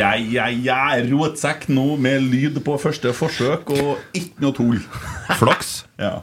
[0.00, 0.80] Ja, ja, ja.
[1.10, 4.80] Rotsekk nå med lyd på første forsøk og ikke noe tull.
[5.40, 5.82] Flaks.
[6.00, 6.20] Ja.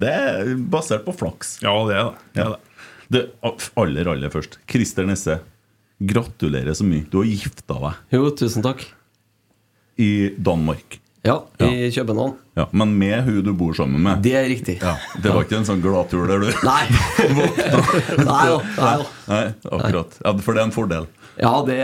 [0.00, 1.58] Det er basert på flaks.
[1.60, 2.20] Ja, det er det.
[2.32, 2.60] det, er det.
[3.12, 3.20] Det
[3.76, 4.56] aller, aller først.
[4.70, 5.34] Christer Nesse,
[6.00, 7.04] gratulerer så mye.
[7.12, 8.86] Du har gifta deg Jo, tusen takk.
[10.00, 10.96] i Danmark.
[11.20, 12.32] Ja, i København.
[12.56, 14.22] Ja, men med hun du bor sammen med.
[14.24, 14.78] Det er riktig.
[14.80, 16.48] Ja, det var ikke en sånn gladtur der, du?
[16.64, 16.86] Nei.
[18.30, 18.56] Nei da.
[18.80, 19.08] Nei da.
[19.28, 20.16] Nei, akkurat.
[20.24, 21.10] Ja, for det er en fordel.
[21.40, 21.76] Ja, det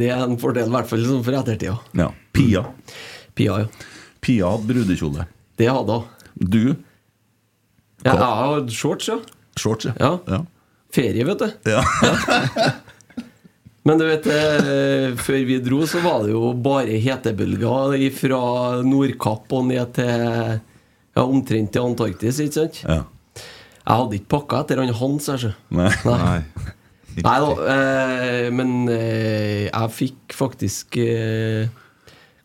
[0.00, 1.74] det er en fordel, i hvert fall liksom, for ettertida.
[1.98, 2.06] Ja.
[2.32, 2.62] Pia.
[3.36, 3.88] Pia, ja.
[4.24, 5.26] Pia hadde brudekjole.
[5.60, 6.06] Det hadde hun.
[6.36, 6.62] Du
[8.04, 9.16] Ja, jeg har shorts, ja.
[9.58, 10.18] shorts, Ja.
[10.28, 10.40] ja.
[10.92, 11.48] Ferie, vet du.
[11.68, 11.82] ja.
[13.86, 18.40] Men du vet, eh, før vi dro, så var det jo bare hetebølger fra
[18.82, 22.80] Nordkapp og ned til ja, omtrent til Antarktis, ikke sant?
[22.86, 23.02] ja.
[23.86, 25.52] Jeg hadde ikke pakka etter han Hans, altså.
[25.70, 25.92] Nei.
[26.02, 26.40] Nei.
[27.24, 27.40] Nei.
[27.42, 31.68] Da, eh, men eh, jeg fikk faktisk eh,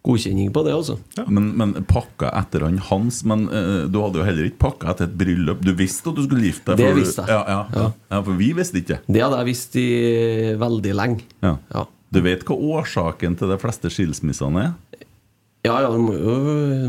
[0.06, 0.98] godkjenning på det, altså.
[1.28, 5.10] Men, men pakka etter han Hans Men eh, du hadde jo heller ikke pakka etter
[5.10, 5.62] et bryllup.
[5.66, 6.82] Du visste at du skulle gifte deg?
[6.82, 7.36] Det for visste jeg.
[7.36, 7.90] Ja, ja, ja.
[8.16, 9.02] ja, For vi visste ikke.
[9.08, 9.90] Det hadde jeg visst i
[10.62, 11.28] veldig lenge.
[11.46, 11.58] Ja.
[11.74, 11.88] Ja.
[12.12, 14.74] Du vet hva årsaken til de fleste skilsmissene er?
[15.62, 16.36] Ja, ja, du må jo,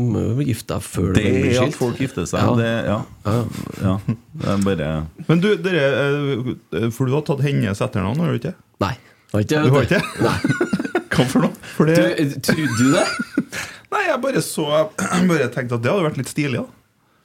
[0.01, 2.41] må jo gifte deg før Det du blir er at folk gifter seg.
[2.41, 2.53] Ja.
[2.57, 2.95] Det, ja.
[3.85, 3.93] Ja.
[4.41, 4.87] det er bare
[5.27, 5.83] Men du, dere,
[6.79, 8.55] eh, for du har tatt hennes etternavn, har du ikke?
[8.81, 8.95] Nei.
[9.33, 10.25] Har ikke, Du har vet ikke?
[10.25, 10.37] Nei.
[11.13, 11.53] Hva for noe?
[11.75, 11.99] For det,
[12.33, 13.05] Du, trodde du det?
[13.93, 16.65] nei, jeg bare så Jeg bare tenkte at det hadde vært litt stilig, da.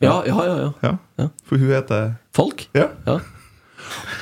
[0.04, 0.54] Ja, ja, ja.
[0.60, 0.70] ja.
[0.84, 0.92] Ja.
[1.24, 1.30] Ja.
[1.48, 2.68] For hun heter Falk?
[2.76, 2.90] Ja.
[3.08, 3.16] Ja,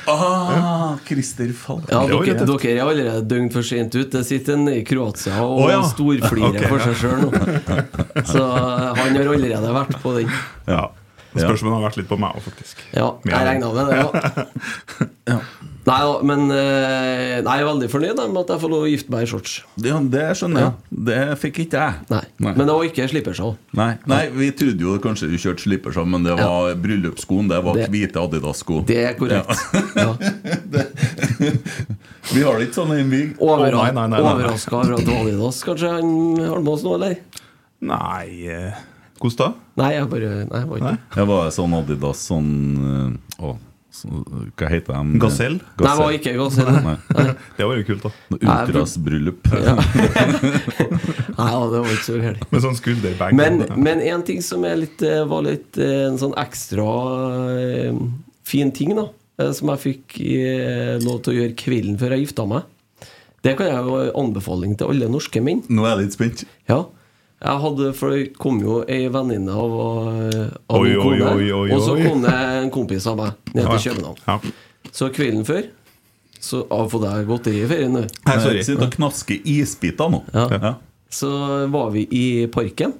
[0.07, 1.89] Ah, Christer Falk.
[1.91, 4.11] ja dere, dere er allerede døgn for sent ut.
[4.13, 5.81] Det sitter en i Kroatia og oh, ja.
[5.89, 7.31] storflirer okay, for seg sjøl nå.
[8.31, 10.31] Så han har allerede vært på den.
[10.69, 10.85] Ja.
[11.37, 12.85] Spørs om hun har vært litt på meg òg, faktisk.
[12.95, 13.97] Ja, jeg regna med det,
[15.27, 15.35] Ja.
[15.35, 15.41] ja.
[15.87, 19.13] Nei da, men eh, jeg er veldig fornøyd med at jeg får lov å gifte
[19.13, 19.53] meg i shorts.
[19.79, 20.73] Ja, det skjønner jeg.
[21.07, 22.01] Det fikk ikke jeg.
[22.11, 22.23] Nei.
[22.43, 22.53] Nei.
[22.57, 23.53] Men det var ikke slippershow.
[23.79, 27.47] Nei, Nei, vi trodde jo kanskje du kjørte slippersom, men det var bryllupsskoen.
[27.53, 28.81] Det var Det- hvite Adidas-sko.
[28.89, 29.55] Det er korrekt.
[29.95, 30.11] Ja.
[32.33, 33.11] Vi har det ikke sånn hjemme.
[33.13, 33.21] vi.
[33.39, 36.09] Overraska over at Adidas kanskje han
[36.43, 37.15] har med oss nå, eller?
[37.87, 38.73] Nei eh,
[39.21, 39.47] Hvordan da?
[39.79, 40.97] Nei, jeg bare Nei, jeg var ikke Nei.
[41.15, 42.49] Jeg var sånn Adidas sånn
[42.81, 43.11] øh,
[43.45, 43.53] å,
[44.05, 45.19] Hva heter de?
[45.21, 45.57] Gasell?
[45.57, 46.33] Nei, det var ikke.
[46.85, 47.25] Nei.
[47.57, 48.11] Det var jo kult, da.
[48.37, 49.49] Ultrasbryllup.
[49.53, 49.75] Ja.
[51.37, 52.47] Nei, ja, det var ikke så gærent.
[52.53, 53.35] Med sånn skulderbag.
[53.37, 56.87] Men, men en ting som er litt, eh, var litt eh, en sånn ekstra
[57.61, 58.01] eh,
[58.47, 59.07] fin ting, da,
[59.53, 62.65] som jeg fikk eh, lov til å gjøre kvelden før jeg gifta meg,
[63.45, 65.61] det kan jeg jo anbefaling til alle norske menn.
[65.69, 66.45] Nå er jeg litt spent.
[66.69, 66.81] Ja.
[67.37, 69.73] Jeg hadde, for det kom jo ei venninne av,
[70.25, 73.51] eh, av Oi, min oi, kone, oi, og så kom det en kompis av meg
[73.53, 74.23] ned til København.
[74.25, 74.39] Ja.
[74.91, 75.67] Så kvelden før
[76.39, 78.03] Så jeg har fått deg godteri i ferien nå.
[78.25, 78.61] Nei, sorry.
[78.65, 80.21] Sitter og knasker isbiter nå.
[80.33, 80.47] Ja.
[80.53, 80.73] Ja.
[81.09, 81.29] Så
[81.73, 82.93] var vi i parken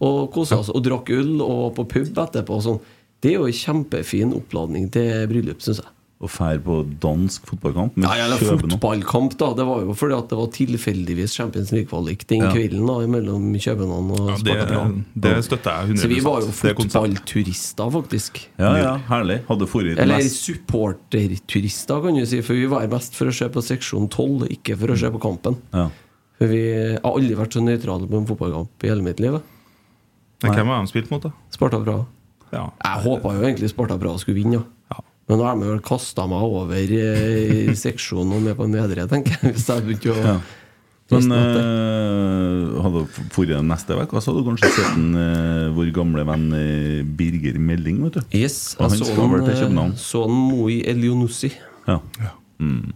[0.00, 2.58] Og kosa oss og drakk øl og på pub etterpå.
[2.58, 2.80] Og sånn.
[3.22, 5.92] Det er jo en kjempefin oppladning til bryllup, syns jeg.
[6.22, 9.48] Å fære på dansk fotballkamp med Ja, eller fotballkamp, da.
[9.58, 12.52] Det var jo fordi at det var tilfeldigvis Champions League-kvalik den Ja.
[12.54, 14.92] kvelden da mellom København og Ja, Sparta Praha.
[14.94, 18.38] det, det støtter jeg 100 Så vi var jo Det er fotballturister, faktisk.
[18.62, 19.40] Ja, ja, herlig.
[19.48, 22.40] Hadde forrige Eller supporterturister, kan du si.
[22.42, 25.20] For vi var mest for å se på seksjon 12, ikke for å se på
[25.22, 25.58] kampen.
[25.74, 25.88] ja.
[26.38, 29.36] For vi har aldri vært så nøytrale på en fotballkamp i hele mitt liv.
[30.42, 31.30] Men Hvem har de spilt mot, da?
[31.54, 32.06] Sparta Praha.
[32.52, 32.64] Ja.
[32.82, 34.62] Jeg håpa jo egentlig Sparta Praha skulle vinne, ja.
[35.32, 35.36] Ja.
[35.36, 39.08] Men nå har de vel kasta meg over eh, i seksjonen og med på nedre,
[39.10, 39.54] tenker jeg.
[39.56, 40.40] Hvis jeg begynte å Ja.
[41.12, 45.66] Men øh, eh, hadde du forrige neste uke så hadde du kanskje sett en, øh,
[45.76, 48.22] vår gamle venn eh, Birger Melding, vet du.
[48.38, 51.52] Yes, jeg så skal han, eh, så han Moi Elionussi.
[51.88, 51.98] Ja.
[52.62, 52.92] Mm.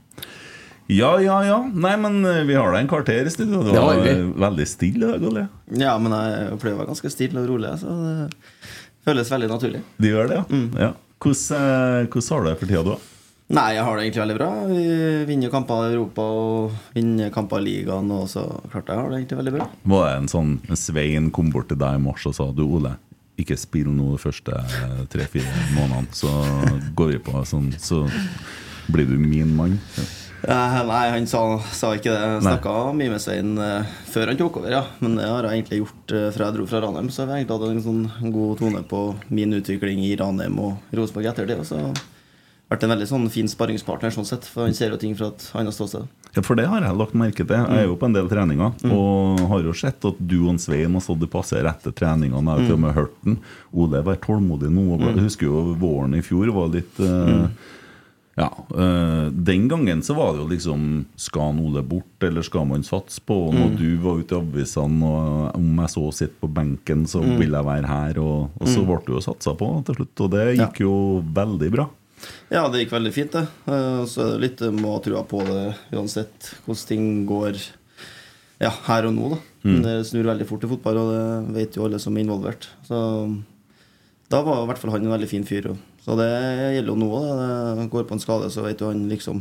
[0.94, 1.59] ja, ja, ja.
[1.75, 3.65] Nei, men eh, vi har da en kvarter i studio.
[3.67, 5.43] Det Det var eh, veldig stille i dag.
[5.77, 8.31] Ja, men jeg pleier å være ganske stille og rolig, så det
[9.06, 9.83] føles veldig naturlig.
[10.00, 10.47] Det gjør det, ja.
[10.49, 10.71] Mm.
[10.87, 10.94] ja.
[11.26, 13.12] Hvordan, eh, hvordan har du det for tida, du?
[13.46, 14.49] Nei, jeg har det egentlig veldig bra.
[14.67, 14.84] Vi
[15.28, 18.43] vinner kamper i Europa og vinner kamper i ligaen, og så
[18.73, 19.69] klart jeg har det egentlig veldig bra.
[19.93, 22.96] Var det en sånn Svein kom bort til deg i mars og sa Du, Ole,
[23.38, 26.32] ikke spill nå de første eh, tre-fire månedene, så
[26.99, 28.02] går vi på sånn, så
[28.90, 29.78] blir du min mann.
[30.00, 30.11] Eh,
[30.47, 31.41] nei, han sa,
[31.75, 32.19] sa ikke det.
[32.21, 34.83] Jeg snakka mye med Svein eh, før han tok over, ja.
[35.03, 37.09] Men det har jeg egentlig gjort eh, fra jeg dro fra Ranheim.
[37.11, 39.01] Så har vi egentlig hatt en sånn god tone på
[39.35, 41.59] min utvikling i Ranheim og Rosenborg etter det.
[41.63, 41.99] Og så har
[42.71, 45.49] vært en veldig sånn fin sparringspartner, sånn sett, for han ser jo ting fra et
[45.59, 46.07] annet ståsted.
[46.37, 47.57] Ja, For det har jeg lagt merke til.
[47.57, 50.95] Jeg er jo på en del treninger, og har jo sett at du og Svein
[50.99, 52.43] har stått i passe etter treningene.
[52.45, 53.39] Jeg har til og med hørt den.
[53.73, 54.85] Ole, vær tålmodig nå.
[55.07, 57.47] Jeg husker jo våren i fjor var litt eh,
[58.37, 58.50] Ja.
[58.77, 60.81] øh, den gangen så var det jo liksom
[61.17, 63.77] Skal han Ole bort, eller skal man satse på og Når mm.
[63.81, 67.65] du var ute i avisene, og om jeg så sitter på benken, så vil jeg
[67.71, 68.21] være her.
[68.21, 70.93] Og, og så ble du jo satsa på til slutt, og det gikk jo
[71.41, 71.88] veldig bra.
[72.53, 73.47] Ja, det gikk veldig fint, det.
[73.73, 75.65] Eh, Så er det litt eh, må ha trua på det
[75.97, 77.56] uansett hvordan ting går
[78.61, 79.41] ja, her og nå, da.
[79.67, 82.69] Det snur veldig fort i fotball, og det vet jo alle som er involvert.
[82.87, 82.97] Så
[84.31, 85.71] da var i hvert fall han en veldig fin fyr.
[85.73, 86.26] og- Så det
[86.76, 87.85] gjelder jo nå òg.
[87.91, 89.41] Går på en skade, så vet du han liksom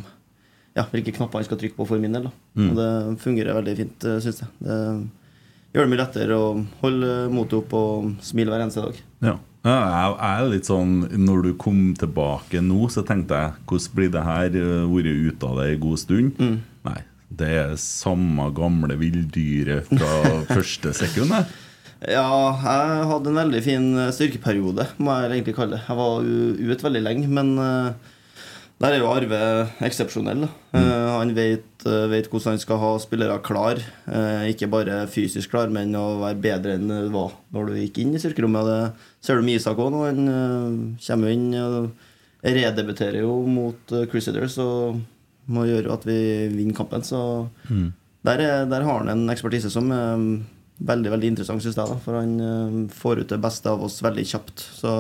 [0.75, 2.25] ja, hvilke knapper han skal trykke på for min del.
[2.25, 2.31] da.
[2.57, 2.89] Og det
[3.21, 4.49] fungerer veldig fint, syns jeg.
[4.65, 4.79] Det
[5.75, 6.49] gjør det mye lettere å
[6.81, 8.99] holde motet opp og smile hver eneste dag.
[9.29, 9.35] Ja.
[9.65, 10.91] Jeg er litt sånn
[11.25, 14.57] Når du kom tilbake nå, så tenkte jeg hvordan blir det her?
[14.61, 16.43] eh, Vært ute av det en god stund?
[16.85, 16.99] Nei.
[17.35, 20.11] Det er samme gamle villdyret fra
[20.55, 21.33] første sekund.
[22.03, 22.25] Ja,
[22.59, 25.85] jeg hadde en veldig fin eh, styrkeperiode, må jeg egentlig kalle det.
[25.87, 28.11] Jeg var ute veldig lenge, men eh,
[28.83, 29.39] der er jo Arve
[29.87, 30.43] eksepsjonell.
[30.75, 30.79] Mm.
[30.81, 33.79] Eh, Han vet, vet hvordan han skal ha spillere klar.
[34.49, 38.15] Ikke bare fysisk klar, men å være bedre enn du var når du gikk inn
[38.17, 38.67] i styrkerommet.
[38.67, 40.03] Det ser du med Isak òg nå.
[40.09, 41.91] Han kommer inn og
[42.45, 44.99] redebuterer jo mot Crusaders og
[45.47, 46.17] må gjøre at vi
[46.51, 47.05] vinner kampen.
[47.05, 47.21] Så
[47.69, 49.93] der, er, der har han en ekspertise som
[50.77, 51.87] veldig veldig interessant, syns jeg.
[51.87, 54.65] da For han eh, får ut det beste av oss veldig kjapt.
[54.79, 54.91] Så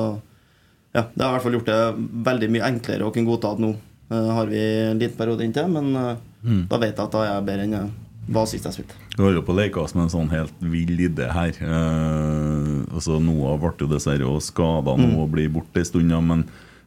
[0.95, 1.81] ja, det har i hvert fall gjort det
[2.29, 3.75] veldig mye enklere å kunne godta at nå.
[4.11, 6.65] Eh, har vi en liten periode inntil, men mm.
[6.71, 7.93] da vet jeg at da er jeg bedre enn jeg
[8.27, 8.97] var sist jeg spilte.
[9.15, 11.57] Vi holder på å leke oss med en sånn helt vill idé her.
[11.61, 16.15] Eh, altså Noah ble jo dessverre skada nå og blir borte en stund.
[16.25, 16.45] Men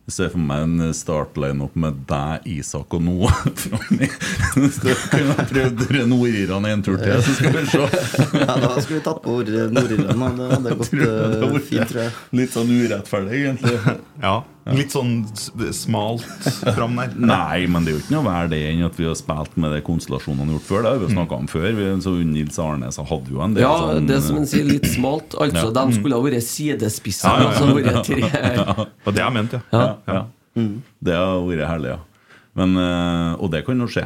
[0.08, 3.42] jeg ser for meg en startline-opp med deg, Isak og Noah
[4.56, 7.82] Hvis du kunne prøvd Nordirene en tur til, så skal vi se.
[8.40, 10.40] Ja, da skulle vi tatt på ordet Nord-Irland.
[10.40, 12.14] Det hadde gått eh, fint, tror jeg.
[12.40, 13.98] Litt sånn urettferdig, egentlig.
[14.24, 14.38] ja.
[14.76, 15.12] Litt sånn
[15.72, 16.24] smalt
[16.76, 17.12] fram der.
[17.30, 19.72] Nei, men det er jo ikke noe verre det enn at vi har spilt med
[19.72, 20.82] de konstellasjonene vi har gjort før.
[20.84, 21.68] Det har vi jo snakka om før.
[21.78, 24.66] Vi, så Nils Arne så hadde jo en del Ja, sånn det som en sier,
[24.68, 25.36] litt smalt.
[25.42, 25.74] Altså, Ja.
[25.78, 27.28] de skulle ha vært sidespisser.
[27.28, 27.52] Ja, ja, ja.
[27.54, 28.18] Altså, vært tre
[29.14, 29.62] det har jeg ment, ja.
[29.72, 29.86] Ja.
[30.18, 30.24] ja.
[31.08, 32.00] Det har vært herlig, ja.
[32.58, 34.04] Men, eh, og det kan jo skje.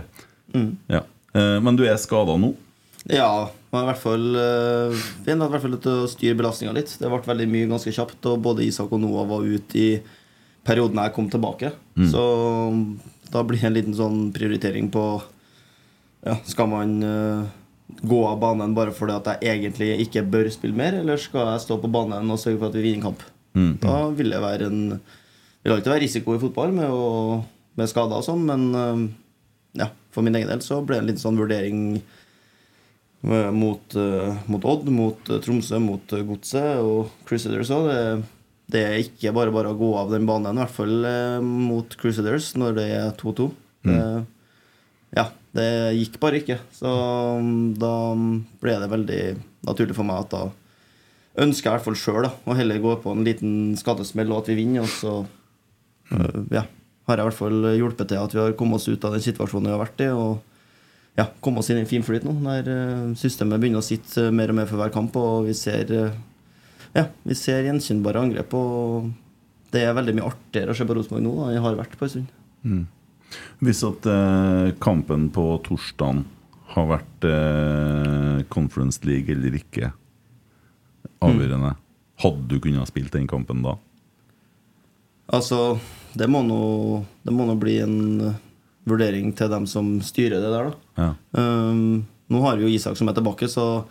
[0.92, 1.02] Ja.
[1.34, 2.52] Eh, Men du er skada nå?
[3.10, 4.26] Ja, men i hvert fall
[5.24, 6.92] Finn Vi hadde i hvert fall til å styre belastninga litt.
[7.00, 9.88] Det ble veldig mye ganske kjapt, og både Isak og Noah var ute i
[10.66, 11.72] perioden jeg kom tilbake.
[12.10, 12.22] Så
[13.32, 15.04] da blir det en liten sånn prioritering på
[16.22, 17.48] ja, Skal man uh,
[18.02, 21.64] gå av banen bare fordi at jeg egentlig ikke bør spille mer, eller skal jeg
[21.64, 23.24] stå på banen og sørge for at vi vinner kamp?
[23.82, 27.42] Da vil det være en Det vil alltid være risiko i fotball med, å,
[27.78, 29.02] med skader og sånn, men uh,
[29.78, 34.40] ja, for min egen del så ble det en liten sånn vurdering eh, mot, uh,
[34.50, 37.92] mot Odd, mot Tromsø, mot Godset og Crusaders òg.
[38.72, 41.92] Det, er ikke bare bare å gå av den banen, i hvert fall eh, mot
[42.00, 43.50] Crusaders når det er 2-2.
[43.84, 44.24] Det-
[45.12, 45.66] Ja, det
[45.98, 46.54] gikk bare ikke.
[46.72, 47.90] Så mm, da
[48.62, 49.18] ble det veldig
[49.68, 50.46] naturlig for meg at da
[51.44, 54.48] ønsker jeg i hvert fall sjøl å heller gå på en liten skadesmell og at
[54.48, 54.86] vi vinner.
[54.86, 55.12] Og så
[56.16, 56.64] øh, ja,
[57.08, 59.24] har jeg i hvert fall hjulpet til at vi har kommet oss ut av den
[59.28, 60.08] situasjonen vi har vært i.
[60.16, 60.40] Og
[61.20, 64.30] ja, kommet oss inn i en fin flyt nå, der øh, systemet begynner å sitte
[64.32, 65.16] mer og mer for hver kamp.
[65.20, 65.92] Og vi ser,
[66.96, 68.54] ja, vi ser gjenkjennbare angrep.
[68.58, 69.10] Og
[69.72, 72.08] det er veldig mye artigere å se på Rosenborg nå enn det har vært på
[72.08, 72.84] en stund.
[73.64, 76.26] Hvis at eh, kampen på torsdagen
[76.74, 79.92] har vært eh, Conference League eller ikke
[81.22, 81.74] avgjørende,
[82.22, 83.76] hadde du kunnet spilt den kampen da?
[85.32, 85.78] Altså,
[86.18, 86.62] det må nå,
[87.24, 88.40] det må nå bli en øh,
[88.88, 90.74] vurdering til dem som styrer det der, da.
[90.98, 91.10] Ja.
[91.38, 93.84] Um, nå har vi jo Isak som er tilbake, så,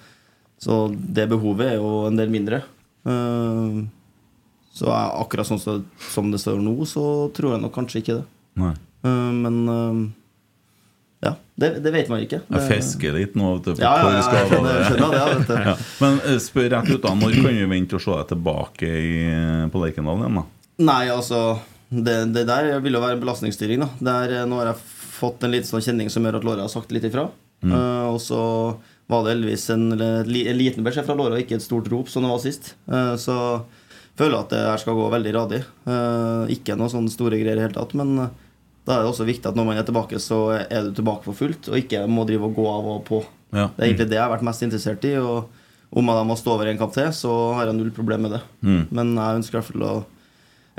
[0.62, 2.62] så det behovet er jo en del mindre.
[3.04, 3.90] Um,
[4.72, 7.04] så akkurat sånn som, det står nå, så
[7.36, 8.26] tror jeg nok kanskje ikke det.
[8.62, 8.74] Nei.
[9.02, 10.02] Um, men um,
[11.22, 12.40] ja, det, det vet man ikke.
[12.50, 13.52] Jeg fisker litt nå.
[13.60, 15.26] vet du, Ja, ja, ja, jeg skjønner, jeg skjønner det.
[15.34, 15.58] Vet du.
[15.70, 15.76] Ja.
[16.02, 17.12] Men eh, spør rett ut, da.
[17.20, 19.12] Når kan vi vente å se deg tilbake i,
[19.74, 20.40] på Lerkendal igjen?
[20.42, 20.48] da?
[20.82, 21.44] Nei, altså
[21.92, 23.84] det, det der vil jo være belastningsstyring.
[23.84, 24.82] da der, eh, Nå har jeg
[25.20, 27.28] fått en liten sånn kjenning som gjør at låret har sagt litt ifra.
[27.62, 28.42] Eh, og så
[29.12, 32.32] var det heldigvis en, en liten beskjed fra Låra, ikke et stort rop som det
[32.32, 32.74] var sist.
[33.20, 33.38] Så
[34.22, 35.62] så føler at det her skal gå veldig radig.
[35.90, 37.96] Eh, ikke noe sånne store greier i det hele tatt.
[37.98, 38.34] Men eh,
[38.88, 41.38] da er det også viktig at når man er tilbake, så er du tilbake for
[41.38, 43.24] fullt, og ikke må drive og gå av og på.
[43.52, 43.68] Ja.
[43.76, 45.16] Det er egentlig det jeg har vært mest interessert i.
[45.22, 48.38] Og om jeg må stå over en kamp til, så har jeg null problem med
[48.38, 48.42] det.
[48.64, 48.82] Mm.
[48.90, 49.96] Men jeg ønsker i hvert fall å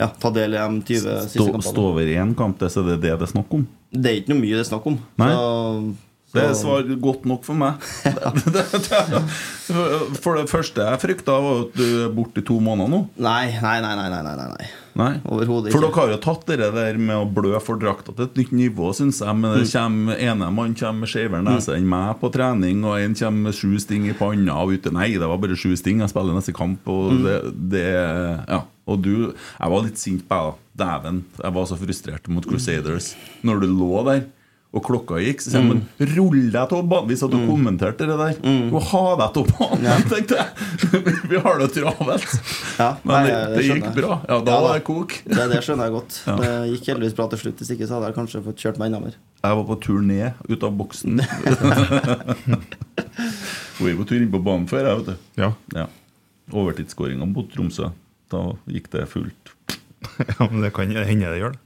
[0.00, 1.66] ja, ta del i de 20 siste kampene.
[1.68, 3.66] stå over én kamp, så det er det det er snakk om?
[3.92, 4.96] Det er ikke noe mye det er snakk om.
[5.20, 5.28] Nei.
[5.34, 7.82] Så, Det er svarer godt nok for meg.
[10.22, 13.02] For det første jeg frykta, var at du er borte i to måneder nå.
[13.22, 15.12] Nei, nei, nei, nei, nei, nei, nei.
[15.28, 18.40] Overhodet For dere har jo tatt det der med å blø for drakta til et
[18.40, 19.38] nytt nivå, syns jeg.
[19.38, 23.16] Men det kommer, ene mann kommer med skeivere nese enn meg på trening, og en
[23.18, 26.12] kommer med sju sting i panna og ute Nei, det var bare sju sting, jeg
[26.12, 27.40] spiller neste kamp, og det,
[27.72, 28.64] det Ja.
[28.90, 30.58] Og du Jeg var litt sint på deg, da.
[30.82, 31.18] Dæven.
[31.38, 33.12] Jeg var så frustrert mot Crusaders.
[33.46, 34.24] Når du lå der.
[34.72, 35.82] Og klokka gikk, så sier jeg men
[36.14, 37.08] rull deg av banen.
[37.10, 38.38] Hvis at du kommenterte det der.
[38.72, 40.48] Og ha deg av banen, tenkte jeg.
[41.32, 42.30] Vi har det travelt.
[42.78, 44.16] Ja, Men nei, det, det gikk bra.
[44.30, 45.12] Ja, da Ja, var det kok.
[45.28, 46.16] Det, det skjønner jeg godt.
[46.32, 46.36] Ja.
[46.40, 47.60] Det gikk heldigvis bra til slutt.
[47.60, 49.18] Hvis ikke så hadde jeg kanskje fått kjørt meg enda mer.
[49.42, 51.20] Jeg var på tur ned ut av boksen.
[53.76, 55.14] Hun er på tur inn på banen før, jeg, vet du.
[55.42, 55.50] Ja.
[55.76, 55.86] Ja.
[56.52, 57.90] Overtidsskåringa mot Tromsø.
[58.32, 59.52] Da gikk det fullt.
[60.18, 61.60] ja, men det kan hende det gjør det.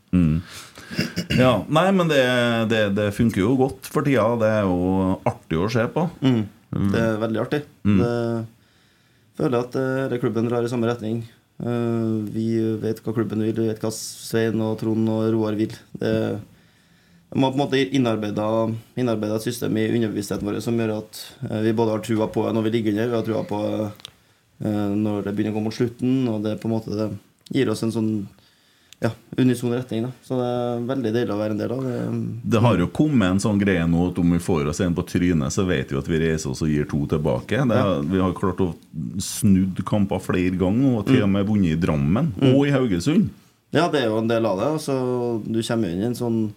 [1.37, 2.23] Ja, Nei, men det,
[2.71, 4.29] det, det funker jo godt for tida.
[4.41, 6.07] Det er jo artig å se på.
[6.23, 7.63] Det er veldig artig.
[7.87, 8.13] Det,
[9.37, 11.23] føler at eh, klubben drar i samme retning.
[11.61, 12.49] Eh, vi
[12.83, 15.75] vet hva klubben vil, vi vet hva Svein og Trond og Roar vil.
[15.97, 16.13] Det
[17.27, 21.19] de har på en måte innarbeida et system i underbevisstheten vår som gjør at
[21.51, 23.63] eh, vi både har trua på når vi ligger under, vi har trua på
[24.57, 27.09] når det begynner å gå mot slutten, og det på en måte
[27.53, 28.13] gir oss en sånn
[29.01, 30.03] ja, unison retning.
[30.07, 30.11] Da.
[30.25, 31.83] Så det er veldig deilig å være en del av.
[31.85, 34.95] Det, Det har jo kommet en sånn greie nå at om vi får oss en
[34.97, 37.61] på trynet, så vet vi at vi reiser oss og gir to tilbake.
[37.61, 38.75] Er- Vi har klart å
[39.21, 43.29] snudd kamper flere ganger, og til og med vunnet i Drammen og i Haugesund.
[43.73, 44.67] Ja, det er jo en del av det.
[44.79, 46.53] Altså, du kommer inn i en sånn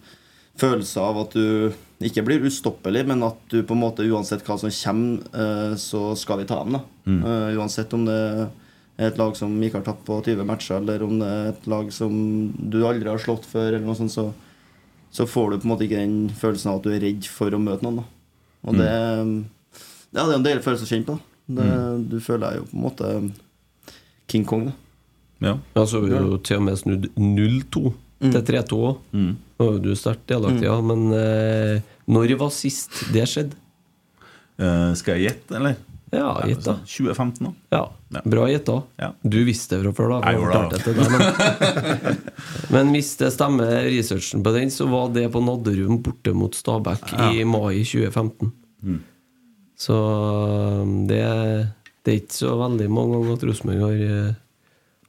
[0.60, 4.56] følelse av at du ikke blir ustoppelig, men at du på en måte uansett hva
[4.58, 6.72] som kommer, eh, så skal vi ta dem.
[6.72, 6.80] da.
[7.06, 8.48] Eh, Uansett om det er
[9.00, 11.90] et lag som ikke har tapt på 20 matcher, eller om det er et lag
[11.94, 12.12] som
[12.52, 14.26] du aldri har slått før, eller noe sånt, så,
[15.14, 17.56] så får du på en måte ikke den følelsen av at du er redd for
[17.56, 18.02] å møte noen.
[18.02, 18.06] da.
[18.68, 21.16] Og det, ja, det er en deilig følelse å kjenne på.
[21.16, 21.26] da.
[21.50, 21.70] Det,
[22.12, 23.12] Du føler deg jo på en måte
[24.30, 24.68] King Kong.
[24.68, 24.76] da.
[25.40, 25.54] Ja.
[25.74, 27.84] Ja, så har vi jo til og med snudd 0-2
[28.20, 28.98] til 3-2 òg.
[29.16, 29.30] Mm.
[29.60, 30.76] Er du sterkt delaktig, ja.
[30.84, 31.80] Men eh,
[32.10, 33.56] når var sist det skjedde?
[34.60, 35.78] Uh, skal jeg gjette, eller?
[36.10, 36.74] Ja, gitt da.
[36.82, 37.52] 2015, da.
[37.76, 38.76] Ja, Bra Bra da.
[38.98, 39.10] Ja.
[39.22, 40.32] Du visste det fra før, da.
[40.32, 42.16] Jeg gjorde det, da det men,
[42.74, 47.12] men hvis det stemmer, researchen på den, så var det på Nadderud borte mot Stabæk
[47.30, 48.50] i mai 2015.
[48.82, 48.98] Mm.
[49.80, 51.22] Så um, det,
[52.04, 54.40] det er ikke så veldig mange ganger at Rosenborg har, eh,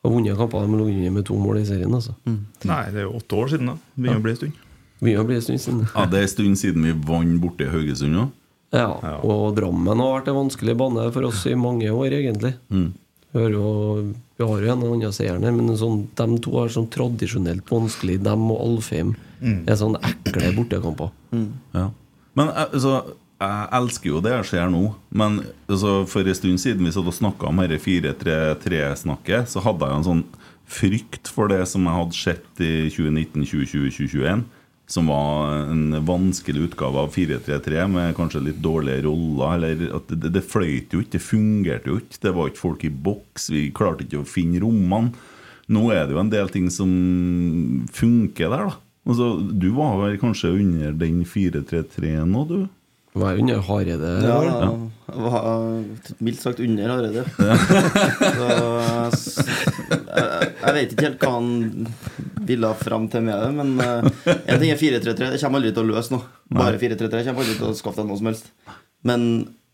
[0.05, 1.97] har vunnet kamper de under med to mål i serien.
[1.97, 2.13] Altså.
[2.29, 3.75] Nei, det er jo åtte år siden, da.
[3.97, 4.61] Begynner å bli en stund.
[5.01, 5.81] Begynner å bli en stund siden.
[5.89, 8.29] Ja, Det er en stund siden vi vant borte i Haugesund òg.
[8.71, 8.89] Ja,
[9.27, 12.53] og Drammen har vært en vanskelig bane for oss i mange år, egentlig.
[12.71, 12.91] Mm.
[13.31, 13.71] Vi har jo,
[14.37, 17.67] vi har jo en og annen seier der, men sånn, de to er sånn tradisjonelt
[17.71, 18.19] vanskelig.
[18.23, 21.11] Dem og Alfheim er sånne ekle bortekamper.
[21.75, 21.89] Ja.
[22.37, 22.95] Men eh, altså,
[23.41, 24.83] jeg elsker jo det jeg ser nå.
[25.09, 29.87] Men altså, for en stund siden vi satt og snakka om dette 4-3-3-snakket, så hadde
[29.87, 30.25] jeg en sånn
[30.71, 34.43] frykt for det som jeg hadde sett i 2019, 2020, 2021.
[34.91, 39.55] som var en vanskelig utgave av 4-3-3, med kanskje litt dårlige roller.
[39.55, 42.21] Eller at det, det fløyt jo ikke, det fungerte jo ikke.
[42.27, 45.15] Det var ikke folk i boks, vi klarte ikke å finne rommene.
[45.71, 46.89] Nå er det jo en del ting som
[47.95, 48.79] funker der, da.
[49.07, 52.59] Altså, du var vel kanskje under den 4-3-3 nå, du?
[53.11, 54.11] Var jeg under Hareide?
[54.23, 54.35] Ja,
[55.11, 55.47] jeg var
[56.23, 57.23] mildt sagt under Hareide.
[58.31, 58.45] Så
[59.41, 61.89] jeg, jeg vet ikke helt hva han
[62.47, 65.31] ville fram til med det, men eh, en ting er 4-3-3.
[65.33, 66.29] Det kommer aldri til å løse noe.
[66.55, 68.47] Bare 4-3-3 kommer aldri til å skaffe deg noe som helst.
[69.07, 69.27] Men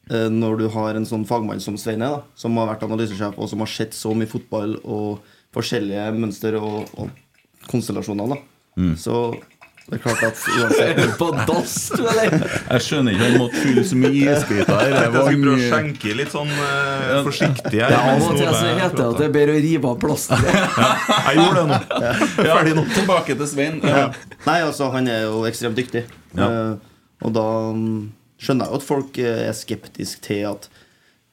[0.10, 3.52] eh, når du har en sånn fagmann som Svein er, som har vært analysesjef, og
[3.54, 5.22] som har sett så mye fotball og
[5.56, 8.42] forskjellige mønster og, og konstellasjoner, da,
[8.98, 9.16] så
[9.88, 12.34] det er klart at uansett På dass, du, eller?
[12.44, 14.90] Jeg skjønner ikke, han måtte fylle så mye isbiter her.
[14.92, 17.96] Jeg var skal prøve å skjenke litt sånn uh, forsiktig her.
[17.96, 20.58] Ja, av og til så heter det at det er bedre å rive av plasteret.
[21.30, 21.80] Jeg gjorde det nå.
[22.36, 22.84] Ferdig nå.
[22.98, 23.80] Tilbake til Svein.
[23.88, 24.04] Ja.
[24.44, 26.04] Nei, altså, han er jo ekstremt dyktig.
[26.36, 26.50] Ja.
[26.50, 27.46] Eh, og da
[27.78, 28.02] mm,
[28.44, 30.68] skjønner jeg jo at folk eh, er skeptiske til at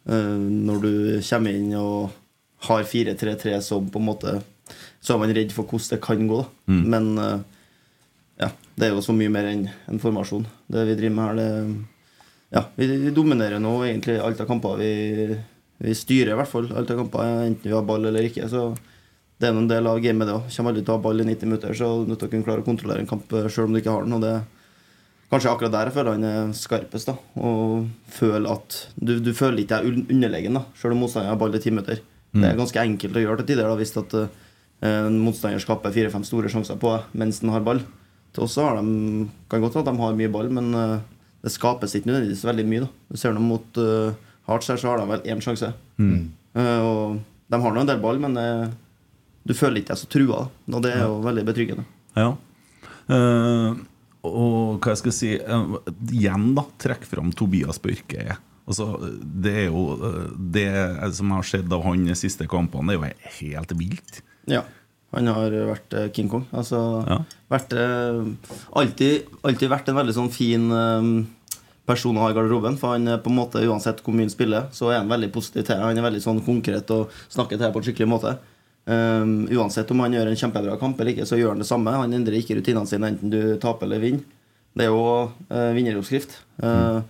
[0.09, 0.93] uh, når du
[1.27, 2.15] kommer inn og
[2.69, 4.39] har 4-3-3 som på en måte
[5.05, 6.79] Så er man redd for hvordan det kan gå, da.
[6.95, 7.43] Men eh,
[8.41, 10.47] ja, det er jo så mye mer enn en formasjon.
[10.71, 11.85] Det vi driver med her, det
[12.55, 14.77] Ja, vi, vi dominerer nå egentlig alt av kamper.
[14.79, 15.37] Vi,
[15.83, 18.47] vi styrer i hvert fall alt av kamper, enten vi har ball eller ikke.
[18.51, 18.69] Så
[19.41, 20.45] det er en del av gamet, det òg.
[20.55, 22.47] Kommer aldri til å ha ball i 90 minutter, så du nødt til å kunne
[22.47, 24.15] klare å kontrollere en kamp sjøl om du ikke har den.
[24.19, 24.35] Og det
[25.33, 27.11] kanskje akkurat der jeg føler han er skarpest.
[27.11, 31.35] da Og føler at Du, du føler ikke deg un- underlegen, da sjøl om motstanderen
[31.35, 32.03] har ball i 10 minutter.
[32.35, 34.31] Det er ganske enkelt å gjøre til tider, da hvis at eh,
[34.95, 37.83] en motstander skaper fire-fem store sjanser på mens den har ball.
[38.35, 41.03] Til oss så har de kan godt at de har mye ball, men eh,
[41.45, 42.87] det skapes ikke nødvendigvis veldig mye.
[42.87, 44.17] da Du ser nå mot uh,
[44.49, 45.71] Hearts her, så har de vel én sjanse.
[46.01, 48.73] Eh, og de har nå en del ball, men uh,
[49.45, 50.45] du føler ikke deg så trua.
[50.45, 50.77] da.
[50.79, 51.85] Og det er jo veldig betryggende.
[52.17, 52.31] Ja.
[53.11, 53.77] Uh,
[54.25, 55.77] og hva jeg skal si uh,
[56.09, 56.65] Igjen, da.
[56.81, 58.39] Trekk fram Tobias Børke.
[58.65, 58.87] Altså,
[59.21, 60.69] det er jo eh, Det
[61.19, 64.21] som har skjedd av han de siste kampene, det er jo helt vilt.
[64.49, 64.63] Ja.
[65.15, 66.45] Han har vært eh, King Kong.
[66.53, 67.21] Altså Ja.
[67.51, 68.21] vært eh,
[68.75, 71.11] alltid, alltid vært en veldig sånn fin eh,
[71.87, 72.79] person å ha i garderoben.
[72.81, 75.69] For han på en måte, uansett hvor mye han spiller, så er han veldig positiv
[75.69, 75.83] til.
[75.83, 78.37] Han er veldig sånn konkret og snakker til deg på en skikkelig måte.
[78.85, 81.93] Um, uansett om han gjør en kjempebra kamp eller ikke, så gjør han det samme.
[81.97, 84.41] Han endrer ikke rutinene sine enten du taper eller vinner.
[84.75, 86.35] Det er jo uh, vinneroppskrift.
[86.61, 87.01] Uh,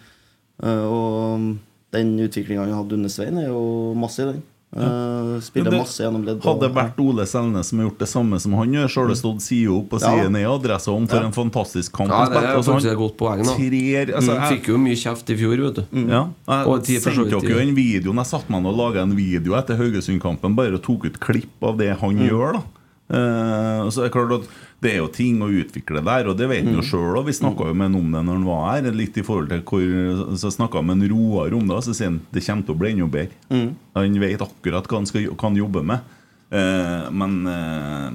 [0.63, 1.47] uh, og
[1.95, 4.43] den utviklinga han hadde under Svein, er jo massiv, den.
[4.75, 6.41] Uh, spiller det- masse gjennom ledd.
[6.43, 9.09] Hadde det vært Ole Selnes som har gjort det samme som han gjør, så har
[9.09, 10.29] det stått side opp og side Ja.
[10.29, 11.27] ned adressa om for Ja.
[11.27, 12.11] en fantastisk kamp.
[12.11, 12.57] Ja, det er spilte.
[12.57, 13.55] Altså, faktisk et godt poeng, da.
[13.55, 15.85] Trer, altså, Mm, jeg- Fikk jo mye kjeft i fjor, vet du.
[16.11, 18.17] Ja, jeg sendte dere jo den videoen.
[18.17, 21.63] Jeg satte meg ned og laga en video etter Haugesund-kampen Bare og tok ut klipp
[21.63, 22.63] av det han gjør da
[23.11, 24.49] Uh, så er det klart at
[24.85, 27.35] Det er jo ting å utvikle der Og det vet han jo selv og Vi
[27.37, 30.37] snakket jo med han om det når han var her Litt i forhold til hvor
[30.41, 32.77] Så snakket jeg med en Roar om det og Så sier han det kommer til
[32.77, 36.13] å bli enda bedre Han vet akkurat hva han skal, hva han jobbe med
[36.55, 38.11] Eh, Men eh,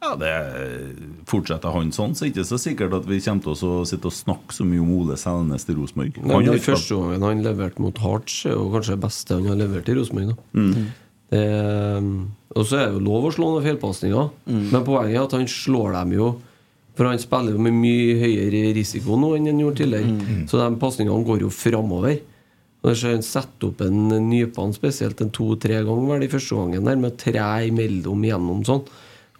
[0.00, 0.30] ja, det
[1.28, 4.08] Fortsetter han sånn, så er det ikke så sikkert at vi kommer til å sitte
[4.08, 6.16] og snakke så mye om Ole Selnes til Rosenborg.
[6.24, 9.60] Han Den første gangen han leverte mot Hearts, er jo kanskje det beste han har
[9.60, 10.32] levert i Rosenborg.
[10.32, 10.46] da.
[10.56, 10.88] Mm.
[11.30, 12.02] Er-
[12.56, 15.46] Og så er det jo lov å slå noen feilpasninger, men poenget er at han
[15.46, 16.30] slår dem jo
[16.96, 20.46] For han spiller jo med mye høyere risiko nå enn han gjorde tidligere.
[20.50, 22.18] Så de pasningene går jo framover.
[22.82, 26.96] Og han setter opp en nypan spesielt en to-tre ganger vel i første gangen der
[27.00, 27.40] med å tre
[27.70, 28.82] imellom gjennom sånn.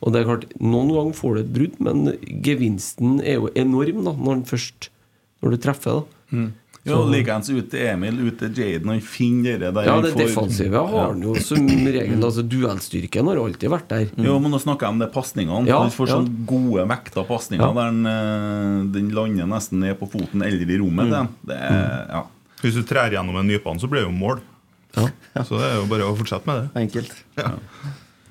[0.00, 4.04] Og det er klart, Noen ganger får du et brudd, men gevinsten er jo enorm
[4.06, 4.88] da når, han først,
[5.42, 6.00] når du treffer.
[6.30, 6.46] da
[6.88, 8.88] Ja, Likeens ut til Emil, ut til Jaden.
[8.88, 9.84] Han finner det der.
[9.84, 12.22] Ja, det får- defensive har han jo som regel.
[12.24, 14.06] Altså Duellstyrken har alltid vært der.
[14.16, 15.66] Jo, men nå snakker jeg om de pasningene.
[15.68, 16.14] Ja, han får ja.
[16.16, 17.72] sånne gode vekta pasninger Ja.
[17.76, 21.12] der den, eh, den lander nesten ned på foten eller i rommet.
[21.12, 21.28] Mm.
[21.46, 22.22] Det er, ja.
[22.62, 24.40] Hvis du trær gjennom en nypann så blir det jo mål.
[24.96, 26.80] Så det er jo bare å fortsette med det.
[26.80, 27.12] Enkelt.
[27.36, 27.52] ja,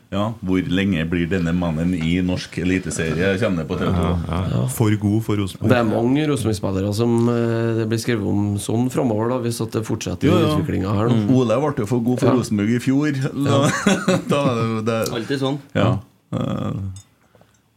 [0.10, 3.36] Hvor lenge blir denne mannen i norsk eliteserie?
[3.38, 4.64] Kjenner på TV 2?
[4.74, 5.70] For god for Rosenborg.
[5.70, 9.78] Det er mange Rosenborg-spillere som eh, det blir skrevet om sånn framover, da, hvis at
[9.78, 10.40] det fortsetter ja.
[10.56, 11.20] utviklinga her nå.
[11.38, 12.38] Ole ble jo for god for Ja.
[12.40, 13.22] Rosenborg i fjor.
[13.22, 13.62] Da,
[14.34, 15.62] da, er det- det, Alltid sånn.
[15.78, 15.92] Ja.
[16.34, 17.06] Eh,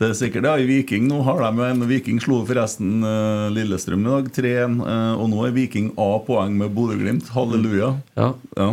[0.02, 3.50] Det er sikkert ja, I Viking nå har de jo en Viking slo forresten eh,
[3.54, 4.80] Lillestrøm i dag 3-1.
[4.82, 7.28] eh, og nå er Viking A poeng med Bodø-Glimt.
[7.36, 7.92] Halleluja.
[8.16, 8.32] Ja.
[8.56, 8.72] Ja.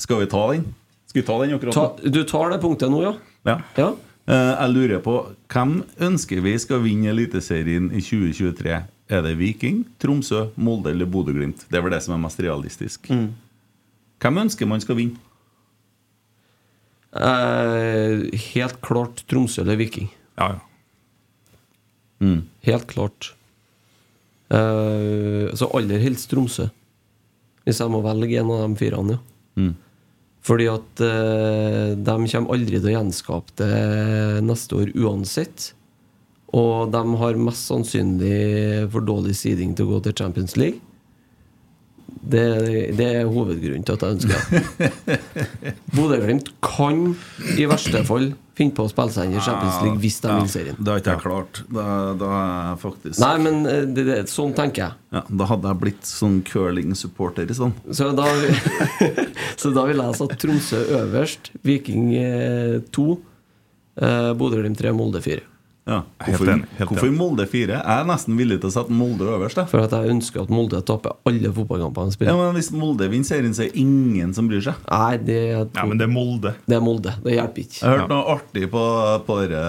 [0.00, 0.64] Skal vi ta den?
[1.10, 3.16] Skal vi ta den akkurat Ta, du tar det punktet nå, ja?
[3.48, 3.56] Ja.
[3.74, 3.88] Ja.
[4.30, 5.14] Uh, jeg lurer på
[5.50, 8.76] hvem ønsker vi skal vinne Eliteserien i 2023?
[9.10, 11.64] Er det Viking, Tromsø, Molde eller Bodø-Glimt?
[11.66, 13.10] Det er vel det som er mest realistisk.
[13.10, 15.18] Hvem ønsker man skal vinne?
[17.10, 20.12] Uh, helt klart Tromsø eller Viking.
[20.38, 20.62] Ja, ja.
[22.22, 22.44] Mm.
[22.70, 23.32] Helt klart.
[24.46, 26.70] Uh, så aller helst Tromsø.
[27.66, 29.18] Hvis jeg må velge en av de fire, ja.
[29.58, 29.74] Mm.
[30.46, 35.72] Fordi at eh, de kommer aldri til å gjenskape det neste år uansett.
[36.56, 40.80] Og de har mest sannsynlig for dårlig seeding til å gå til Champions League.
[42.20, 42.46] Det,
[42.98, 45.20] det er hovedgrunnen til at jeg ønsker det.
[45.94, 47.12] Bodø-Glimt kan
[47.56, 50.36] i verste fall finne på å spille seg inn i Champions League hvis de Ja,
[50.38, 50.78] vil serien.
[50.78, 51.60] Det har ikke jeg klart.
[51.72, 51.86] Da,
[52.20, 54.98] da er faktisk Nei, men eh, det, det, sånn tenker jeg.
[55.16, 57.74] ja, Da hadde jeg blitt sånn curling-supporter i sånn.
[57.96, 58.28] Så da,
[59.60, 62.12] så da vil jeg satt Tromsø øverst, Viking
[62.94, 63.08] 2,
[64.00, 65.49] eh, Bodø-Glimt 3, Molde 4.
[65.88, 66.02] Ja.
[66.20, 67.16] Helt Hvorfor, enig, helt hvorfor enig.
[67.18, 67.78] Molde 4?
[67.80, 69.56] Jeg er nesten villig til å sette Molde øverst.
[69.58, 69.64] Da.
[69.70, 73.26] For at jeg ønsker at Molde taper alle fotballkampene de Ja, men Hvis Molde vinner
[73.26, 74.74] serien, så er det ingen som bryr seg.
[74.90, 76.52] Nei, det er, Ja, men det er Molde.
[76.68, 77.14] det er Molde.
[77.24, 77.80] Det hjelper ikke.
[77.80, 78.82] Jeg hørte noe artig på,
[79.26, 79.62] på dere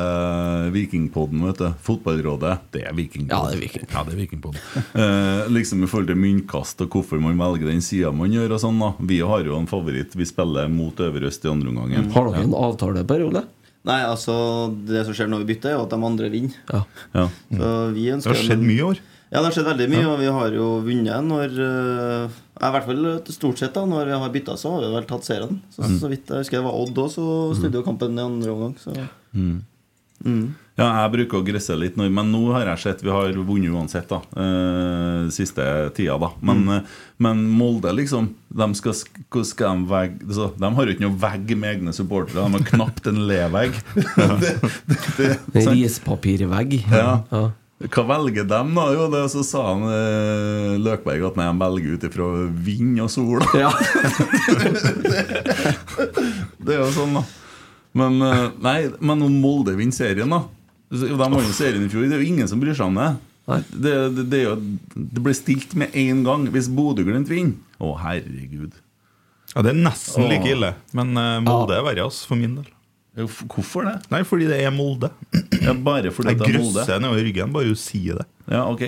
[0.76, 1.46] Vikingpodden.
[1.48, 2.58] vet du Fotballrådet.
[2.76, 3.32] Det er Vikingpodden.
[3.32, 3.88] Ja, det er Viking.
[3.92, 4.62] Ja, det er Vikingpodden.
[5.02, 8.52] Eh, liksom i forhold til myntkast og hvorfor man velger den sida man gjør.
[8.58, 10.14] og sånn da Vi har jo en favoritt.
[10.18, 12.12] Vi spiller mot Øverøst i andre omgangen.
[12.14, 13.44] Har dere en avtaleperiode?
[13.88, 14.34] Nei, altså
[14.86, 16.60] Det som skjer når vi bytter, er jo at de andre vinner.
[16.70, 16.84] Ja.
[17.18, 17.26] Ja.
[17.50, 19.02] Så vi Det har skjedd mye i år.
[19.32, 22.88] Ja, det har skjedd veldig mye, og vi har jo vunnet når eh, I hvert
[22.90, 25.62] fall til stort sett da når vi har bytta, så har vi vel tatt serien.
[25.72, 28.52] Så, så vidt jeg husker det var Odd òg, så snudde jo kampen i andre
[28.52, 28.76] omgang.
[28.82, 28.92] Så
[30.80, 33.74] Ja, jeg bruker å gresse litt nå, men nå har jeg sett vi har vunnet
[33.76, 34.22] uansett, da.
[34.40, 35.64] Eh, siste
[35.98, 36.30] tida, da.
[36.40, 36.92] Men, mm.
[37.26, 41.52] men Molde, liksom De skal, skal de vegge så, De har jo ikke noe vegg
[41.60, 42.46] med egne supportere.
[42.46, 43.76] De har knapt en levegg.
[45.74, 46.78] rispapirvegg.
[46.88, 47.20] Ja.
[47.32, 47.44] Ja.
[47.92, 48.88] Hva velger dem, da?
[48.96, 52.30] Jo, det, så sa han eh, Løkberg at nei, de velger ut ifra
[52.70, 53.44] vind og sol.
[53.44, 53.68] da.
[53.68, 53.72] Ja.
[56.62, 57.28] Det er jo sånn, da.
[57.98, 60.46] Men eh, nei, men om Molde vinner serien, da
[60.92, 62.04] De vant serien i fjor.
[62.10, 63.10] Det er jo ingen som bryr seg om det.
[63.72, 64.56] Det, det, det, er jo,
[64.96, 67.58] det blir stilt med én gang hvis Bodø-Glimt vinner.
[67.82, 68.76] Å, herregud.
[69.56, 72.70] Ja, Det er nesten like ille, men uh, Molde er verre, ass, for min del.
[73.52, 73.98] Hvorfor det?
[74.14, 75.10] Nei, fordi det er Molde.
[75.62, 76.80] Ja, bare fordi Jeg det er Molde?
[76.80, 78.24] grøsser nedover ryggen bare å sier det.
[78.50, 78.88] Ja, ok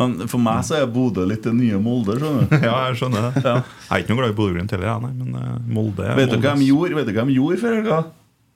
[0.00, 2.16] Men for meg så er Bodø litt det nye Molde.
[2.18, 3.42] skjønner du Ja, jeg skjønner det.
[3.44, 3.60] Jeg
[3.92, 6.38] er ikke noe glad i Bodø-Glimt heller, jeg, nei, men uh, Molde er Vet du
[6.40, 8.00] hva de gjorde Vet du hva de gjorde før helga?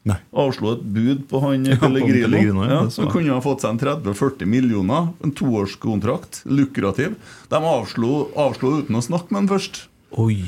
[0.08, 0.16] Nei.
[0.34, 2.26] Avslo et bud på han ja, Pellegrino.
[2.26, 5.12] Pellegrino, ja, ja, som kunne ha fått seg en 30-40 millioner.
[5.22, 6.42] En toårskontrakt.
[6.50, 7.14] Lukrativ.
[7.52, 9.84] De avslo, avslo uten å snakke med han først.
[10.18, 10.40] Oi.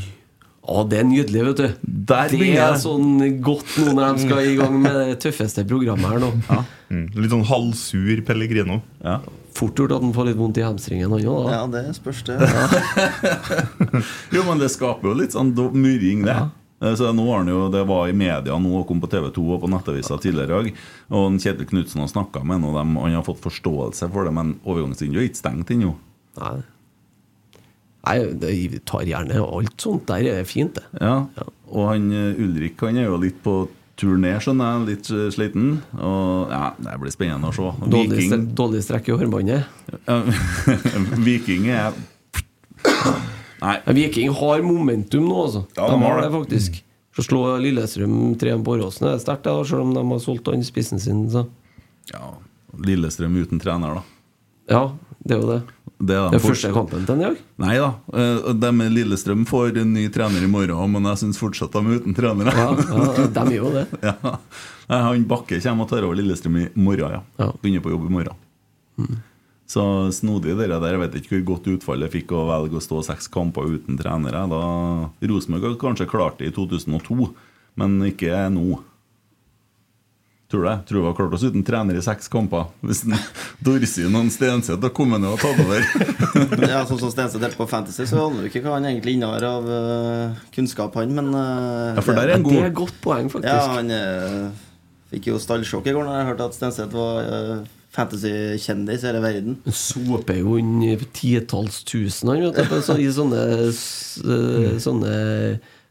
[0.64, 1.88] Ja, det er nydelig, vet du.
[2.08, 6.16] Der det er sånn godt nå når de skal i gang med det tøffeste programmet
[6.16, 6.32] her nå.
[6.94, 7.08] Mm.
[7.16, 8.76] Litt sånn halvsur Pellegrino.
[9.02, 9.16] Ja.
[9.56, 11.48] Fort gjort at han får litt vondt i hamstringen, han òg.
[11.50, 12.36] ja, det spørs, det.
[14.36, 16.36] Jo, men det skaper jo litt sånn murring, det.
[16.36, 19.30] Eh, Så nå har han jo, Det var i media nå og kom på TV
[19.32, 20.82] 2 og på Nettavisa tidligere i dag.
[21.16, 24.32] Og Kjetil Knutsen har snakka med en og dem- han har fått forståelse for det.
[24.34, 25.94] Men overgangsvinduet er ikke stengt ennå.
[26.42, 26.56] Nei.
[28.04, 30.84] Nei, det, tar gjerne alt sånt der er fint, det.
[31.00, 31.22] Ja.
[31.72, 33.54] Og han eh, Ulrik han er jo litt på
[33.96, 34.88] turné, skjønner jeg.
[34.90, 35.70] Litt eh, sliten.
[35.96, 37.70] Og ja, Det blir spennende å se.
[37.86, 39.64] Dårlig, Viking, dårlig strekk i hårbåndet.
[40.04, 40.18] Ja,
[41.30, 41.96] Viking er
[43.64, 43.76] Nei.
[43.96, 45.64] Viking har momentum nå, altså.
[45.78, 46.32] Ja, de de har det, det.
[46.38, 46.80] faktisk.
[46.80, 46.90] Mm.
[47.16, 50.64] Så slå Lillestrøm 3 på Åråsen er sterkt, det, selv om de har solgt han
[50.66, 51.24] spissen sin.
[51.30, 51.44] Så.
[52.12, 52.32] ja,
[52.84, 54.02] Lillestrøm uten trener, da.
[54.68, 54.80] Ja,
[55.24, 55.60] det er jo det.
[56.04, 57.36] Det er Det de er første kampen til dag.
[57.62, 57.92] Nei da.
[58.18, 61.84] eh, De med Lillestrøm får en ny trener i morgen, men jeg syns fortsatt de
[61.84, 62.50] er uten trener.
[62.50, 63.86] Ja, ja, de er jo det.
[64.10, 64.34] Ja.
[64.90, 67.46] Han Bakke kommer og tar over Lillestrøm i morgen, ja.
[67.62, 69.22] Begynner på jobb i morgen.
[69.66, 70.92] Så snodig det der.
[70.92, 74.44] Jeg vet ikke hvor godt utfallet fikk å velge å stå seks kamper uten trenere.
[74.50, 74.64] Da
[75.24, 77.30] Rosenborg har kanskje klart det i 2002,
[77.80, 78.82] men ikke nå.
[80.52, 80.76] Tror du det?
[80.86, 82.68] Tror du vi har klart oss uten trener i seks kamper?
[82.84, 83.00] Hvis
[83.64, 85.88] Dorsin og en Stenseth har kommet ned og tatt over.
[86.70, 89.44] Ja, Sånn som Stenseth delte på Fantasy, så aner du ikke hva han egentlig innehar
[89.48, 93.00] av uh, kunnskap, han, men uh, Ja, for der er en Det er et godt
[93.02, 93.50] poeng, faktisk.
[93.50, 94.68] Ja, han uh,
[95.10, 99.22] fikk jo stallsjokk i går da jeg hørte at Stenseth var uh, fantasy-kjendis i hele
[99.24, 99.60] verden.
[99.66, 104.76] Han soper jo inn i titalls tusen han, vet du, på så, i sånne, eh,
[104.82, 105.14] sånne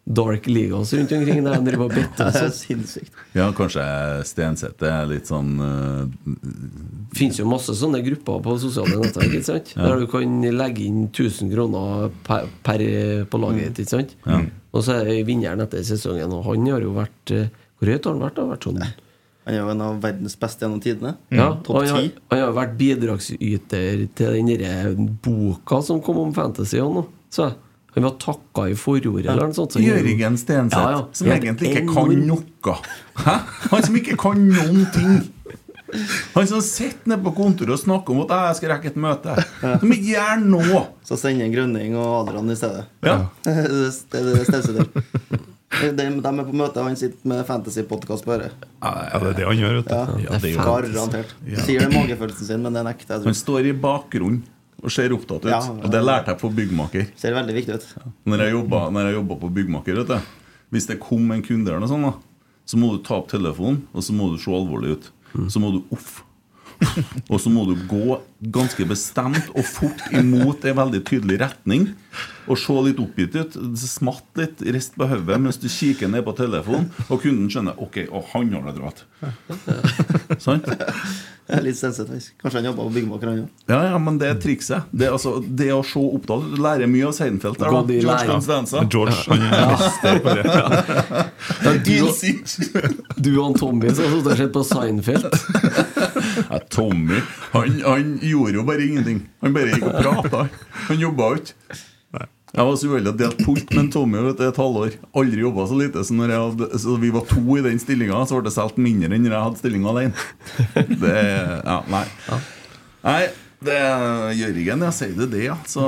[0.03, 2.31] dark leagues rundt omkring der han driver og better.
[2.35, 3.13] Det er sinnssykt.
[3.37, 3.83] Ja, kanskje
[4.27, 9.47] Stenseth er litt sånn uh, Det fins jo masse sånne grupper på sosiale nettverk ikke
[9.47, 9.71] sant?
[9.79, 12.83] der du kan legge inn 1000 kroner per, per
[13.31, 13.79] på laget.
[13.79, 14.17] ditt.
[14.27, 14.41] Ja.
[14.73, 18.15] Og så er vinneren etter sesongen, og han har jo vært eh, Hvor høyt har
[18.15, 18.37] han vært?
[18.39, 18.47] da?
[18.51, 18.83] Vært sånn
[19.43, 21.15] Han er jo en av verdens beste gjennom tidene.
[21.33, 22.11] Ja, Topp han har, ti.
[22.31, 24.93] han har vært bidragsyter til den derre
[25.25, 27.03] boka som kom om fantasy òg nå.
[27.33, 27.57] Så jeg.
[27.97, 29.75] han var takka i forordet eller noe sånt.
[29.75, 31.03] så Jørgen Stenseth, Ja, ja.
[31.11, 32.77] som egentlig ikke kan noe.
[33.25, 33.35] Hæ?
[33.73, 35.19] Han som ikke kan noen ting.
[36.33, 39.35] Han som sitter nede på kontoret og snakker om at jeg skal rekke et møte.
[39.61, 40.85] Som ikke gjør noe.
[41.05, 42.87] Så sender en Grønning og Adrian i stedet.
[43.05, 43.19] Ja.
[43.43, 45.49] det er det.
[45.81, 48.65] De, de er på møte, og han sitter med fantasypodkast på øret.
[48.83, 49.93] Ja, det er det han gjør, vet du.
[49.93, 51.33] Ja, Ja, det er Garantert.
[51.65, 53.25] Sier det magefølelsen sin, men det nekter jeg.
[53.25, 54.43] Han står i bakgrunnen
[54.83, 55.51] og ser opptatt ut.
[55.53, 55.61] Ja.
[55.79, 57.07] Og det lærte jeg på byggmaker.
[57.19, 57.87] Ser veldig viktig ut.
[58.27, 60.31] Når jeg jobba, når jeg jobba på byggmaker, vet du.
[60.75, 62.13] Hvis det kom en kunde eller noe sånt, da,
[62.65, 65.09] så må du ta opp telefonen, og så må du se alvorlig ut.
[65.51, 66.21] Så må du uff.
[67.31, 68.17] Og så må du gå
[68.53, 71.87] ganske bestemt og fort imot en veldig tydelig retning.
[72.47, 73.57] Og se litt oppgitt ut.
[73.79, 78.03] Smatt litt, rist på hodet mens du kikker ned på telefonen, og kunden skjønner OK,
[78.09, 79.05] å, han har det dratt.
[80.43, 80.69] Sant?
[81.43, 82.27] Jeg er litt sensitiv.
[82.39, 83.47] Kanskje han jobber på byggmaker, han òg.
[83.67, 84.85] Ja, ja, men det er trikset.
[84.95, 87.57] Det, er altså, det å se Oppdal Du lærer mye av Seinfeld.
[87.59, 87.67] Der.
[87.73, 88.29] George lærer.
[88.31, 88.83] Constanza.
[88.87, 90.45] George han er mester på det.
[91.63, 95.27] Ja, du, og- du og Tommy som har sett på Seinfeld.
[96.49, 97.19] Ja, Tommy
[97.53, 99.19] han, han gjorde jo bare ingenting.
[99.43, 100.45] Han bare gikk og prata.
[100.87, 101.77] Han jobba jo ikke.
[102.53, 104.97] Jeg var så uheldig å dele pult med Tommy vet et halvår.
[105.17, 106.03] Aldri jobba så lite.
[106.05, 109.25] Så, hadde, så vi var to i den stillinga, så ble det solgt mindre enn
[109.25, 110.27] når jeg hadde stillinga alene.
[111.01, 111.15] Det
[111.65, 112.03] Ja, nei.
[113.03, 113.23] Nei,
[113.65, 115.57] det er Jørgen, jeg sier det, det, ja.
[115.65, 115.81] Så,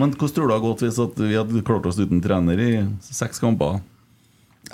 [0.00, 2.70] men hvordan tror du det har gått hvis vi hadde klart oss uten trener i
[3.04, 3.82] seks kamper?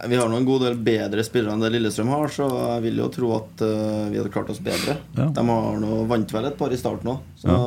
[0.06, 3.02] Vi har nå en god del bedre spillere enn det Lillestrøm har, så jeg vil
[3.02, 4.96] jo tro at eh, vi hadde klart oss bedre.
[5.18, 5.28] Ja.
[5.34, 7.58] De har nå vant vel et par i starten òg, så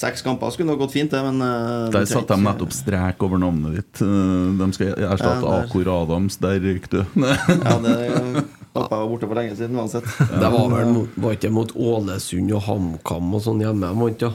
[0.00, 3.40] seks kamper skulle nok gått fint, det, men uh, Der satte de nettopp strek over
[3.42, 4.00] navnet ditt.
[4.04, 5.58] Eh, De skal erstatte Ja.
[5.64, 6.38] Akor Adams.
[6.40, 7.02] Der røyk du.
[7.20, 7.96] Ja, det
[8.70, 10.06] jeg var borte for lenge siden uansett.
[10.30, 14.22] Det var vel mot, var ikke mot Ålesund og HamKam og sånn hjemme, de vant,
[14.22, 14.30] ja.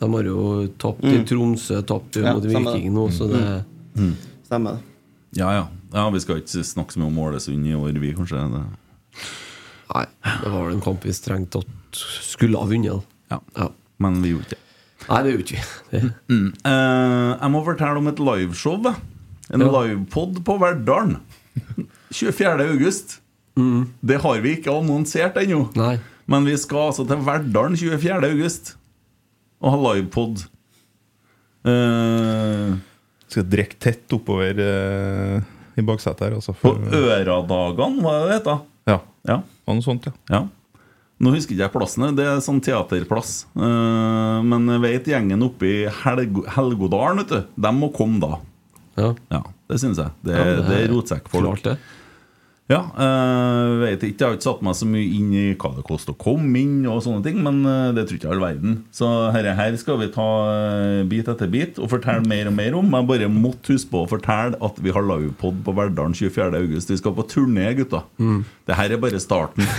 [0.00, 0.40] De har jo
[0.80, 3.42] tapt i Tromsø, tapt Ja, mot Viking nå, så det
[4.48, 4.94] Stemmer det.
[5.42, 5.64] Ja, ja.
[5.92, 8.40] ja, Vi skal ikke snakke så mye om Ålesund i år, vi, kanskje.
[8.56, 8.64] Det.
[9.92, 12.00] Nei, det var vel en kamp vi strengt tatt
[12.32, 13.04] skulle ha vunnet.
[13.32, 13.40] Ja.
[13.56, 13.68] Ja.
[14.02, 14.65] Men vi gjorde ikke det.
[15.08, 16.00] Nei, det gjorde vi ikke.
[16.32, 16.48] Mm.
[16.66, 18.86] Eh, jeg må fortelle om et liveshow.
[19.54, 19.68] En Ja.
[19.70, 21.20] livepod på Verdalen.
[22.10, 22.66] 24.
[22.72, 23.20] august.
[23.56, 25.70] Det har vi ikke annonsert ennå.
[25.78, 25.98] Nei.
[26.26, 28.24] Men vi skal altså til Verdalen 24.
[28.32, 28.74] august
[29.62, 30.42] og ha livepod.
[31.66, 32.76] Uh,
[33.26, 35.40] Skal drikke tett oppover uh,
[35.78, 36.36] i baksetet her.
[36.38, 39.40] Altså, på Øradagene, hva er det det ja, Ja.
[39.66, 40.12] og noe sånt, ja.
[40.30, 40.42] Ja.
[41.16, 43.46] Nå husker ikke jeg plassen, det er sånn teaterplass.
[43.56, 47.54] Eh, men jeg vet gjengen oppe i Helgo Helgodalen, vet du.
[47.66, 48.34] De må komme da.
[49.00, 49.12] Ja.
[49.32, 49.40] Ja,
[49.72, 50.12] det syns jeg.
[50.24, 51.64] Det, Ja, det er er rotsekkfolk.
[52.66, 55.84] Ja, øh, vet ikke, Jeg har ikke satt meg så mye inn i hva det
[55.86, 58.72] koster å komme inn, og sånne ting, men eh, det tror ikke all verden.
[58.90, 62.74] Så herre her skal vi ta eh, bit etter bit og fortelle mer og mer
[62.80, 62.90] om.
[62.98, 66.48] Jeg bare måtte huske på å fortelle at vi har livepod på Verdalen 24.
[66.58, 66.90] august.
[66.90, 68.02] Vi skal på turné, gutta.
[68.18, 68.42] Mm.
[68.66, 69.62] Det her er bare starten.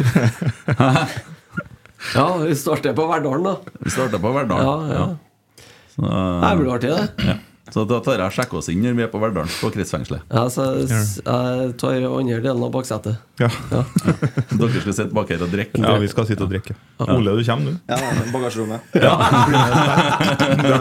[2.13, 3.55] Ja, vi starter på Verdalen, da.
[3.83, 4.67] Vi starter på Verdalen.
[4.67, 5.65] Ja, ja.
[5.95, 7.25] Så, øh, Det blir artig, det.
[7.25, 7.37] ja.
[7.73, 10.23] Så da tar jeg sjekker oss inn når vi er på Verdalen, på kretsfengselet.
[10.31, 13.19] Ja, så jeg, jeg tar andre delen av baksetet.
[13.41, 13.49] Ja.
[14.59, 15.81] Dere skal sitte bak her og drikke.
[15.83, 16.77] ja, vi skal sitte og drikke.
[17.03, 17.91] Ole, du kommer, du?
[17.91, 17.99] Ja,
[18.33, 18.81] bagasjerommet.
[19.07, 19.13] Ja.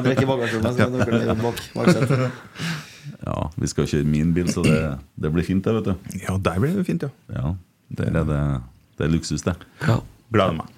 [0.06, 2.26] Drikk i bagasjerommet, så dere blir bak baksetet.
[3.26, 4.80] Ja, vi skal kjøre min bil, så det,
[5.18, 6.18] det blir fint, det, vet du.
[6.22, 7.10] Ja, der blir det fint, ja.
[7.34, 7.54] Ja,
[7.98, 8.42] der er det,
[8.98, 9.56] det er luksus, det.
[9.86, 10.00] Ja.
[10.34, 10.70] Gleder meg.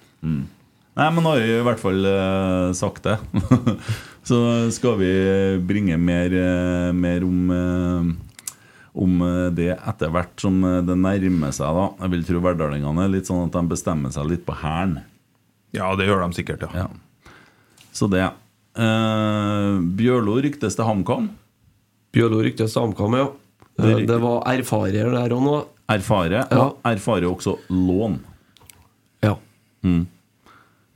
[0.99, 3.19] Nei, men nå har vi i hvert fall uh, sagt det.
[4.29, 4.39] så
[4.75, 5.11] skal vi
[5.65, 8.11] bringe mer, eh, mer om eh,
[8.99, 11.71] om eh, det etter hvert som det nærmer seg.
[11.79, 14.99] da Jeg vil tro verdalingene er litt sånn at de bestemmer seg litt på hæren.
[15.77, 16.85] Ja, det gjør de sikkert, ja.
[16.85, 17.33] Ja.
[17.95, 18.25] Så det.
[18.79, 21.29] Eh, Bjørlo ryktes til HamKam.
[22.15, 23.29] Bjørlo ryktes til HamKam, ja.
[23.79, 25.57] Det var erfarer der òg nå.
[25.89, 26.59] Erfare, Ja.
[26.67, 28.19] og erfare også lån.
[29.23, 29.37] Ja.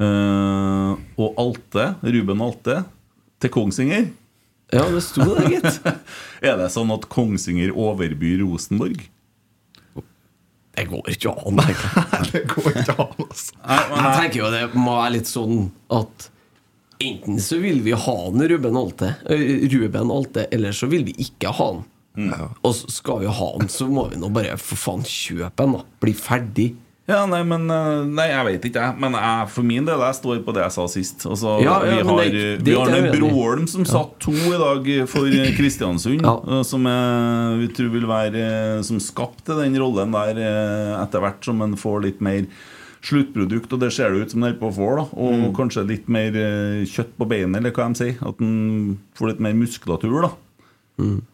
[0.03, 0.93] Eh,
[1.23, 2.83] og Alte, Ruben Alte,
[3.43, 4.11] til Kongsvinger.
[4.73, 5.81] ja, det sto det, gitt.
[6.49, 9.03] Er det sånn at Kongsvinger overbyr Rosenborg?
[10.73, 11.59] Det går ikke an.
[11.61, 12.05] egentlig.
[12.33, 13.57] Det går ikke an, altså.
[13.69, 16.29] Jeg tenker jo det må være litt sånn at
[17.03, 19.11] enten så vil vi ha en Ruben Alte,
[19.75, 21.83] Ruben Alte eller så vil vi ikke ha han.
[22.63, 25.85] Og skal vi ha han, så må vi nå bare for faen kjøpe han, da.
[26.05, 26.69] Bli ferdig.
[27.13, 28.99] Ja, nei, men eh, Nei, jeg vet ikke, jeg.
[29.05, 31.27] Men jeg, for min del, jeg står på det jeg sa sist.
[31.29, 33.13] Altså, Ja, ja, vi har, det- det vi har det.
[33.21, 36.25] Broholm som satt to i dag for eh, Kristiansund.
[36.27, 38.45] Eh, Som jeg, vi tror vil være
[38.85, 40.43] Som skapte den rollen der
[41.03, 42.47] etter hvert som en får litt mer
[43.03, 44.91] sluttprodukt, og det ser det ut som den holder på å få.
[44.97, 45.55] da Og Mm.
[45.57, 46.31] kanskje litt mer
[46.87, 48.15] kjøtt på beinet, eller hva de sier.
[48.23, 50.23] At en får litt mer muskulatur.
[50.23, 50.31] da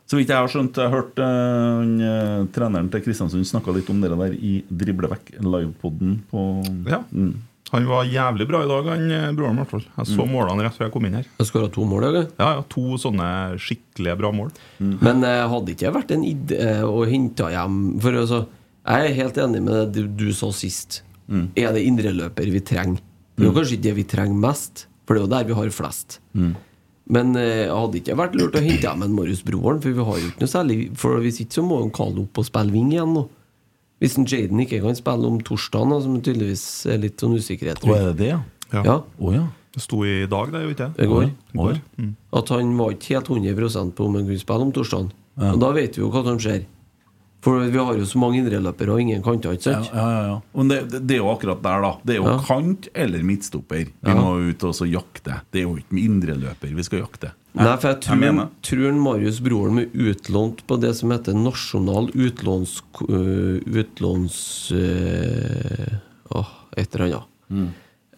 [0.09, 4.01] Så vidt jeg har skjønt, jeg har hørt eh, treneren til Kristiansund snakka litt om
[4.01, 6.49] det der i Driblevekk, livepoden på
[6.89, 7.03] Ja.
[7.13, 7.37] Mm.
[7.69, 9.83] Han var jævlig bra i dag, han eh, broren i hvert fall.
[9.99, 11.27] Jeg så målene rett før jeg kom inn her.
[11.37, 12.07] Jeg skåra to mål.
[12.07, 12.29] Jeg.
[12.39, 13.27] Ja, ja, To sånne
[13.61, 14.55] skikkelig bra mål.
[14.81, 18.39] Men uh, hadde ikke vært en idé å hente hjem For altså,
[18.87, 21.03] Jeg er helt enig med det du, du sa sist.
[21.29, 23.03] Er det indreløper vi trenger?
[23.37, 25.59] Det er jo kanskje ikke det vi trenger mest, for det er jo der vi
[25.61, 26.17] har flest.
[27.09, 30.19] Men eh, hadde ikke vært lurt å hente hjem en Marius Broholm, for vi har
[30.21, 32.91] jo ikke noe særlig For hvis ikke så må en kalle opp og spille wing
[32.93, 33.25] igjen nå.
[33.99, 37.81] Hvis en Jaden ikke kan spille om torsdagen, som det tydeligvis er litt sånn usikkerhet
[37.83, 38.43] Å, er det det, ja?
[38.75, 38.83] Ja.
[38.85, 39.47] Ja, Oh, ja.
[39.75, 41.27] Det sto i dag, det, vet ikke det går.
[41.57, 41.81] går.
[42.01, 42.13] Mm.
[42.41, 45.11] At han var ikke helt 100 på om han kunne spille om torsdagen.
[45.39, 46.65] Og da vet vi jo hva som skjer.
[47.41, 49.91] For vi har jo så mange indreløpere og ingen kanter, ikke Ja, sant?
[49.95, 50.39] ja, ja, ja.
[50.59, 51.91] Men det, det, det er jo akkurat der, da.
[52.05, 52.39] Det er jo Ja.
[52.49, 53.85] kant eller midtstopper.
[53.87, 54.15] Vi Ja.
[54.19, 55.41] må ut og så jakte.
[55.53, 57.31] Det er jo ikke med indreløper vi skal jakte.
[57.55, 62.11] Nei, for jeg tror, jeg tror Marius Broren er utlånt på det som heter nasjonal
[62.15, 62.83] utlåns...
[63.09, 64.73] Uh, utlåns...
[64.73, 65.99] Uh,
[66.35, 67.27] åh, et eller annet.
[67.51, 67.69] Mm.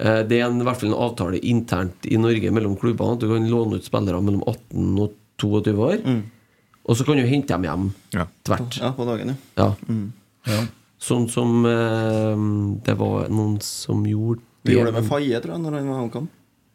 [0.00, 3.20] Eh, Det er en, i hvert fall en avtale internt i Norge mellom klubbene at
[3.22, 5.98] du kan låne ut spillere mellom 18 og 22 år.
[6.90, 7.84] Og så kan du hente dem hjem
[8.16, 8.24] Ja.
[8.44, 8.80] tvert.
[8.82, 9.68] Ja, på dagen, ja.
[10.50, 10.60] Ja.
[11.00, 12.42] Sånn som eh,
[12.84, 16.00] det var noen som gjorde Vi gjorde det med Faye, tror jeg, når han var
[16.02, 16.26] HamKam.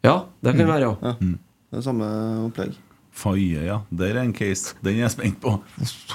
[0.06, 0.94] Ja, det kan være, ja.
[1.02, 1.12] Ja.
[1.20, 2.08] Det er samme
[2.48, 2.74] opplegg.
[3.16, 3.76] Faye, ja.
[3.94, 4.74] Der er en case.
[4.82, 5.52] Den er jeg spent på.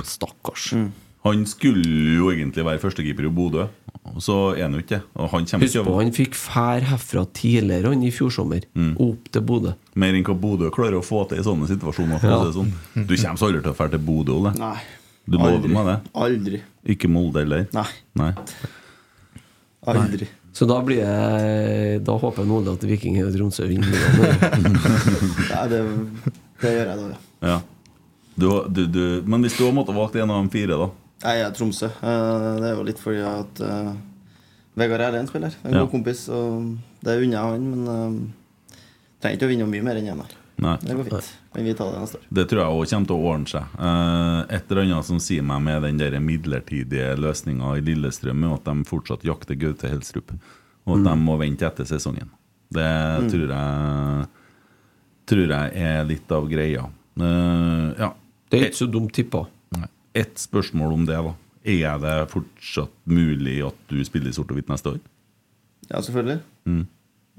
[0.04, 0.72] Stakkars.
[1.24, 3.68] Han skulle jo egentlig være førstekeeper i Bodø,
[4.18, 5.02] så er han jo ikke det.
[5.16, 8.66] Og han Husk på, han fikk fær herfra tidligere han i fjor sommer.
[8.98, 9.76] Opp til Bodø.
[9.96, 12.24] mer enn hva Bodø klarer å få til i sånne situasjoner.
[12.24, 12.42] Ja.
[12.46, 12.74] det sånn.
[12.96, 14.54] Du kommer så aldri til å dra til Bodø, Ole.
[14.58, 14.78] Nei.
[15.30, 15.98] Du lover meg det?
[16.18, 16.62] Aldri.
[16.90, 17.68] Ikke Molde heller?
[17.78, 17.88] Nei.
[18.18, 18.32] Nei.
[19.92, 20.28] Aldri.
[20.52, 23.94] Så da blir jeg Da håper jeg nå at Viking og Tromsø vinner.
[24.58, 25.80] Nei, det,
[26.62, 27.22] det gjør jeg da, ja.
[27.52, 27.60] Ja.
[28.36, 30.90] Du, du, du, men hvis du hadde måttet valgt en av de fire, da?
[31.22, 31.86] Nei, jeg er Tromsø.
[32.02, 33.92] Eh, Det er jo litt fordi at uh,
[34.80, 35.54] Vegard er en spiller.
[35.64, 35.84] En Ja.
[35.84, 36.28] god kompis.
[36.30, 38.78] Og det unner jeg han, men uh,
[39.22, 40.38] trenger ikke å vinne mye mer enn én her.
[40.62, 40.76] Nei.
[40.82, 41.30] Det går fint.
[41.56, 42.26] Men vi tar det neste år.
[42.38, 43.64] Det tror jeg òg kommer til å ordne seg.
[43.78, 48.54] Uh, et eller annet som sier meg med den der midlertidige løsninga i Lillestrøm, er
[48.60, 50.34] at de fortsatt jakter Gaute Helstrup.
[50.86, 52.30] Og at de må vente etter sesongen.
[52.74, 52.88] Det
[53.30, 54.30] tror jeg
[55.32, 56.88] Tror jeg er litt av greia.
[57.20, 58.10] Uh, ja.
[58.50, 59.46] Det er ikke så dumt tippa.
[60.18, 61.36] Ett spørsmål om det, da.
[61.62, 65.02] Er det fortsatt mulig at du spiller i sort og hvitt neste år?
[65.92, 66.40] Ja, selvfølgelig.
[66.66, 66.86] Mm.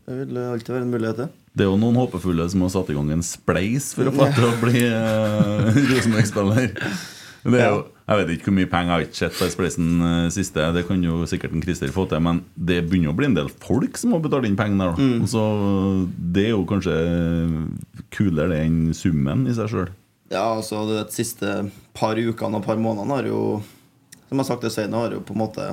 [0.03, 1.29] Det vil alltid være en mulighet, det.
[1.53, 4.29] Det er jo noen håpefulle som har satt i gang en spleis for å få
[4.35, 6.73] til å bli uh, Rosenborg-spiller.
[7.43, 9.87] Det er jo, Jeg vet ikke hvor mye penger jeg har ikke sett på spleisen
[10.07, 10.67] eh, siste.
[10.77, 13.51] Det kan jo sikkert en Christer få til, men det begynner å bli en del
[13.63, 15.01] folk som må betale inn pengene der.
[15.23, 15.31] da.
[15.31, 15.43] Så
[16.17, 16.95] det er jo kanskje
[18.15, 19.91] kulere det enn summen i seg sjøl.
[20.33, 23.40] Ja, altså De siste par ukene og par månedene har jo
[24.29, 25.66] Som jeg har sagt til Svein, har jo på en måte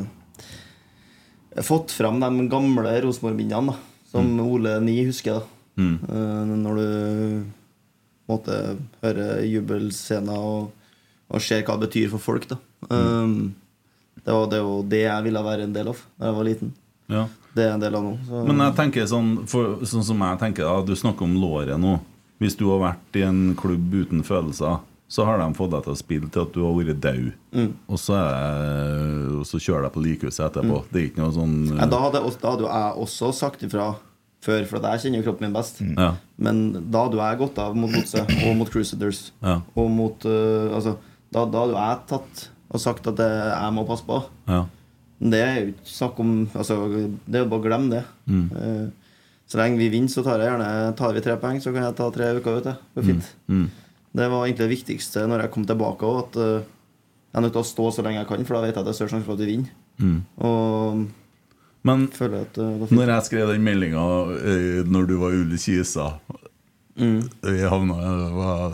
[1.66, 3.74] fått fram de gamle Rosenborg-minnene.
[4.12, 5.40] Som Ole Ni husker.
[5.40, 7.46] da Eh, Når du
[8.30, 8.58] måte
[9.02, 10.70] hører jubelscener og,
[11.30, 12.50] og ser hva det betyr for folk.
[12.50, 13.56] da Um,
[14.24, 16.70] det, var, det var det jeg ville være en del av da jeg var liten.
[17.12, 17.26] Ja.
[17.52, 18.14] Det er en del av nå.
[18.24, 18.44] Så.
[18.48, 21.98] Men jeg tenker sånn, for, sånn som jeg tenker da, Du snakker om låret nå.
[22.40, 25.92] Hvis du har vært i en klubb uten følelser, så har de fått deg til
[25.96, 27.32] å spille til at du har vært død.
[27.58, 27.72] Mm.
[27.90, 30.84] Og, så er, så kjører de på likhuset etterpå.
[30.92, 33.88] Det er ikke noe sånn Ja, da, hadde, også- da hadde jeg også sagt ifra
[34.46, 35.82] før, for jeg kjenner jo kroppen min best.
[35.82, 36.14] Ja.
[36.38, 36.62] Men
[36.94, 39.32] da hadde jeg gått av mot Godset og mot Crusaders.
[39.44, 39.60] Ja.
[39.76, 40.96] Og mot uh, Altså,
[41.34, 44.22] da, da hadde jeg tatt og sagt at det, jeg må passe på.
[44.48, 44.64] Ja.
[45.20, 46.78] Det er jo ikke snakk om altså,
[47.26, 48.04] Det er jo bare å glemme det.
[48.30, 48.46] Mm.
[48.56, 48.99] Eh,
[49.50, 51.96] så lenge vi vinner, så tar jeg gjerne Tar vi tre poeng, så kan jeg
[51.98, 52.68] ta tre uker ut.
[52.70, 53.30] Det var fint.
[53.50, 53.70] Mm.
[54.20, 56.60] Det var egentlig det viktigste når jeg kom tilbake òg, at øh,
[57.30, 58.86] jeg er nødt til å stå så lenge jeg kan, for da vet jeg at
[58.90, 59.74] det er større sjanse for at vi vinner.
[60.00, 60.20] Mm.
[60.46, 61.08] Og
[61.90, 62.60] Men fint.
[62.92, 64.06] når jeg skrev den meldinga
[64.38, 66.12] eh, når du var Ulle Kisa
[67.00, 67.22] Mm.
[67.42, 67.96] Vi havna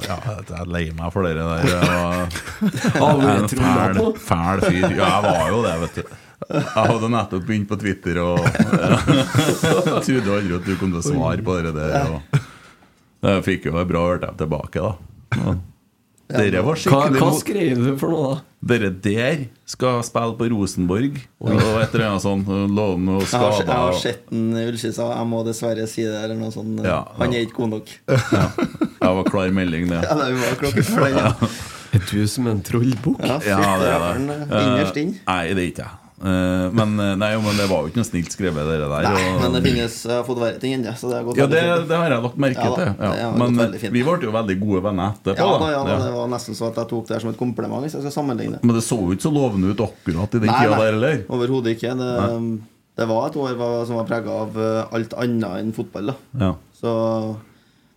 [0.01, 1.67] ja, Jeg er lei meg for det der.
[1.69, 4.87] Jeg var, jeg er en fæl, fæl fyr.
[4.97, 6.15] Ja, jeg var jo det, vet du.
[6.49, 11.05] Jeg hadde nettopp begynt på Twitter og jeg trodde aldri at du kom til å
[11.05, 12.09] svare på det der.
[12.11, 15.39] Og jeg fikk jo en bra hørte tilbake, da.
[15.45, 15.63] Og
[16.25, 18.37] Dere var skikkelig hva hva skrev du for noe, da?
[18.65, 22.47] Dere der skal spille på Rosenborg, og et eller annet sånt.
[22.49, 25.05] Lov og har, jeg har sett den Ullskisa.
[25.19, 26.15] Jeg må dessverre si det.
[26.23, 26.81] Eller noe sånt.
[26.81, 27.93] Ja, Han er ikke god nok.
[28.09, 30.01] Jeg var klar melding, det.
[30.09, 31.13] Ja, det var.
[31.13, 31.51] Ja.
[31.93, 33.21] Er du som en trollbukk?
[33.21, 34.41] Ja, Ja, det er det.
[34.63, 35.13] Innerst inn.
[35.21, 36.01] Eh, Nei, det er ikke jeg.
[36.15, 39.03] Eh, men, eh, nei, men det var jo ikke noe snilt skrevet, det der.
[39.03, 40.93] Nei, og- men det finnes Jeg har fått verre ting enn det.
[40.95, 42.93] Så det har gått ja, det, det har jeg lagt merke Ja til.
[43.19, 43.31] Ja.
[43.35, 45.71] Men vi ble jo veldig gode venner etterpå.
[45.71, 45.97] Ja, da.
[46.05, 48.15] det var nesten så at jeg tok det her som et kompliment, hvis jeg skal
[48.23, 48.59] sammenligne.
[48.63, 51.25] Men det så jo ikke så lovende ut akkurat i den tida der, heller.
[51.29, 51.91] Overhodet ikke.
[51.99, 52.61] Det,
[52.95, 56.13] det var et år som var prega av eh, alt annet enn fotball.
[56.13, 56.53] da Ja.
[56.79, 57.35] Så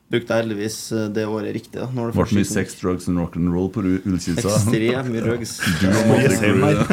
[0.09, 1.81] brukte jeg heldigvis eh, det året riktig.
[1.81, 4.49] da Ble mye sex, drugs and rock'n'roll på Ullkisa.
[4.55, 5.53] Ekstremt mye drugs.
[5.81, 6.85] Du og Jessheim Gule.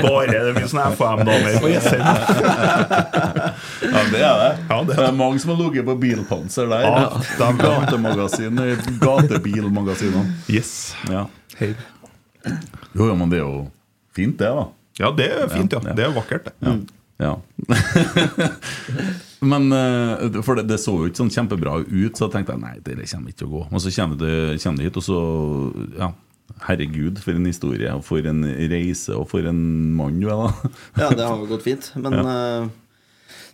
[0.00, 2.04] Bare det er mye sånne FM-damer på Jessheim.
[3.86, 4.52] Ja, det er det.
[4.70, 6.88] Ja, det er det er mange som har ligget på bilpanser der.
[6.88, 8.64] Ja, De gatemagasin,
[9.02, 10.24] gatebilmagasinene.
[10.52, 10.72] Yes.
[11.12, 11.26] Ja.
[11.60, 11.74] Hei.
[12.96, 13.66] Jo, ja, men det er jo
[14.16, 14.66] fint, det, da.
[15.02, 15.82] Ja, det er fint, ja.
[15.84, 15.96] Ja, ja.
[15.98, 16.76] Det er vakkert, det.
[17.20, 17.36] Ja.
[19.46, 22.76] Men eh, For det, det så jo ikke sånn kjempebra ut, så tenkte jeg nei,
[22.84, 23.66] det kommer ikke til å gå.
[23.70, 25.20] Og så kommer det hit, og så
[25.98, 26.12] Ja,
[26.66, 29.60] herregud, for en historie, og for en reise, og for en
[29.98, 30.72] mann du er, da.
[31.04, 31.90] Ja, det har jo gått fint.
[31.98, 32.68] Men eh,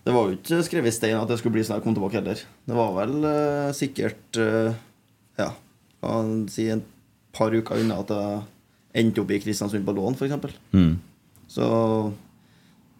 [0.06, 2.18] det var jo ikke skrevet i stein at det skulle bli sånn jeg kom tilbake
[2.20, 2.40] heller.
[2.66, 4.74] Det var vel uh, sikkert uh,
[5.38, 5.52] Ja,
[6.02, 6.88] kan si et
[7.32, 8.42] par uker unna at jeg
[9.02, 10.58] endte opp i Kristiansund på lån, f.eks.
[10.74, 10.96] Mm.
[11.48, 11.66] Så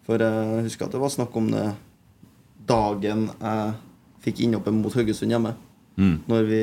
[0.07, 1.67] For jeg husker at det var snakk om det
[2.67, 3.73] dagen jeg
[4.23, 5.55] fikk innhoppet mot Haugesund hjemme.
[5.99, 6.17] Mm.
[6.29, 6.61] Når vi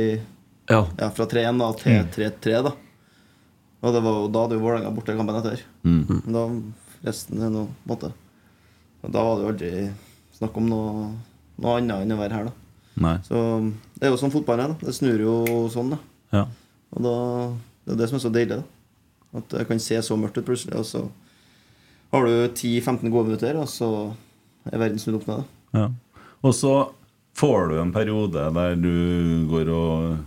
[0.71, 0.85] Ja.
[0.99, 2.73] Ja, fra 3-1 da til 3-3, da.
[3.83, 5.63] Og det var jo da hadde jo Vålerenga borte kampen etter.
[5.85, 6.23] Mm.
[6.25, 6.45] Men Da
[7.11, 8.13] resten er noe måte.
[9.03, 9.93] Og da var det jo aldri
[10.37, 11.07] snakk om noe,
[11.61, 12.53] noe annet enn å være her, da.
[13.01, 13.15] Nei.
[13.25, 13.39] Så
[13.97, 14.75] det er jo sånn fotball er.
[14.81, 15.37] Det snur jo
[15.73, 15.99] sånn, da.
[16.37, 16.45] Ja.
[16.93, 17.15] Og da,
[17.87, 19.39] det er det som er så deilig, da.
[19.41, 21.05] At det kan se så mørkt ut plutselig, og så
[22.11, 23.89] har du 10-15 gode minutter, og så
[24.69, 25.43] er verden snudd opp ned.
[25.45, 25.60] da.
[25.77, 25.91] Ja.
[26.41, 26.75] Og så
[27.37, 30.19] får du en periode der du går og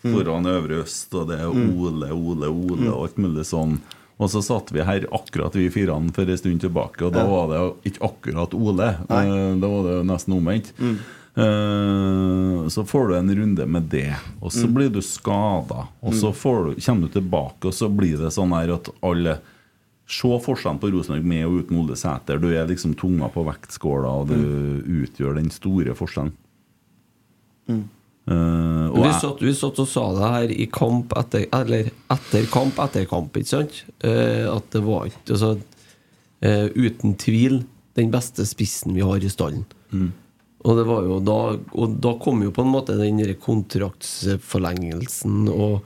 [0.00, 3.78] foran Øvre Øst, og det er Ole, Ole, Ole og alt mulig sånn.
[4.20, 7.48] Og så satt vi her akkurat vi fire for en stund tilbake, og da var
[7.52, 8.90] det ikke akkurat Ole.
[9.08, 9.24] Nei.
[9.62, 10.74] Da var det nesten omvendt.
[10.76, 10.98] Mm.
[12.68, 15.86] Så får du en runde med det, og så blir du skada.
[16.04, 19.38] Og så får du, kommer du tilbake, og så blir det sånn her at alle
[20.10, 22.40] Se forskjellen på Rosenborg med og uten Ole Sæter.
[22.42, 24.40] Du er liksom tunga på vektskåla, og du
[25.04, 26.32] utgjør den store forskjellen.
[27.70, 27.84] Mm.
[28.30, 32.78] Uh, Vi satt, vi satt og sa det her i kamp etter Eller etter kamp
[32.82, 33.84] etter kamp, ikke sant?
[34.04, 35.50] Uh, at det var ikke altså,
[36.44, 37.64] uh, Uten tvil
[37.98, 39.64] den beste spissen vi har i stallen.
[40.60, 45.80] Og det var jo da Og da kom jo på en måte den kontraktsforlengelsen, og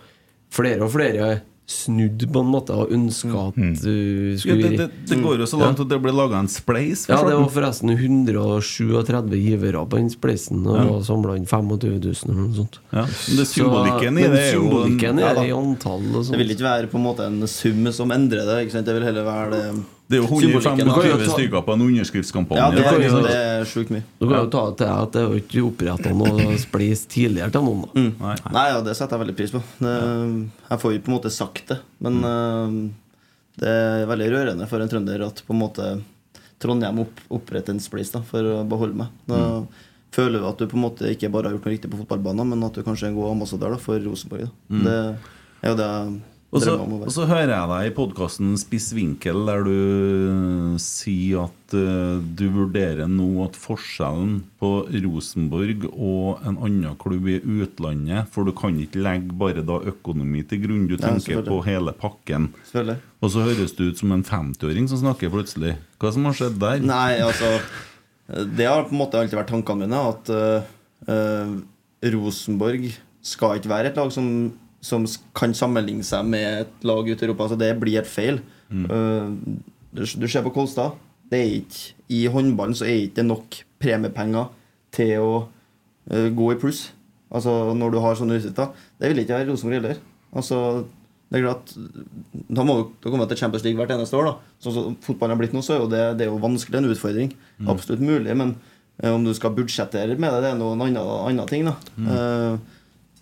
[0.53, 4.89] flere og flere snudde på en måte og ønska at du ja, skulle det, det,
[5.09, 7.07] det går jo så langt at det ble laga en spleis.
[7.09, 10.99] ja, det var forresten 137 givere på den spleisen, og ja.
[11.09, 12.81] samla inn 25 000 eller noe sånt.
[12.93, 13.07] ja.
[13.09, 16.39] Men det symbolikken i det er jo en- symbolikken Ja er i antall og Det
[16.43, 18.61] vil ikke være på en måte en sum som endrer det.
[18.67, 18.87] ikke sant?
[18.87, 19.65] Det vil heller være det
[20.05, 20.95] Det er jo symbolikken, da.
[21.01, 22.61] 125 stykker på en underskriftskampanje.
[22.61, 24.03] Ja, det er, det er sjukt mye.
[24.21, 27.55] Du kan jo ta det til at det er jo ikke oppretta noe spleis tidligere
[27.55, 27.87] til noen.
[27.89, 28.35] da Nei.
[28.59, 29.63] Nei, ja, det setter jeg veldig pris på.
[29.81, 29.95] Det,
[30.69, 32.77] jeg får jo på en måte sagt det, men eh,
[33.65, 35.89] det er veldig rørende for en trønder at på en måte
[36.65, 39.17] Trondheim opp, oppretter en spleis da, for å beholde meg.
[39.29, 39.41] Da
[40.15, 42.53] føler du at du på en måte ikke bare har gjort noe riktig på fotballbanen,
[42.53, 44.47] men at du kanskje er en god ambassadør da, for Rosenborg.
[44.69, 44.85] Da.
[44.85, 44.95] Det
[45.65, 46.15] er jo det jeg
[46.55, 51.75] Og så, og så hører jeg deg i podkasten Spiss vinkel, der du sier at
[51.75, 54.71] uh, du vurderer nå at forskjellen på
[55.03, 60.45] Rosenborg og en annen klubb i utlandet For du kan ikke legge bare da økonomi
[60.47, 61.51] til grunn, du tenker selvfølgelig.
[61.51, 62.49] på hele pakken.
[63.19, 65.75] Og så høres du ut som en 50-åring som snakker plutselig.
[65.99, 66.87] Hva som har skjedd der?
[66.87, 67.57] Nei, altså
[68.31, 70.07] Det har på en måte alltid vært tankene mine.
[70.15, 70.71] At uh,
[71.11, 71.59] uh,
[72.15, 72.93] Rosenborg
[73.25, 74.29] skal ikke være et lag som,
[74.85, 75.07] som
[75.37, 77.49] kan sammenligne seg med et lag ute i Europa.
[77.51, 78.41] Så det blir et feil.
[78.71, 79.29] Eh,
[79.95, 80.99] du, du ser på Kolstad.
[81.31, 84.51] Det er ikke, I håndballen så er det ikke nok premiepenger
[84.95, 86.87] til å uh, gå i pluss.
[87.35, 88.75] Altså Når du har sånne utsikter.
[89.01, 90.03] Det vil ikke være Rosenborg heller.
[90.35, 90.59] Altså
[91.33, 91.73] det er klart
[92.53, 94.29] Da må du komme til Champions League hvert eneste år.
[94.29, 96.93] da Sånn som fotballen har blitt nå, så er det, det er jo vanskelig en
[96.93, 97.35] utfordring.
[97.73, 98.55] Absolutt mulig, men
[99.03, 101.67] uh, om du skal budsjettere med det, det er noen annen, annen ting.
[101.67, 102.59] da Eh,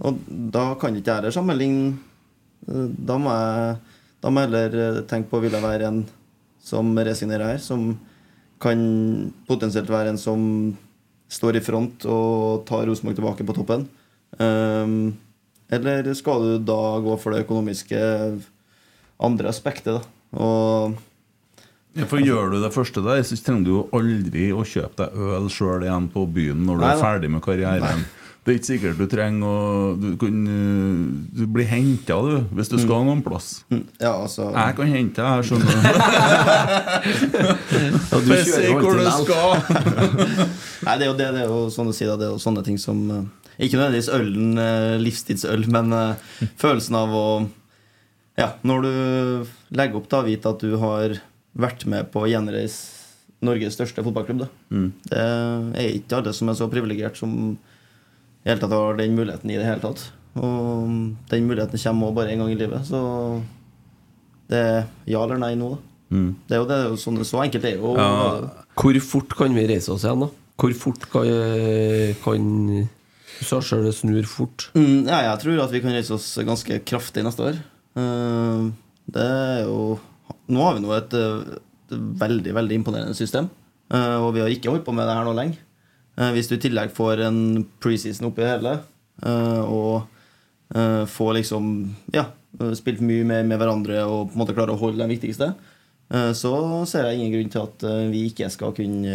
[0.03, 1.93] Og da kan ikke jeg heller sammenligne
[3.07, 3.77] Da må jeg
[4.23, 6.03] Da må jeg heller eh, tenke på Vil jeg være en
[6.63, 7.97] som resignerer her, som
[8.63, 8.79] kan
[9.49, 10.43] potensielt være en som
[11.27, 13.89] står i front og tar Rosenborg tilbake på toppen.
[14.39, 15.17] Um,
[15.73, 17.99] eller skal du da gå for det økonomiske
[19.27, 20.05] andre aspektet, da?
[20.39, 21.01] Og
[21.99, 25.33] Ja, for Gjør du det første der, så trenger du jo aldri å kjøpe deg
[25.37, 28.07] øl sjøl igjen på byen når du Nei er ferdig med karrieren.
[28.43, 29.59] Det er ikke sikkert du trenger å
[30.03, 31.03] Du, kan, eh,
[31.39, 33.63] du blir henta, du, hvis du skal noen plass.
[34.03, 35.71] Ja, altså Jeg kan hente deg, skjønner.
[37.31, 39.55] du Bare jeg sier hvor du skal!
[40.89, 42.43] Nei, det er jo det, det er jo sånn å si da, det er jo
[42.43, 43.23] sånne ting som eh,
[43.63, 45.95] Ikke nødvendigvis ølen, eh, livstidsøl, men
[46.65, 47.27] følelsen av å
[48.41, 48.93] Ja, når du
[49.79, 51.15] legger opp da, vite at du har
[51.53, 52.99] vært med på å gjenreise
[53.43, 54.45] Norges største fotballklubb.
[54.45, 54.49] Da.
[55.11, 55.23] Det
[55.83, 57.57] er ikke alle som er så privilegert som
[58.51, 60.05] hele tatt har den muligheten i det hele tatt.
[60.41, 60.89] Og
[61.31, 63.01] den muligheten kommer også bare én gang i livet, så
[64.53, 64.79] det er
[65.09, 65.89] ja eller nei nå, da.
[66.13, 67.95] Det er jo det, sånn, så enkelt er jo
[68.77, 70.29] Hvor fort kan vi reise oss igjen, da?
[70.61, 71.25] Hvor fort kan,
[72.21, 72.51] kan
[72.85, 74.67] Du sa sjøl det snur fort.
[74.77, 77.57] Mm, ja, jeg tror at vi kan reise oss ganske kraftig neste år.
[77.97, 78.67] Eh,
[79.13, 79.99] det er jo
[80.53, 81.57] Nå har vi nå et, eh,
[81.89, 83.49] et veldig veldig imponerende system.
[83.93, 85.57] eh, og vi har ikke holdt på med det her nå lenge.
[86.19, 87.41] Eh, hvis du i tillegg får en
[87.83, 88.77] preseason oppi det hele,
[89.25, 90.05] eh, og
[90.77, 91.69] eh, får liksom
[92.15, 92.29] Ja,
[92.77, 95.55] spilt mye mer med hverandre og på en måte klarer å holde den viktigste,
[96.37, 96.51] så
[96.85, 99.15] ser jeg ingen grunn til at vi ikke skal kunne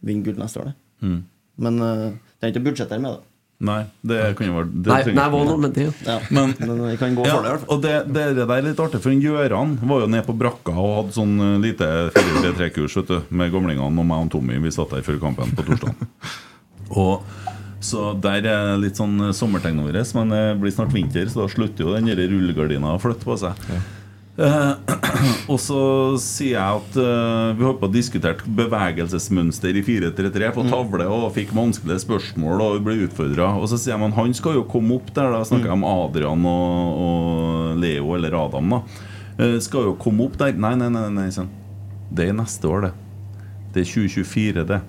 [0.00, 0.70] vinne gull neste år.
[1.04, 1.18] Mm.
[1.60, 3.29] Men det er ikke budsjetter med det.
[3.60, 5.82] Nei, det kan jo være det Nei, nei ikke men det?
[6.06, 6.14] Ja.
[6.32, 7.74] Men- Men vi kan gå Ja, for det, i hvert fall.
[7.76, 10.72] og det, det, det der er litt artig, for Gjøran var jo nede på brakka
[10.72, 14.56] og hadde sånn eh, lite 4-3-3-kurs vet du, med gamlingene og meg og Tommy.
[14.64, 15.92] Vi satt der før kampen på torsdag.
[17.04, 17.22] og
[17.84, 21.52] så der er litt sånn eh, sommertegnet vårt, men det blir snart vinter, så da
[21.52, 23.60] slutter jo den rullegardina å flytte på seg.
[23.76, 23.84] Eh,
[25.52, 25.80] og så
[26.22, 31.28] sier jeg at eh, vi holdt på å diskutere bevegelsesmønster i 4-3-3 på tavle og
[31.36, 33.52] fikk vanskelige spørsmål og ble utfordra.
[33.60, 35.34] Og så sier jeg men han skal jo komme opp der.
[35.36, 38.76] Da snakker jeg om Adrian og, og Leo eller Adam.
[38.78, 38.82] da
[39.40, 40.52] Eh, Skal jo komme opp der.
[40.52, 41.06] Nei, nei, nei.
[41.14, 41.28] nei.
[42.10, 42.92] Det er neste år, det.
[43.72, 44.80] Det er 2024, det.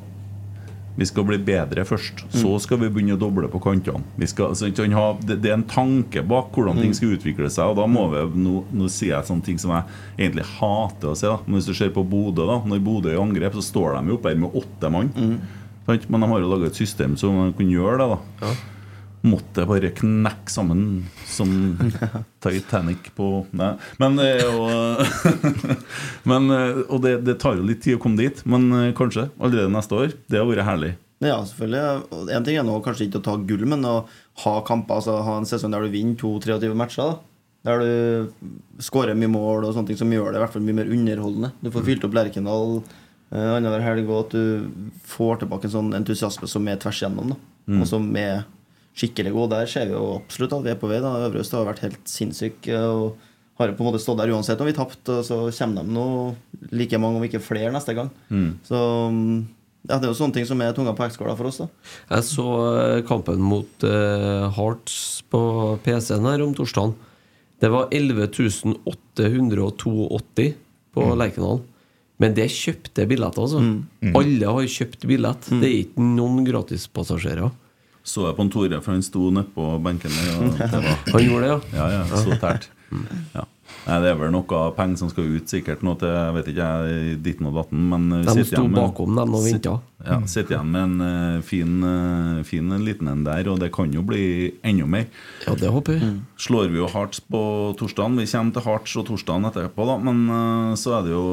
[0.96, 2.26] Vi skal bli bedre først.
[2.36, 4.04] Så skal vi begynne å doble på kantene.
[4.20, 7.16] Vi skal, så ikke han ha, det, det er en tanke bak hvordan ting skal
[7.16, 7.72] utvikle seg.
[7.72, 9.88] Og da må vi, Nå, nå sier jeg sånne ting som jeg
[10.20, 11.30] egentlig hater å si.
[11.30, 14.12] da hvis du ser på Bodø, da Når Bodø er i angrep, så står de
[14.14, 15.12] jo oppe her med åtte mann.
[15.16, 15.40] Mm.
[15.88, 18.20] Men de har jo laga et system som kunne gjøre det.
[18.44, 18.54] da
[19.22, 21.52] Måtte bare knekke sammen som
[22.42, 23.76] Titanic på Nei.
[24.02, 24.64] Men er jo
[26.32, 29.28] men, eh, Og det, det tar jo litt tid å komme dit, men eh, kanskje
[29.38, 30.16] allerede neste år.
[30.26, 30.96] Det har vært herlig.
[31.22, 32.08] Ja, selvfølgelig.
[32.18, 33.98] Og En ting er nå kanskje ikke å ta gull, men å
[34.46, 37.12] ha kamper, altså ha en sesong der du vinner 22-23 matcher.
[37.12, 40.66] da Der du skårer mye mål og sånne ting som gjør det i hvert fall
[40.66, 41.52] mye mer underholdende.
[41.62, 45.94] Du får fylt opp Lerkendal eh, annenhver helg, og at du får tilbake en sånn
[46.00, 47.36] entusiasme som er tvers igjennom.
[47.36, 48.42] da Og som er
[48.98, 49.54] skikkelig god.
[49.56, 51.00] Der ser vi jo absolutt at vi er på vei.
[51.04, 52.68] da Øvre har vært helt sinnssyk.
[52.78, 53.30] Og
[53.62, 56.06] har på en måte stått der uansett om vi tapte, så kommer de nå
[56.74, 58.10] like mange, om ikke flere, neste gang.
[58.68, 58.80] Så
[59.12, 59.38] mm,
[59.90, 61.62] ja, det er jo sånne ting som er tunga på vektskåla for oss.
[61.62, 61.68] da
[62.16, 65.42] Jeg så eh, kampen mot eh, Hearts på
[65.86, 66.96] PC-en her om torsdagen.
[67.62, 68.30] Det var 11
[68.90, 70.48] 882
[70.92, 71.62] på Lerkendal.
[72.22, 73.62] Men det kjøpte billetter, altså.
[74.18, 75.48] Alle har kjøpt billett.
[75.50, 77.50] Det er ikke noen gratispassasjerer.
[78.04, 80.38] Så jeg på en Tore, for han sto nedpå benken der.
[80.42, 81.88] Og det var, Han gjorde det, ja.
[81.90, 82.70] ja, ja, så tært.
[83.36, 83.44] Ja.
[83.82, 86.68] Nei, det er vel noe penger som skal ut, sikkert noe til jeg vet ikke
[86.68, 87.88] jeg, ditten og datten.
[87.90, 89.80] Men eh, De sitter sto med- bakom dem og venta.
[90.02, 91.02] Ja, sitter igjen med en
[91.38, 95.06] uh, fin, uh, fin liten en der, og det kan jo bli enda mer.
[95.46, 96.16] Ja, det håper jeg.
[96.42, 97.42] Slår vi jo Hearts på
[97.78, 98.18] torsdagen.
[98.18, 100.00] Vi kommer til Hearts og torsdagen etterpå, da.
[100.02, 101.26] Men uh, så er det jo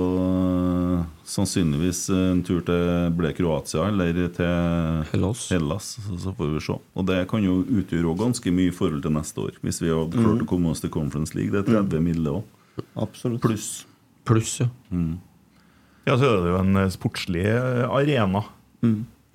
[1.29, 5.47] sannsynligvis en tur til ble Kroatia eller til Hellas.
[5.53, 5.89] Hellas.
[6.05, 6.77] Så, så får vi se.
[6.77, 9.57] Og det kan jo utgjøre ganske mye i forhold til neste år.
[9.65, 11.53] Hvis vi hadde klart å komme oss til Conference League.
[11.53, 12.87] Det er 30 mille òg.
[13.03, 13.41] Absolutt.
[13.43, 13.69] Pluss.
[14.29, 14.69] Pluss, ja.
[16.09, 17.89] Ja, så er det jo en eh, sportslig arena.
[17.99, 18.45] arena.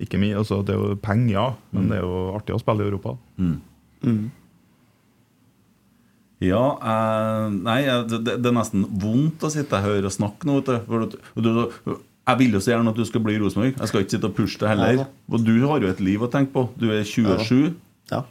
[0.02, 2.82] Ikke mye, altså Det er jo penger, ja, men det er jo artig å spille
[2.82, 3.12] i Europa.
[6.44, 7.78] Ja, eh, nei,
[8.10, 10.58] det, det er nesten vondt å sitte her og snakke nå.
[10.60, 10.74] Vet du.
[10.88, 11.50] For du,
[11.86, 13.78] du, jeg vil jo så gjerne at du skal bli Rosenborg.
[13.78, 14.98] Jeg skal ikke sitte og pushe det heller.
[14.98, 15.06] Ja.
[15.30, 16.66] Og du har jo et liv å tenke på.
[16.80, 17.74] Du er 27,
[18.12, 18.24] Ja.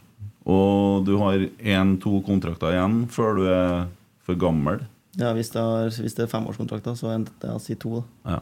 [0.46, 3.88] og du har én-to kontrakter igjen før du er
[4.26, 4.82] for gammel.
[5.20, 8.04] ja hvis, det er, hvis det er femårskontrakter, så endte det å si to.
[8.24, 8.40] da Ja.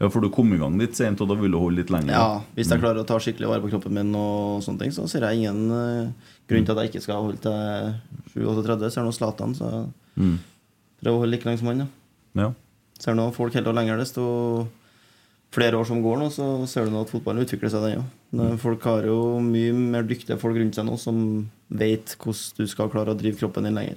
[0.00, 2.12] ja, for du kom i gang litt sent, og da vil du holde litt lenger.
[2.12, 5.08] Ja, Hvis jeg klarer å ta skikkelig vare på kroppen min, og sånne ting så
[5.08, 6.10] ser jeg ingen eh,
[6.48, 7.94] grunn til at jeg ikke skal holde til
[8.36, 8.90] 7-38.
[8.92, 10.38] Ser nå Zlatan, så Mm.
[11.02, 11.78] prøver å holde like lenge som han.
[11.78, 11.86] Ja.
[12.42, 12.52] Ja.
[12.98, 14.68] Ser nå folk holder lenger, desto
[15.52, 17.82] flere år som går nå, så ser du nå at fotballen utvikler seg,
[18.32, 18.58] den òg.
[18.60, 22.88] Folk har jo mye mer dyktige folk rundt seg nå som vet hvordan du skal
[22.92, 23.96] klare å drive kroppen din lenger.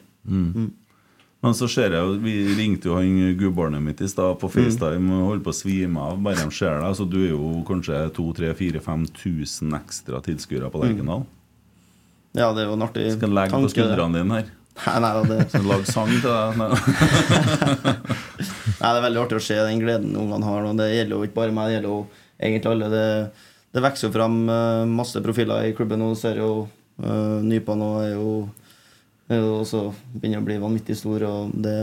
[1.39, 5.21] Men så ser jeg jo, vi ringte jo han gudbarnet mitt i stad på FaceTime
[5.21, 6.97] og holdt på å svime av bare de ser deg.
[6.99, 11.23] Så du er jo kanskje 2000-5000 ekstra tilskuere på Lerkendal.
[12.37, 14.49] Ja, det er jo en artig Skal legge tanke, på skuldrene dine her.
[14.79, 16.59] Nei, nei, det, Skal lage sang til deg.
[16.59, 16.69] Nei.
[18.79, 20.61] Nei, det er veldig artig å se den gleden ungene har.
[20.69, 21.99] Og det gjelder jo ikke bare meg, det gjelder jo
[22.39, 22.87] egentlig alle.
[22.93, 23.07] Det,
[23.75, 26.07] det vokser jo fram eh, masse profiler i klubben nå.
[26.13, 26.49] Du ser jo
[27.03, 28.27] uh, Nypa nå er jo,
[29.37, 31.25] er så begynner begynner å bli vanvittig stor.
[31.27, 31.75] Og det,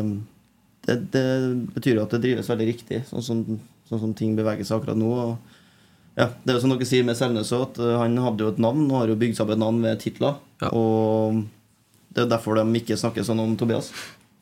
[0.86, 1.26] det, det
[1.76, 3.44] betyr jo at det drives veldig riktig, sånn som,
[3.88, 5.12] sånn som ting beveger seg akkurat nå.
[5.12, 5.56] Og,
[6.16, 8.62] ja, det er jo som dere sier med Selnes at uh, han hadde jo et
[8.62, 10.38] navn og har jo bygd seg opp et navn ved titler.
[10.64, 10.70] Ja.
[10.72, 11.42] Og
[12.16, 13.92] det er derfor de ikke snakker sånn om Tobias.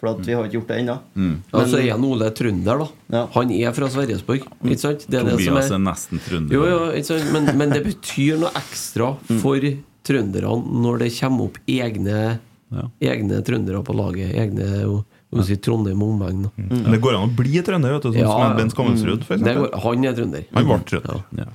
[0.05, 0.95] For at vi har ikke gjort det ennå.
[1.17, 2.87] Men så er han Ole trønder, da.
[3.15, 3.23] Ja.
[3.37, 4.47] Han er fra Sverresborg.
[4.67, 5.07] Ikke sant?
[5.09, 6.57] Det er det som Tobias er er nesten trønder.
[6.57, 7.31] Jo, jo, ikke sant?
[7.35, 9.69] Men, men det betyr noe ekstra for
[10.05, 12.19] trønderne når det kommer opp egne,
[12.75, 12.87] Ja.
[13.15, 14.35] egne trøndere på laget.
[14.35, 15.05] Egne
[15.35, 16.45] vi si, Trondheim og omegn.
[16.55, 16.69] Mm.
[16.85, 20.05] Men det går an å bli trønder, vet du, sånn Ja, som Bent Skammelsrud, han
[20.07, 20.45] er trønder.
[20.55, 21.25] Han ble trønder.
[21.41, 21.49] Ja.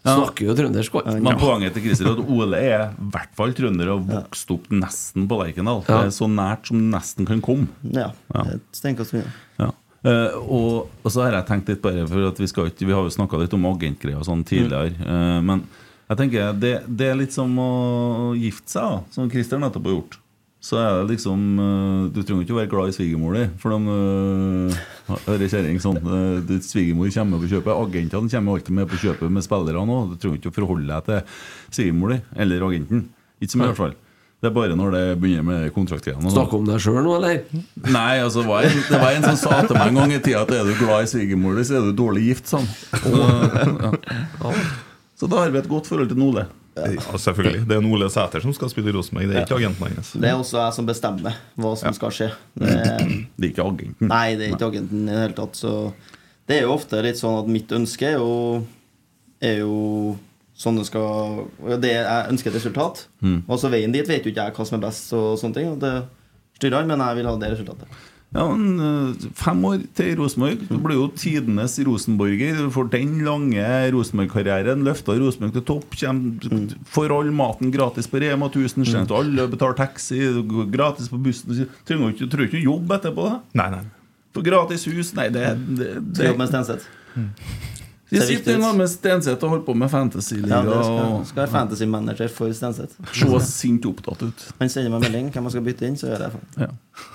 [0.00, 0.96] Snakker jo trøndersk.
[1.20, 4.70] Men poenget til Christer er at Ole er i hvert fall trønder og vokst opp
[4.72, 5.82] nesten på Lerkendal.
[5.84, 6.00] Ja.
[6.00, 7.68] Det er så nært som nesten kan komme.
[7.84, 8.10] Ja.
[8.32, 8.46] Ja.
[8.56, 9.26] Et så mye
[9.60, 9.70] Ja.
[10.00, 13.04] Eh, og, og så har jeg tenkt litt bare For at vi, skal vi har
[13.04, 14.96] jo snakka litt om agentgreier og sånn tidligere.
[14.96, 15.66] Uh, men
[16.08, 17.70] jeg tenker det, det er litt som å
[18.34, 20.16] gifte seg, da, som Christer nettopp har gjort.
[20.60, 23.72] Så er det liksom eh, Du trenger ikke å være glad i svigermor di, for
[23.72, 24.82] de uh,
[25.24, 25.96] hører kjerring sånn.
[26.04, 27.72] eh, svigermor kommer på kjøpet.
[27.72, 30.12] Agentene kommer alltid med på kjøpet med spillerne òg.
[30.12, 31.40] Du trenger ikke å forholde deg til
[31.78, 33.08] svigermor di eller agenten.
[33.40, 33.96] Ikke som i hvert fall.
[34.40, 36.22] Det er bare når det begynner med kontraktgreiene.
[36.24, 36.36] sånn.
[36.36, 37.42] Snakker om deg sjøl nå, eller?
[37.92, 40.20] Nei, altså det var, en, det var en som sa til meg en gang i
[40.20, 42.68] tida at er du glad i svigermor di, så er du dårlig gift, sånn.
[43.00, 43.12] Så,
[44.44, 44.54] ja.
[45.20, 46.46] så da har vi et godt forhold til Nole.
[46.76, 47.64] Ja, selvfølgelig.
[47.68, 50.12] Det er en Ole Sæter som skal spille i Rosenborg, det er ikke agenten hans.
[50.14, 52.28] Det er også jeg som bestemmer hva som skal skje.
[52.54, 52.70] Det,
[53.36, 54.08] Det er ikke agenten.
[54.08, 55.58] nei, det er ikke agenten i det hele tatt.
[55.58, 55.72] Så
[56.48, 58.62] det er jo ofte litt sånn at mitt ønske er jo,
[59.42, 60.16] er jo
[60.60, 61.46] sånn det skal
[61.80, 63.04] Det jeg ønsker et resultat.
[63.48, 65.68] Og så veien dit vet jo ikke jeg hva som er best, og sånne ting.
[65.74, 65.94] Og det
[66.60, 68.00] styrer han, men jeg vil ha det resultatet.
[68.30, 70.60] Ja, men, eh, Fem år til Rosenborg.
[70.68, 72.60] Du blir jo tidenes rosenborger.
[72.62, 74.84] Du får den lange Rosenborg-karrieren.
[74.86, 75.96] Løfta Rosenborg til topp.
[75.98, 76.20] Kjem,
[76.86, 78.86] får all maten gratis på Rema 1000.
[78.86, 79.10] Mm.
[79.10, 80.20] Alle betaler taxi.
[80.70, 81.50] Gratis på bussen.
[81.50, 83.26] Du trenger ikke, ikke jobb etterpå.
[83.26, 83.84] da Nei, nei.
[84.32, 86.86] For gratis hus Nei, det, det, det, Jobb med Stenseth.
[87.16, 87.79] Vi
[88.18, 90.58] ser sitter nå med Stenseth og holder på med Ja, fantasyliga.
[90.66, 92.96] det skal, skal være fantasy manager for Stenseth.
[93.14, 94.46] Se sint opptatt ut.
[94.58, 96.64] Han sender meg melding hvem han skal bytte inn, så gjør jeg det.
[96.64, 96.70] Ja.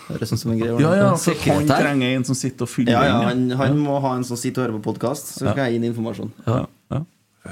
[0.07, 0.77] Høres ut som en greie.
[0.79, 3.99] Ja, ja, for han trenger en som sitter og fyller Ja, ja, han, han må
[3.99, 6.31] ha en som sitter og hører på podkast, så skal jeg gi inn informasjon.
[6.47, 6.61] Ja,
[6.95, 7.01] ja,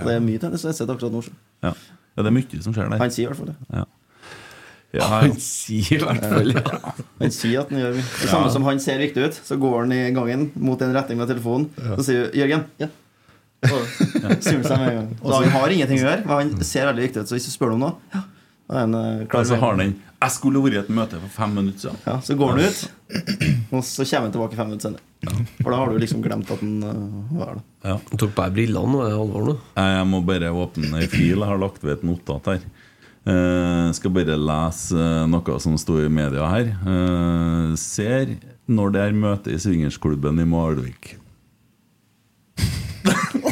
[0.05, 1.21] det er mye til Stenseth akkurat nå.
[1.27, 1.35] så.
[1.67, 1.73] ja.
[1.73, 3.03] ja, det er mye som skjer der.
[3.03, 3.57] Han sier i hvert fall det.
[3.73, 3.83] Ja.
[4.93, 6.91] Ja, Han sier i hvert fall ja.
[7.17, 8.09] Han sier at han gjør mye.
[8.21, 11.17] Det samme som han ser viktig ut, så går han i gangen mot en retning
[11.17, 12.67] med telefonen, så sier du 'Jørgen'.
[12.81, 12.91] Ja.
[13.64, 15.09] Han med en gang.
[15.24, 17.53] Så han har ingenting å gjøre, men han ser veldig viktig ut, så hvis du
[17.53, 18.24] spør ham om noe, ja,
[18.84, 19.47] en, eh, klar.
[19.47, 21.97] Så har den Jeg skulle vært i et møte for fem minutter siden.
[22.07, 22.84] Ja, så går han ut,
[23.76, 25.09] og så kommer han tilbake fem minutter senere.
[25.61, 27.66] For da har du liksom glemt at han eh, var der.
[27.84, 27.97] Ja.
[27.97, 29.57] Han tok på deg brillene, nå er det alvor nå.
[29.80, 31.38] Jeg må bare åpne ei fil.
[31.43, 32.64] Jeg har lagt ved et notat her.
[33.24, 36.72] Eh, skal bare lese noe som sto i media her.
[36.76, 38.36] Eh, ser
[38.68, 41.14] når det er møte i swingersklubben i Malvik.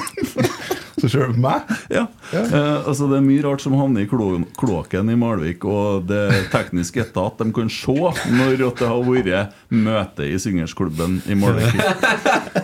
[1.01, 1.61] På meg?
[1.89, 2.05] Ja.
[2.33, 6.23] Eh, altså Det er mye rart som havner i klo kloakken i Malvik, og det
[6.51, 7.93] tekniske teknisk etat de kan se
[8.31, 11.75] når det har vært møte i swingersklubben i Malvik.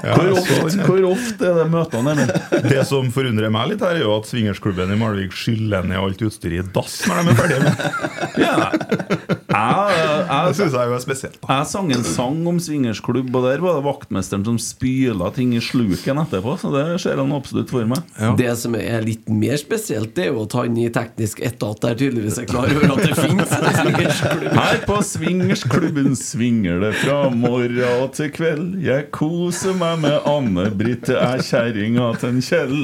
[0.08, 2.14] Hvor ofte, hvor ofte er det møtene?
[2.14, 2.64] Eller?
[2.70, 6.22] Det som forundrer meg litt, her er jo at swingersklubben i Malvik skyller ned alt
[6.24, 9.38] utstyret i dass når de er ferdige med det.
[9.58, 11.38] Ja, jeg, Det syns jeg jo er spesielt.
[11.42, 11.56] da.
[11.58, 15.62] jeg sang en sang om swingersklubb, og der var det vaktmesteren som spyla ting i
[15.64, 18.04] sluken etterpå, så det ser han absolutt for meg.
[18.38, 21.98] Det som er litt mer spesielt, det er jo at han i teknisk etat der
[22.00, 24.46] tydeligvis er klar over at det finnes en swingersklubb.
[24.58, 28.78] Her på swingersklubben svinger det fra morgen til kveld.
[28.86, 32.78] Jeg koser meg med Anne-Britt, er kjerringa til en Kjell.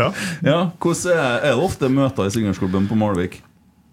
[0.00, 0.10] Ja.
[0.46, 3.40] Ja, hvordan er, er det ofte møter i swingersklubben på Malvik?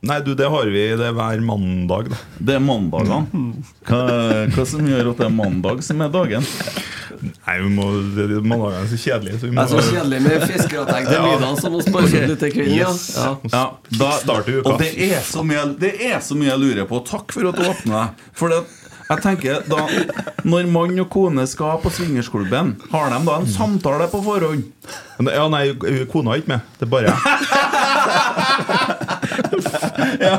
[0.08, 2.20] Nei, du, det har vi det er hver mandag, da.
[2.38, 3.26] Det er mandagene.
[3.88, 4.02] Hva,
[4.54, 6.46] hva som gjør at det er mandag som er dagen?
[7.22, 7.88] Nei, vi må,
[8.44, 11.62] Mandagene er så kjedelige, så vi Det må er så kjedelig med fiskegrateng til middag,
[11.62, 12.26] så må spare okay.
[12.32, 12.76] litt til kvelden.
[12.78, 13.06] Yes.
[13.18, 13.30] Ja.
[13.54, 13.64] Ja,
[13.98, 14.74] da, starter i uka.
[14.74, 17.02] Og det er, så mye, det er så mye jeg lurer på.
[17.08, 18.28] Takk for at du åpner deg.
[18.38, 18.62] For det,
[19.08, 19.86] jeg tenker da
[20.48, 24.66] Når mann og kone skal på swingersklubben, har de da en samtale på forhånd?
[25.24, 25.64] Ja, nei,
[26.12, 26.74] kona er ikke med.
[26.78, 27.18] Det er bare jeg.
[30.22, 30.38] Ja,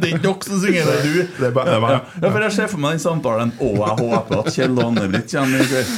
[0.00, 1.18] det er ikke dere som synger, det er du.
[1.38, 3.52] Det er bare- det er bare- ja, for Jeg ser for meg den samtalen.
[3.58, 5.92] Å, jeg håper at Kjell Anne-Britt kommer i kveld.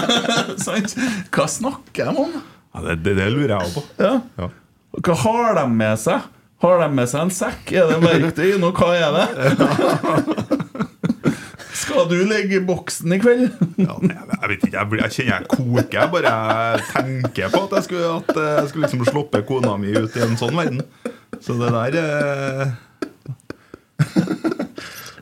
[0.66, 0.96] Sant?
[1.34, 2.32] Hva snakker de om?
[2.74, 3.86] Ja, det, det, det lurer jeg også på.
[4.04, 4.14] Ja.
[4.38, 4.50] Ja.
[5.00, 6.28] Hva har de med seg?
[6.60, 7.70] Har de med seg en sekk?
[7.72, 8.50] Er det verktøy?
[8.60, 9.26] Nå, hva er det?
[11.80, 13.46] Skal du ligge i boksen i kveld?
[13.80, 15.96] Ja, nei, jeg, vet ikke, jeg, jeg kjenner jeg koker.
[15.96, 16.34] Jeg bare
[16.90, 20.36] tenker på at jeg skulle, at jeg skulle liksom sluppe kona mi ut i en
[20.40, 20.82] sånn verden.
[21.40, 22.70] Så det der eh...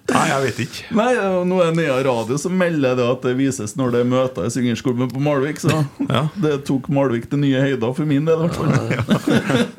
[0.08, 0.84] Nei, jeg vet ikke.
[0.96, 1.08] Nei,
[1.44, 4.52] nå er Nea Radio som melder det at det vises når det er møter i
[4.54, 5.60] syngerskolen på Malvik.
[5.60, 5.68] Så
[6.08, 6.22] Ja.
[6.40, 8.40] det tok Malvik til nye høyder for min del.
[8.40, 8.72] i hvert fall.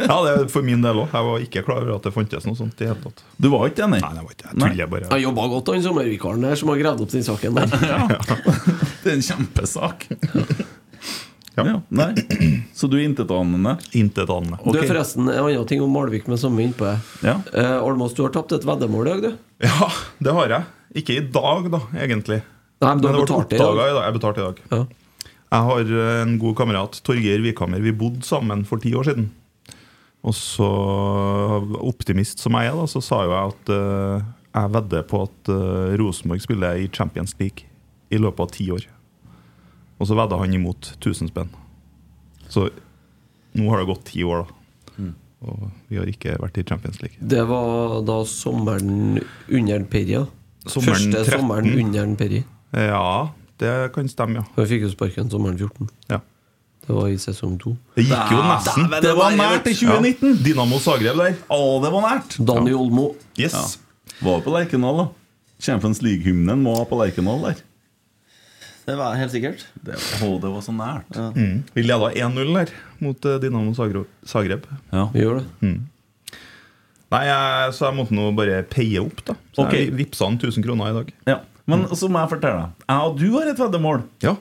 [0.05, 1.09] Ja, det er for min del òg.
[1.17, 3.23] Jeg var ikke klar over at det fantes noe sånt i hele tatt.
[3.41, 4.03] Du var ikke enig?
[4.05, 5.09] Nei, jeg var ikke Jeg tuller bare.
[5.15, 7.65] Han jobba godt, han sommervikaren der som har gravd opp den saken der.
[9.01, 10.05] Det er en kjempesak.
[11.59, 11.65] Ja.
[11.75, 12.61] Ja, nei.
[12.77, 13.75] Så du er intetanende?
[13.97, 14.59] Intetanende.
[14.63, 16.93] Du, er forresten, en annen ting om Malvik med samme innpå.
[17.25, 17.39] Ja.
[17.53, 19.65] Eh, Almås, du har tapt et veddemål i dag, du.
[19.67, 19.89] Ja,
[20.23, 20.69] det har jeg.
[21.03, 22.39] Ikke i dag, da, egentlig.
[22.79, 23.75] Nei, men du har det ble betalt i dag.
[23.75, 23.99] i dag.
[24.05, 24.63] Jeg betalte i dag.
[24.71, 25.27] Ja.
[25.49, 27.83] Jeg har eh, en god kamerat, Torgeir Vikhammer.
[27.83, 29.29] Vi bodde sammen for ti år siden.
[30.27, 30.67] Og så,
[31.79, 35.51] optimist som jeg er, da, så sa jo jeg at uh, jeg vedder på at
[35.53, 37.69] uh, Rosenborg spiller i Champions League
[38.11, 38.83] i løpet av ti år.
[39.99, 41.49] Og så vedda han imot 1000 spenn.
[42.49, 42.69] Så
[43.59, 44.55] nå har det gått ti år, da.
[45.39, 47.15] Og vi har ikke vært i Champions League.
[47.21, 50.17] Det var da sommeren under Perry.
[50.17, 50.25] da.
[50.67, 51.39] Sommeren Første 13.
[51.39, 52.41] sommeren under Perry.
[52.75, 53.29] Ja,
[53.59, 54.43] det kan stemme, ja.
[54.57, 55.87] Han fikk jo sparken sommeren 14.
[56.09, 56.19] ja.
[56.89, 57.75] Det var i sesong to.
[57.93, 58.87] Det gikk jo nesten.
[59.03, 60.31] Det var nært i 2019!
[60.31, 60.37] Ja.
[60.47, 61.35] Dynamo Zagreb der.
[61.53, 62.37] Å, det var nært!
[62.41, 63.11] Dani Olmo.
[63.37, 63.75] Yes.
[64.25, 65.05] Var på Lerkendal, da.
[65.61, 67.61] Champions League-hymnen var på Lerkendal der.
[68.89, 69.63] Det var helt sikkert.
[69.85, 71.13] Det var, oh, det var så nært.
[71.13, 71.29] Ja.
[71.35, 71.61] Mm.
[71.75, 72.73] Vi leda 1-0 der
[73.05, 74.67] mot Dinamo Zagreb.
[74.89, 75.05] Ja.
[75.13, 75.71] Vi gjør det.
[77.09, 79.37] Nei, jeg, Så jeg måtte nå bare peie opp, da.
[79.55, 79.87] Så okay.
[79.87, 81.15] jeg vippsa han 1000 kroner i dag.
[81.29, 81.39] Ja.
[81.69, 82.85] Men så må jeg fortelle deg.
[82.89, 84.05] Jeg og du har et veddemål.
[84.25, 84.35] Ja,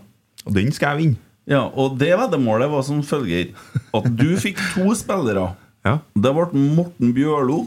[0.46, 1.24] Og den skal jeg vinne.
[1.49, 3.55] Ja, og det veddemålet var som følger
[3.96, 5.51] at du fikk to spillere.
[5.86, 5.99] Ja.
[6.12, 7.62] Det ble Morten Bjørlo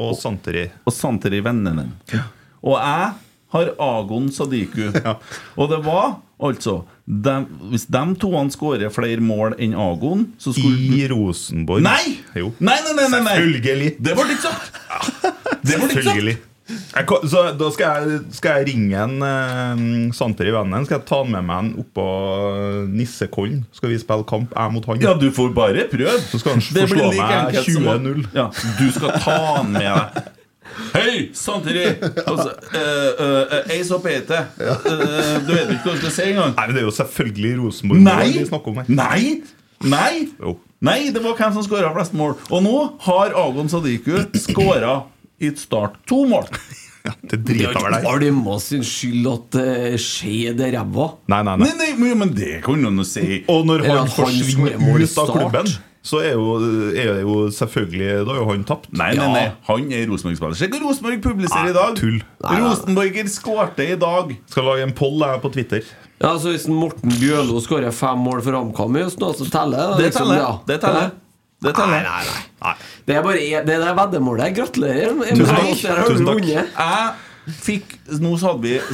[0.00, 0.64] Og Santeri.
[0.86, 1.92] og Santeri Vennenen.
[2.62, 3.10] Og jeg
[3.54, 4.90] har Agon Sadiku.
[5.60, 7.34] Og det var altså de,
[7.72, 11.82] Hvis de to skårer flere mål enn Agon, så skulle I Rosenborg.
[11.84, 12.20] Nei!
[12.38, 12.52] Jo.
[12.58, 13.34] Nei, nei, nei, nei, nei.
[13.40, 13.90] Selvfølgelig.
[13.98, 14.80] Det ble ikke sagt!
[15.66, 16.46] Det ble ikke sagt!
[16.70, 20.86] Jeg, så da skal jeg, skal jeg ringe en eh, i vennen.
[20.86, 22.04] Skal jeg ta med meg en oppå
[22.90, 23.64] Nissekollen.
[23.74, 25.02] Skal vi spille kamp, jeg mot han.
[25.02, 26.14] Ja, du får bare prøve.
[26.30, 28.28] Så skal han forslå like meg enkelt som at- 20-0.
[28.38, 28.46] Ja,
[28.78, 30.30] du skal ta han med deg.
[30.94, 31.84] Hei, Santeri!
[32.26, 34.32] Altså, uh, uh, Ace og PT.
[34.36, 36.54] Eh, du vet ikke hva du skal si engang.
[36.56, 38.26] Nei, men Det er jo selvfølgelig Rosenborg Nei!
[38.38, 38.90] vi snakker om her.
[38.90, 39.22] Nei!
[39.90, 40.12] Nei!
[40.40, 40.56] Jo.
[40.84, 42.36] Nei, det var hvem som skåra flest mål.
[42.50, 45.02] Og nå har Agon Sadiku skåra
[45.40, 46.48] i et start to mål.
[47.00, 48.02] Ja, Det er driter vel deg.
[48.04, 51.06] deg det Almås sin skyld at det skjer det ræva.
[51.32, 51.68] Nei, nei, nei.
[51.78, 53.38] Nei, nei, men, det kan du jo si.
[53.48, 55.30] Og når han han forsvinner ut av start.
[55.32, 55.70] klubben,
[56.02, 56.54] så er jo,
[56.96, 58.88] er jo selvfølgelig Da er jo han tapt.
[58.96, 60.56] Nei, nei, nei, han er Rosenborg-spiller.
[60.56, 61.96] Se hva Rosenborg publiserer i dag.
[61.98, 62.22] tull.
[62.40, 64.32] Rosenborger skårte i dag.
[64.48, 65.84] Skal lage en poll her på Twitter.
[66.20, 69.96] Ja, så Hvis Morten Bjørlo skårer fem mål for HamKam i høst, nå, så teller
[69.98, 70.40] Det liksom, teller.
[70.40, 70.50] ja.
[70.68, 71.10] Det teller.
[71.60, 72.04] Det teller.
[72.08, 72.74] Nei, nei, nei.
[73.06, 74.54] Det er bare det der veddemålet.
[74.56, 75.16] Gratulerer.
[75.36, 76.08] Tusen takk.
[76.08, 76.46] Tusen takk.
[76.48, 78.34] Jeg fikk Nå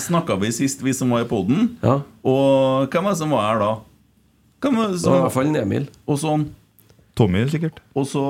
[0.02, 1.76] snakka vi sist, vi som var i poden.
[1.82, 2.00] Ja.
[2.26, 3.72] Og hvem var det som var her da?
[4.62, 5.88] Hvem var det var i hvert fall Emil.
[6.06, 6.46] og sånn
[7.16, 7.80] Tommy, sikkert.
[7.96, 8.24] Og så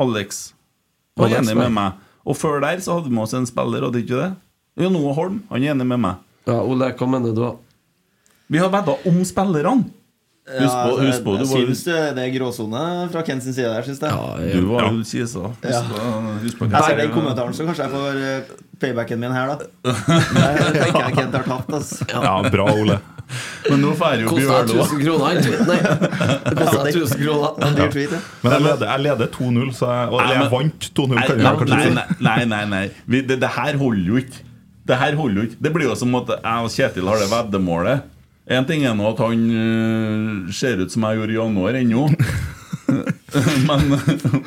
[0.00, 0.52] Alex
[1.18, 1.92] var Alex, enig med meg.
[2.24, 4.30] Og før der så hadde vi med oss en spiller, hadde ikke det?
[4.80, 5.42] Jo, Noah Holm.
[5.50, 6.14] Han er enig med meg.
[6.48, 7.42] Ja, Ole, hva mener du?
[7.42, 7.54] da?
[8.50, 9.90] Vi har vedda om spillerne.
[10.50, 12.80] Husk på, husk på jeg, du jeg var, syns det det er gråsone
[13.12, 14.10] fra Ken sin side der, syns jeg.
[14.10, 14.88] Ja, du var Ja.
[14.96, 15.42] jo kisa.
[15.46, 15.82] Husk, Ja.
[15.86, 18.42] på- husk på Jeg ser den kommentaren, så kanskje jeg får eh,
[18.80, 19.68] paybacken min her, da.
[19.84, 22.08] Det tenker jeg Kent har tapt, altså.
[22.10, 22.98] Ja, bra, Ole.
[23.68, 25.40] Men nå får jo Kosta Bjørlo 1000 kroner.
[25.68, 27.80] Nei, det kosta 1000 kroner.
[27.80, 28.20] Ja.
[28.42, 31.18] Men jeg leder, jeg leder 2-0, så jeg, og, jeg vant 2-0.
[31.18, 32.84] Nei, nei, nei, nei, nei, nei, nei.
[33.06, 34.46] Vi, det, det her holder jo ikke.
[34.90, 35.60] Det her holder jo ikke.
[35.62, 38.08] Det blir jo som at jeg og Kjetil har det veddemålet.
[38.50, 42.06] En ting er nå at han øh, ser ut som jeg gjorde i januar ennå.
[43.68, 43.90] men,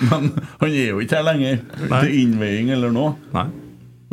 [0.09, 3.15] men han er jo ikke her lenger til innveiing eller noe.
[3.35, 3.47] Nei.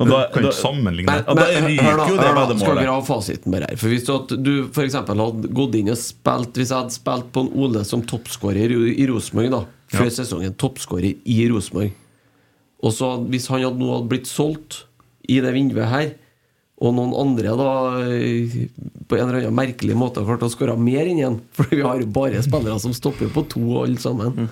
[0.01, 1.13] Og Du kan ikke sammenligne.
[1.13, 2.63] Men, men, da ryker hør da, jo det hør da, veddemålet.
[2.65, 3.81] Skal dere ha fasiten bare her?
[3.81, 6.97] For Hvis du, at du for eksempel hadde gått inn og spilt Hvis jeg hadde
[6.97, 9.59] spilt på en Ole som toppskårer i Rosenborg
[9.91, 10.15] før Ja.
[10.15, 11.93] sesongen, toppskårer i Rosenborg
[12.81, 14.85] Og så hvis han hadde nå hadde blitt solgt
[15.31, 16.09] i det vinduet her,
[16.81, 17.73] og noen andre da
[18.09, 18.55] eh,
[19.07, 21.85] på en eller annen merkelig måte har klart å skåre mer enn igjen For vi
[21.85, 24.49] har jo bare spillere som stopper på to, alle sammen.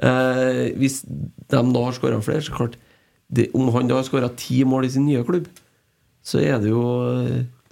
[0.00, 2.80] Eh, hvis de da har skåra flere, så klart
[3.30, 5.46] det, Om han da skåra ti mål i sin nye klubb,
[6.24, 6.82] så er det jo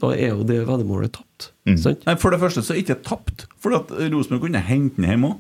[0.01, 1.51] Da er jo det veddemålet tapt.
[1.81, 2.05] Sant?
[2.07, 5.09] Nei, For det første så er det ikke tapt, for at Rosenborg kunne hente den
[5.09, 5.39] hjem òg.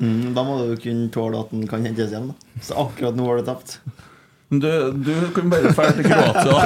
[0.00, 2.30] Mm, da må du kunne tåle at den kan hentes hjem.
[2.30, 3.74] da Så akkurat nå har det tapt.
[4.50, 6.62] Du, du kan bare dra til Kroatia.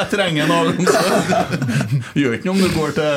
[0.00, 0.88] Jeg trenger en avgang.
[2.18, 3.12] Gjør ikke noe om du går til.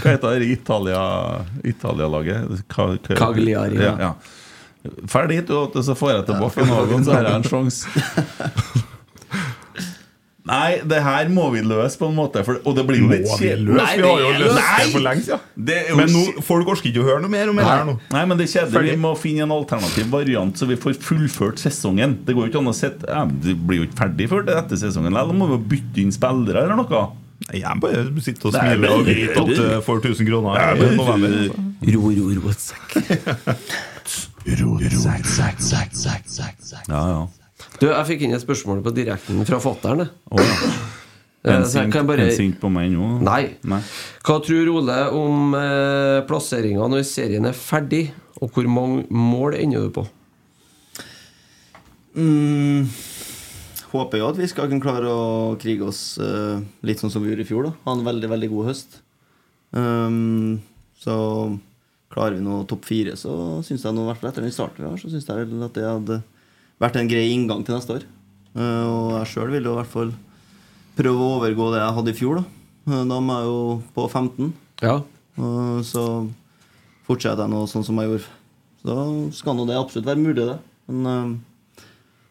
[0.00, 2.54] Hva heter det Italia- Italia-laget?
[2.62, 3.92] Italia Cagliari, ja.
[4.06, 4.14] Ja,
[5.10, 8.84] Ferdig hit, og så får jeg tilbake en avgang, så har jeg en sjanse.
[10.46, 13.24] Nei, det her må vi løse på en måte, for, og det blir jo litt
[13.26, 13.72] vi kjedelig.
[13.74, 15.40] Vi har jo det er løst det for lenge siden.
[15.74, 17.96] Er Men nå, folk orker ikke å høre noe mer om det her nå.
[18.14, 18.92] Nei, men det er kjedelig.
[18.92, 22.20] Vi må finne en alternativ variant, så vi får fullført sesongen.
[22.28, 24.78] Det går jo ikke an å sette ja, Det blir jo ikke ferdig før etter
[24.84, 25.18] sesongen.
[25.18, 27.02] Da må vi bytte inn spillere eller noe?
[27.48, 30.94] Nei, Jeg bare sitter og er smiler og vet at du får 1000 kroner i
[30.94, 31.36] november.
[31.90, 32.96] Ro, ro, ro, sekk.
[36.88, 37.22] Ja, ja.
[37.80, 40.04] Du, jeg fikk inn et spørsmål på direkten fra fatter'n.
[40.06, 40.56] Å, ja.
[41.46, 43.08] Eh, En så sint, bare sint på meg nå?
[43.24, 43.56] Nei.
[43.70, 43.78] Nei.
[44.26, 48.08] Hva tror Ole om eh, plasseringa når serien er ferdig?
[48.42, 50.04] Og hvor mange mål ender du på?
[52.16, 52.88] Mm,
[53.92, 57.30] håper jo at vi skal kunne klare å krige oss eh, litt sånn som vi
[57.32, 57.68] gjorde i fjor.
[57.70, 58.98] da Ha en veldig, veldig god høst.
[59.76, 60.58] Um,
[61.00, 61.16] så
[62.12, 64.84] klarer vi nå topp fire, så syns jeg nå, i hvert fall etter den starten
[64.84, 66.20] vi har, så syns jeg at det hadde
[66.80, 68.04] vært en grei inngang til neste år.
[68.56, 70.12] Eh, og jeg sjøl vil jo i hvert fall
[70.96, 72.40] prøve å overgå det jeg hadde i fjor.
[72.42, 72.44] Da
[72.86, 74.52] Eh, Da er jeg jo på 15.
[74.80, 75.00] Ja.
[75.82, 76.02] Så
[77.08, 78.28] fortsetter jeg nå sånn som jeg gjorde.
[78.86, 78.94] Så
[79.40, 80.58] skal nå det absolutt være mulig, det.
[80.86, 81.82] Men eh,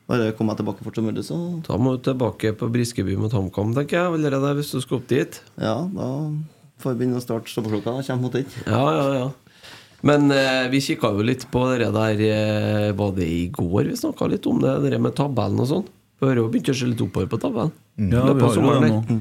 [0.07, 1.36] bare komme meg tilbake fort som mulig, så
[1.67, 4.13] Da må du tilbake på Briskeby mot HamKam, tenker jeg.
[4.15, 5.41] Allerede hvis du skal opp dit.
[5.59, 6.09] ja, da
[6.80, 7.97] får vi begynne å starte stoppeklokka.
[7.97, 8.45] da, Kjempe mot den.
[8.65, 9.28] Ja, ja, ja.
[10.05, 13.95] Men eh, vi kikka jo litt på det der eh, Var det i går vi
[13.97, 14.75] snakka litt om det?
[14.85, 15.87] Det med tabellen og sånn?
[16.21, 17.73] Vi har jo begynt å se litt oppover på tabellen.
[17.97, 19.17] Ja, vi har jo det nå.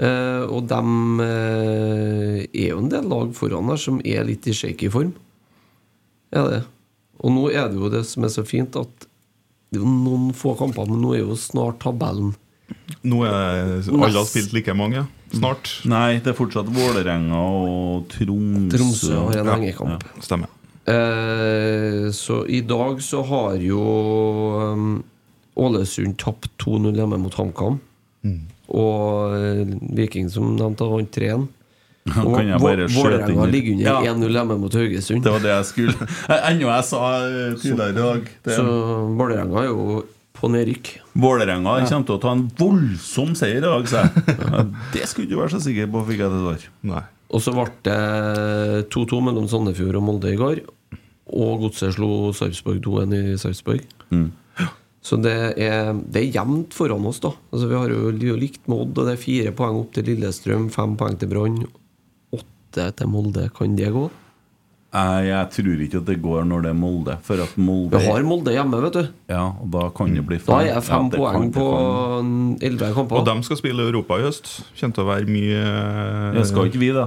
[0.00, 4.54] Eh, og de eh, er jo en del lag foran her som er litt i
[4.56, 5.10] shaky form.
[6.32, 6.60] Er det.
[7.20, 9.08] Og nå er det jo det som er så fint, at
[9.70, 12.32] det er jo noen få kamper, men nå er jo snart tabellen
[13.06, 15.02] Nå er alle har spilt like mange.
[15.32, 15.70] Snart.
[15.88, 18.68] Nei, det er fortsatt Vålerenga og Tromsø.
[18.74, 19.98] Tromsø har en Ja.
[20.24, 20.48] Stemmer.
[20.90, 23.84] Eh, så i dag så har jo
[24.72, 25.04] um,
[25.60, 27.78] Ålesund tapt 2-0 hjemme mot HamKam.
[28.70, 29.64] Og eh,
[29.98, 31.48] Viking, som nevnte, vant 3-1.
[32.10, 34.14] Ja, Og kan jeg Vå- bare skjøte inn Vålerenga ligger under Ja.
[34.14, 35.22] 1-0 hjemme mot Haugesund.
[35.26, 36.08] Det var det jeg skulle
[36.48, 38.30] Ennå jeg sa eh, tidligere i dag.
[38.46, 38.64] Det, Så
[39.20, 40.04] Vålerenga er jo
[40.40, 40.90] på nedrykk.
[41.20, 44.26] Vålerenga kommer til å ta en voldsom seier i dag, sa jeg.
[44.96, 46.68] Det skulle du ikke være så sikker på, fikk jeg til svar.
[46.90, 47.06] Nei.
[47.30, 47.98] Og så ble det
[48.90, 50.62] 2-2 mellom Sandefjord og Molde i går.
[51.30, 53.84] Og Godset slo Sarpsborg 2-1 i Sarpsborg.
[54.10, 54.30] Mm.
[55.00, 57.30] Så det er, det er jevnt foran oss, da.
[57.52, 60.68] Altså, vi har jo likt med Odd, og det er fire poeng opp til Lillestrøm,
[60.74, 61.62] fem poeng til Brann,
[62.36, 63.46] åtte til Molde.
[63.56, 64.08] Kan det gå?
[64.90, 67.14] Jeg, jeg tror ikke at det går når det er Molde.
[67.22, 69.04] For at Molde Vi har Molde hjemme, vet du.
[69.30, 71.66] Ja, og da kan det bli Da er jeg fem Ja, poeng kan- på
[72.66, 73.20] elleve kamper.
[73.20, 74.50] Og de skal spille Europa i høst.
[74.80, 75.60] Kommer til å være mye
[76.34, 77.06] Det skal ikke vi, da?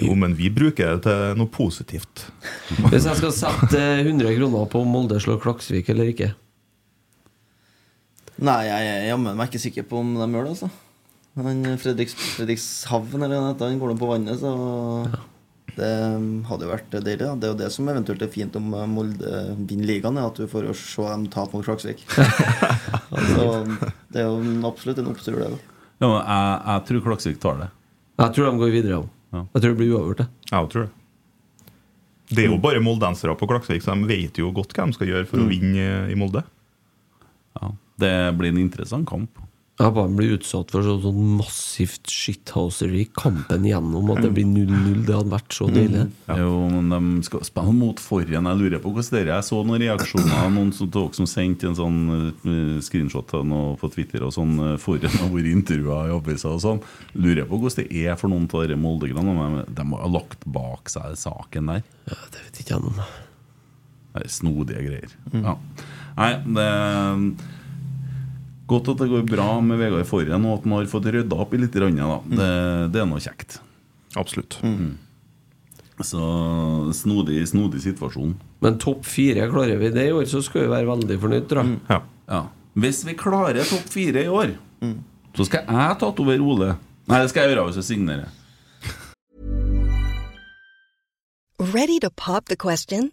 [0.00, 2.22] Jo, men vi bruker det til noe positivt.
[2.88, 6.30] Hvis jeg skal sette 100 kroner på om Molde slår Klaksvik eller ikke
[8.44, 10.70] Nei, jeg er jammen meg ikke sikker på om de gjør det, altså.
[11.44, 14.50] Han Fredriks, Fredrikshavn eller noe sånt, han går nå på vannet, så
[15.74, 15.90] det
[16.48, 17.20] hadde jo vært deilig.
[17.22, 17.34] Da.
[17.34, 20.48] Det er jo det som eventuelt er fint om Molde vinner ligaen, er at du
[20.50, 22.04] får se dem tape mot Klaksvik.
[23.34, 23.46] så
[24.14, 25.50] det er jo absolutt en opptur, det.
[25.54, 27.70] da Ja, men jeg, jeg tror Klaksvik tar det.
[28.22, 29.08] Jeg tror de går videre òg.
[29.34, 29.46] Ja.
[29.56, 30.22] Jeg tror det blir uavgjort.
[30.22, 30.28] det.
[30.52, 30.92] Jeg tror det.
[32.34, 35.10] Det er jo bare moldensere på Klaksvik, så de vet jo godt hva de skal
[35.10, 36.40] gjøre for å vinne i Molde.
[37.58, 39.43] Ja, det blir en interessant kamp.
[39.74, 44.12] Jeg bare blir utsatt for sånn, sånn massivt shithousery kampen igjennom.
[44.14, 45.00] At det blir 0-0.
[45.02, 46.04] Det hadde vært så deilig.
[46.30, 48.46] Jo, men de skal spille mot forhen.
[48.46, 49.30] Jeg lurer på hvordan det er.
[49.32, 50.44] Jeg så noen reaksjoner.
[50.54, 51.98] Noen som, dere som sendte en sånn
[52.46, 56.80] uh, screenshot på Twitter og sånn Uh, forhen har vært intervjua i aviser og sånn.
[57.18, 59.48] Lurer på hvordan det er for noen av de Molde-granene.
[59.56, 61.82] men De har lagt bak seg saken der.
[62.06, 64.22] Ja, det vet ikke jeg noe om.
[64.30, 65.18] Snodige greier.
[65.34, 65.58] Ja.
[66.14, 66.70] Nei, det
[68.66, 71.52] Godt at det går bra med Vegard Forren, og at han har fått rydda opp
[71.52, 71.74] i litt.
[71.74, 72.20] grann, Da.
[72.24, 73.58] Det, det er noe kjekt.
[74.16, 74.56] Absolutt.
[76.00, 76.22] Så
[76.96, 78.32] snodig, snodig situasjon.
[78.64, 81.62] Men topp fire, klarer vi det i år, så skal vi være veldig fornøyd, tror
[81.62, 81.80] jeg.
[81.90, 82.00] Ja.
[82.32, 82.40] Ja.
[82.74, 84.56] Hvis vi klarer topp fire i år,
[85.36, 86.72] så skal jeg ta over Ole.
[87.06, 88.32] Nei, det skal jeg gjøre hvis jeg signerer.
[91.60, 93.12] Ready to pop the question?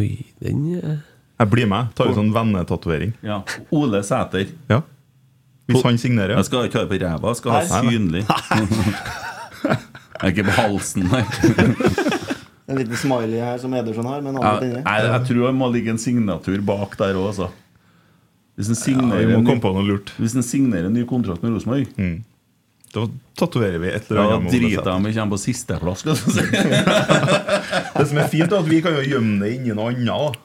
[0.00, 0.08] Oi,
[0.40, 1.92] den Jeg blir med.
[1.96, 3.12] Tar en sånn vennetatovering.
[3.24, 3.40] Ja.
[3.72, 4.48] Ole Sæter.
[4.70, 4.80] Ja.
[5.70, 6.34] Hvis han signerer.
[6.40, 7.92] Jeg skal ikke ha det på ræva, jeg skal ha nei.
[7.94, 8.22] synlig.
[10.20, 11.22] Jeg er ikke på halsen nei.
[12.70, 14.82] En liten smiley her som Ederson har, men Ja, inni.
[14.84, 17.48] nei, jeg tror det må ligge en signatur bak der òg, altså.
[18.54, 20.12] Hvis en signerer, ja, en ny- på noe lurt.
[20.20, 21.88] hvis en signerer en ny kontrakt med Rosenborg,
[22.90, 23.04] Da
[23.38, 24.52] tatoverer vi et eller annet.
[24.52, 26.02] Ja, driter jeg om vi kommer på sisteplass.
[28.00, 30.38] Det som er fint, er at vi kan jo gjemme det inni noe annet.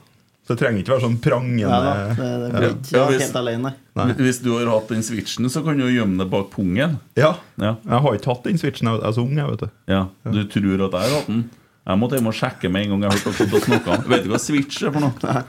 [0.45, 1.77] Så det trenger ikke være sånn prangende Ja,
[2.13, 4.05] det, det blir ikke Ja, hvis- helt alene, nei.
[4.19, 6.99] Hvis du har hatt den switchen, så kan du jo gjemme det bak pungen.
[7.17, 7.31] Ja.
[7.57, 7.71] Ja.
[7.81, 8.91] Jeg har ikke hatt den switchen.
[8.93, 9.69] Jeg er så ung, jeg, vet du.
[9.89, 11.41] Ja, Du tror at jeg har hatt den?
[11.85, 14.29] Jeg måtte hjem og sjekke med en gang jeg hørte dere snakka om Vet du
[14.31, 15.43] hva switch er for noe?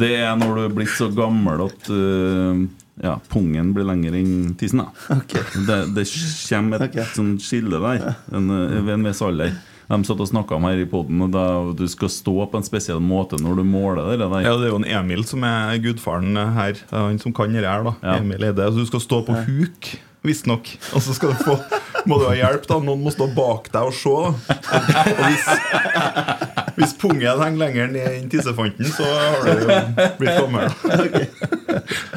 [0.00, 2.64] Det er når du er blitt så gammel at øh,
[3.02, 4.82] ja, pungen blir lengre enn tissen.
[4.82, 5.16] da.
[5.66, 6.06] Det, det
[6.48, 7.08] kommer et okay.
[7.16, 9.56] sånn skille der en, øh, ved en viss alder.
[9.86, 12.98] De satt og snakka om her i poden, at du skal stå på en spesiell
[12.98, 14.40] måte når du måler det der.
[14.42, 16.80] Ja, Det er jo en Emil som er gudfaren her.
[16.90, 17.84] Er han som kan det her.
[17.86, 18.16] da Ja.
[18.18, 18.66] Emil Eide.
[18.72, 19.92] Så du skal stå på huk,
[20.26, 20.72] visstnok.
[20.92, 21.60] Og så skal du få
[22.06, 22.66] må du ha hjelp.
[22.70, 24.10] da Noen må stå bak deg og se.
[24.10, 24.30] da
[25.16, 25.46] Og hvis,
[26.76, 29.68] hvis pungen henger lenger ned enn tissefanten, så har du jo
[30.18, 30.66] blitt gammel.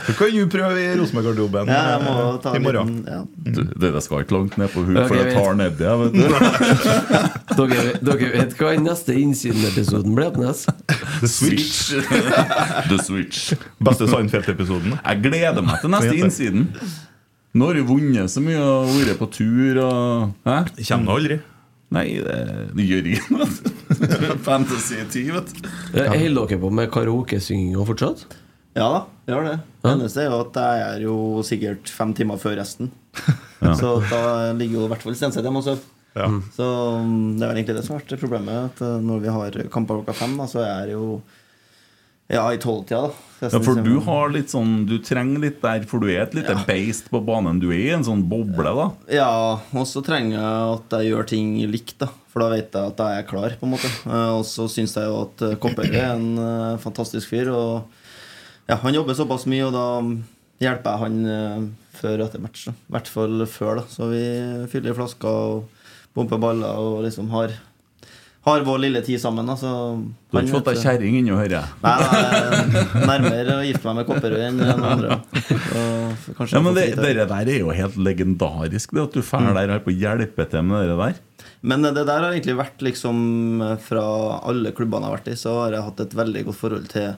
[0.08, 2.92] Du kan jo prøve i Rosenborg-garderoben Ja, ta i morgen.
[3.00, 3.22] liten ja.
[3.56, 5.84] Du, det skal ikke langt ned på huk, for jeg tar nedi.
[5.84, 6.20] jeg, vet du.
[7.60, 10.66] dere, dere vet hva den neste Innsiden-episoden blir, Apnes?
[11.22, 11.94] The Switch.
[12.92, 13.54] The switch.
[13.84, 14.98] Beste Seinfeld-episoden.
[15.00, 16.68] Jeg gleder meg til neste innsiden.
[17.58, 20.60] Nå har du vunnet så mye og vært på tur og Hæ?
[20.92, 21.40] Kommer aldri.
[21.96, 22.38] Nei, det,
[22.78, 23.48] det gjør noe.
[24.48, 25.70] Fantasy 10, vet du.
[25.98, 26.12] Ja.
[26.14, 28.28] Holder dere på med karaokesynginga fortsatt?
[28.78, 29.56] Ja da, gjør det.
[29.82, 31.16] Det eneste er jo at jeg er jo
[31.46, 32.92] sikkert fem timer før resten.
[33.80, 34.22] Så da
[34.56, 35.88] ligger jo i hvert fall Stenseth hjemme og sover.
[36.18, 36.30] Ja.
[36.56, 36.68] Så
[37.00, 38.70] um, det er vel egentlig det som har vært problemet.
[38.70, 41.20] At uh, når vi har kamper klokka fem, da, så er jeg jo
[42.30, 43.10] ja, i tolvtida.
[43.10, 43.26] da.
[43.40, 46.58] Ja, for du har litt sånn Du trenger litt der, for du er et lite
[46.68, 47.62] beist på banen.
[47.62, 48.88] Du er i en sånn boble, da.
[49.16, 49.30] Ja,
[49.72, 52.10] og så trenger jeg at jeg gjør ting likt, da.
[52.30, 53.90] For da vet jeg at jeg er klar, på en måte.
[54.06, 57.50] Eh, Og så syns jeg jo at eh, er en eh, fantastisk fyr.
[57.56, 59.88] Og ja, han jobber såpass mye, og da
[60.60, 62.68] hjelper jeg han før og etter match.
[62.68, 62.76] da.
[62.76, 63.88] I hvert fall før, da.
[63.90, 64.24] Så vi
[64.70, 67.56] fyller flasker og pumper baller og liksom har,
[68.48, 69.50] har vår lille tid sammen.
[69.52, 69.70] Altså,
[70.32, 71.72] Du har ikke fått deg kjerring ennå, hører jeg.
[71.84, 75.18] Nei, er nærmere å gifte meg med Kopperød enn andre.
[76.40, 79.74] Så Ja, men det, det der er jo helt legendarisk, det at du drar der
[79.74, 81.20] og er på å hjelpe til med det der.
[81.62, 83.18] Men det der har egentlig vært liksom
[83.84, 84.04] Fra
[84.48, 87.10] alle klubbene jeg har vært i, så har jeg hatt et veldig godt forhold til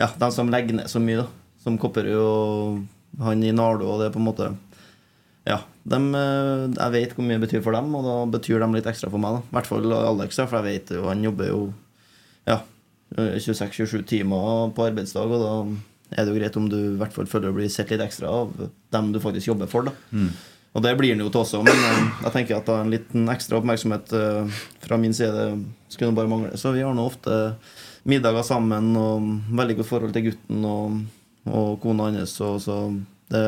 [0.00, 1.26] ja, de som legger ned så mye, da.
[1.60, 4.52] Som Kopperud og han i Nardo, og det på en måte
[5.48, 5.62] Ja.
[5.90, 8.88] Dem, eh, jeg vet hvor mye det betyr for dem, og da betyr de litt
[8.90, 9.40] ekstra for meg.
[9.40, 11.62] I hvert fall Alex, for jeg vet jo han jobber jo
[12.48, 12.60] ja,
[13.16, 15.54] 26-27 timer på arbeidsdag, og da
[16.18, 18.30] er det jo greit om du i hvert fall føler å bli sett litt ekstra
[18.42, 18.54] av
[18.92, 19.88] dem du faktisk jobber for.
[19.88, 19.94] da
[20.74, 23.28] Og det blir han jo til også, men eh, jeg tenker at da en liten
[23.32, 26.52] ekstra oppmerksomhet eh, fra min side skulle bare mangle.
[26.60, 27.56] Så vi har nå ofte
[28.06, 31.00] middager sammen og veldig godt forhold til gutten og,
[31.50, 32.36] og kona hans.
[32.46, 32.76] Og så
[33.32, 33.44] det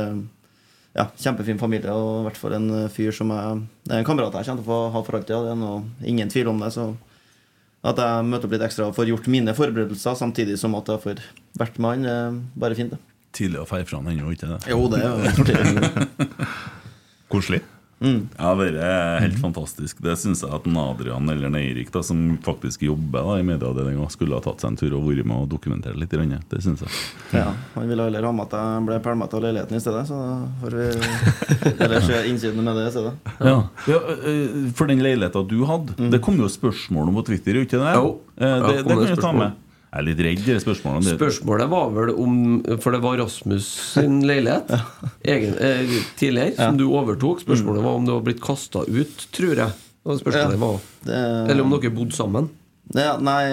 [0.97, 4.35] ja, Kjempefin familie og i hvert fall en fyr som jeg Det er en kamerat
[4.37, 5.33] jeg kommer til å få ha for alltid.
[5.47, 6.69] Det er noe, ingen tvil om det.
[6.75, 6.91] Så
[7.83, 11.03] At jeg møter opp litt ekstra og får gjort mine forberedelser, samtidig som at jeg
[11.03, 11.23] får
[11.59, 12.05] vært med han.
[12.07, 13.01] eh, Bare fint, det.
[13.33, 14.59] Tidlig å feire fra han ennå, ikke det?
[14.71, 16.37] Jo, det er jo
[17.33, 17.63] Koselig.
[18.03, 20.01] Ja, det er helt fantastisk.
[20.03, 24.09] Det syns jeg at Adrian eller en Eirik, da, som faktisk jobber da, i medieavdelinga,
[24.13, 26.13] skulle ha tatt seg en tur og vært med og dokumentert litt.
[26.13, 26.43] Rønne.
[26.51, 26.93] Det syns jeg.
[27.33, 30.19] Ja, Han ville heller ha med at jeg ble pælma av leiligheten i stedet, så
[30.21, 30.89] da får vi
[31.87, 33.15] Eller se innsiden med det i stedet.
[33.41, 33.57] Ja.
[33.89, 37.81] ja, øh, For den leiligheta du hadde, det kom jo spørsmål om på Twitter, ikke
[37.81, 37.95] det?
[37.97, 38.17] Jo.
[38.37, 39.59] det, det, det kan du ta med.
[39.93, 41.05] Jeg er litt redd i spørsmålene.
[41.05, 42.37] Det- Spørsmålet var vel om
[42.81, 44.71] For det var Rasmus sin leilighet
[45.35, 47.43] egen, eh, tidligere, som du overtok.
[47.45, 49.73] Spørsmålet var om du var blitt kasta ut, tror jeg.
[50.03, 52.49] Var Det- Eller om dere bodde sammen.
[52.93, 53.45] Det, nei,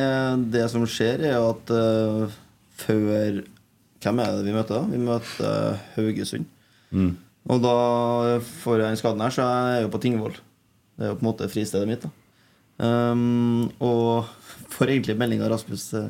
[0.50, 2.32] det som skjer, er jo at uh,
[2.80, 3.44] før
[4.00, 4.84] Hvem er det vi møter da?
[4.88, 6.46] Vi møter uh, Haugesund.
[6.96, 7.18] Mm.
[7.52, 7.74] Og da
[8.64, 10.38] får jeg den skaden her, så jeg er jo på Tingvoll.
[10.96, 12.08] Det er jo på en måte fristedet mitt.
[12.80, 14.26] da um, Og
[14.72, 16.08] får egentlig melding av Rasmus eh,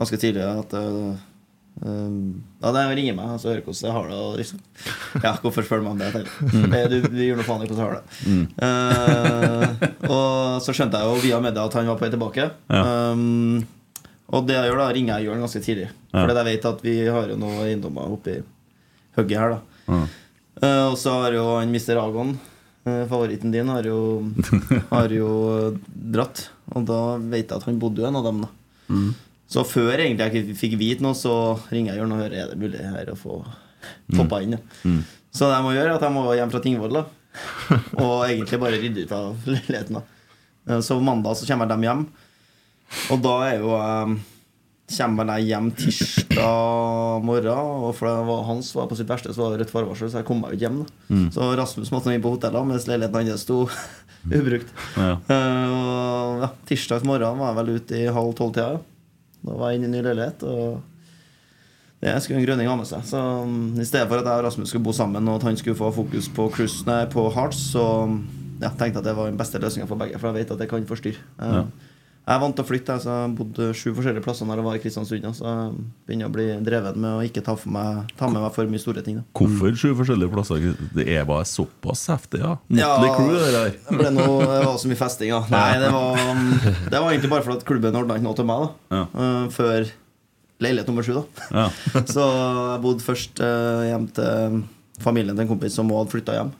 [0.00, 1.18] ganske tidlig at uh,
[1.84, 4.20] um, Ja, det ringer meg og så hører hvordan jeg har det.
[4.20, 4.62] Og liksom,
[5.24, 6.24] ja, hvorfor spør meg om det?
[6.40, 6.76] Mm.
[6.92, 8.04] Du, du gjør noe faen i hvordan jeg har det.
[8.66, 12.48] Eh, og så skjønte jeg jo via media at han var på vei tilbake.
[12.72, 12.82] Ja.
[13.14, 13.62] Um,
[14.30, 15.88] og det jeg gjør, da ringer jeg Jørn ganske tidlig.
[16.12, 16.20] Ja.
[16.20, 18.38] Fordi jeg vet at vi har jo noen eiendommer oppi
[19.18, 19.56] hugget her.
[19.58, 20.04] da Mm.
[20.60, 21.96] Uh, Og så har jo han Mr.
[21.98, 22.28] Agon,
[22.86, 23.98] uh, favoritten din, har jo,
[24.92, 25.30] har jo
[25.88, 26.44] dratt.
[26.76, 28.44] Og da vet jeg at han bodde jo en av dem.
[28.44, 28.50] da
[29.50, 31.32] Så før egentlig jeg fikk vite noe, så
[31.72, 33.40] ringer jeg Jørn og hører Er det mulig her å få
[34.14, 34.54] poppa inn.
[34.54, 34.98] Ja.
[35.34, 37.00] Så det jeg må gjøre, er at jeg må hjem fra Tingvoll.
[38.02, 40.00] Og egentlig bare rydde ut av leiligheten.
[40.68, 42.04] Eh, Så mandag så kommer de hjem.
[43.14, 44.14] Og da er jo eh,
[44.90, 49.44] Kommer jeg hjem tirsdag morgen, og for det var hans var på sitt verste, så
[49.44, 50.80] var det rødt forvarsel, så jeg kom meg jo ikke hjem.
[50.82, 53.60] da Så Rasmus måtte inn på hotellet mens leiligheten hans sto
[54.40, 54.72] ubrukt.
[54.98, 55.12] Ja.
[55.30, 58.80] Uh, ja, tirsdag morgen var jeg vel ute i halv tolv-tida.
[59.40, 60.42] Da var jeg inne i ny leilighet.
[60.44, 60.80] Og
[62.00, 63.04] det skulle en grønning ha med seg.
[63.08, 65.58] Så um, I stedet for at jeg og Rasmus skulle bo sammen, og at han
[65.60, 68.22] skulle få fokus på cruise, nei, på Hearts, så um,
[68.60, 70.20] ja, tenkte jeg at det var den beste løsninga for begge.
[70.20, 71.24] For jeg vet at det kan forstyrre.
[71.40, 71.64] Ja.
[72.28, 74.66] Jeg er vant til å flytte, jeg, så jeg bodde sju forskjellige plasser når jeg
[74.66, 75.24] var i Kristiansund.
[75.34, 75.70] Så jeg
[76.06, 79.02] begynner å bli dreven med å ikke ta, meg, ta med meg for mye store
[79.06, 79.16] ting.
[79.18, 79.24] Da.
[79.40, 80.66] Hvorfor sju forskjellige plasser?
[80.94, 82.52] Det er bare såpass heftig, ja.
[82.76, 83.72] Ja, Crew, det der.
[83.88, 85.40] Det, ble noe, det var så mye festing, ja.
[85.56, 86.22] Nei, det var,
[86.92, 88.68] det var egentlig bare fordi klubben ordna ikke noe til meg.
[88.68, 89.02] da Ja.
[89.24, 89.90] Eh, Før
[90.60, 91.16] leilighet nummer sju.
[91.18, 91.66] da Ja.
[92.14, 94.60] Så jeg bodde først eh, hjem til
[95.00, 96.50] familien til en kompis som òg hadde flytta hjem.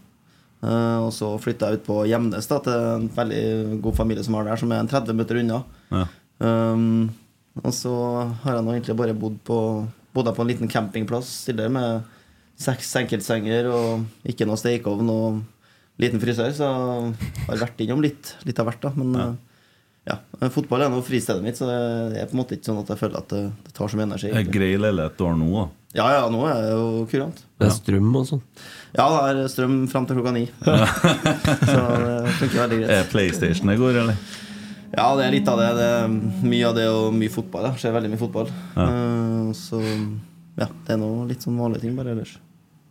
[0.61, 4.36] Eh, og så flytta jeg ut på Gjemnes, da, til en veldig god familie som
[4.36, 5.62] har der, som er en 30 minutter unna.
[5.92, 6.04] Ja.
[6.40, 7.11] Um,
[7.61, 7.92] og så
[8.44, 9.58] har jeg nå egentlig bare bodd på
[10.14, 12.16] bodd på en liten campingplass tidligere med
[12.61, 15.40] seks enkeltsenger og ikke noe stekeovn og
[16.00, 18.92] liten frisør, så jeg har vært innom litt, litt av hvert, da.
[18.96, 19.34] Men eh,
[20.11, 20.16] ja,
[20.52, 23.00] fotball er nå fristedet mitt, så det er på en måte ikke sånn at jeg
[23.00, 24.28] føler at det, det tar så mye energi.
[24.28, 24.61] Det er egentlig.
[24.61, 25.66] grei leilighet du har nå, da.
[25.97, 27.41] Ja, ja, nå er det jo kurant.
[27.59, 28.43] Det er strøm og sånn.
[28.95, 30.45] Ja, det er strøm fram til klokka ni.
[30.62, 32.93] så det funker veldig greit.
[32.95, 34.20] Er PlayStation det går, eller?
[34.91, 35.70] Ja, det er litt av det.
[35.78, 36.14] det er
[36.51, 37.68] mye av det og mye fotball.
[37.68, 38.55] Det skjer veldig mye fotball.
[38.84, 42.36] Eh, så ja, det er noe litt sånn vanlige ting bare ellers.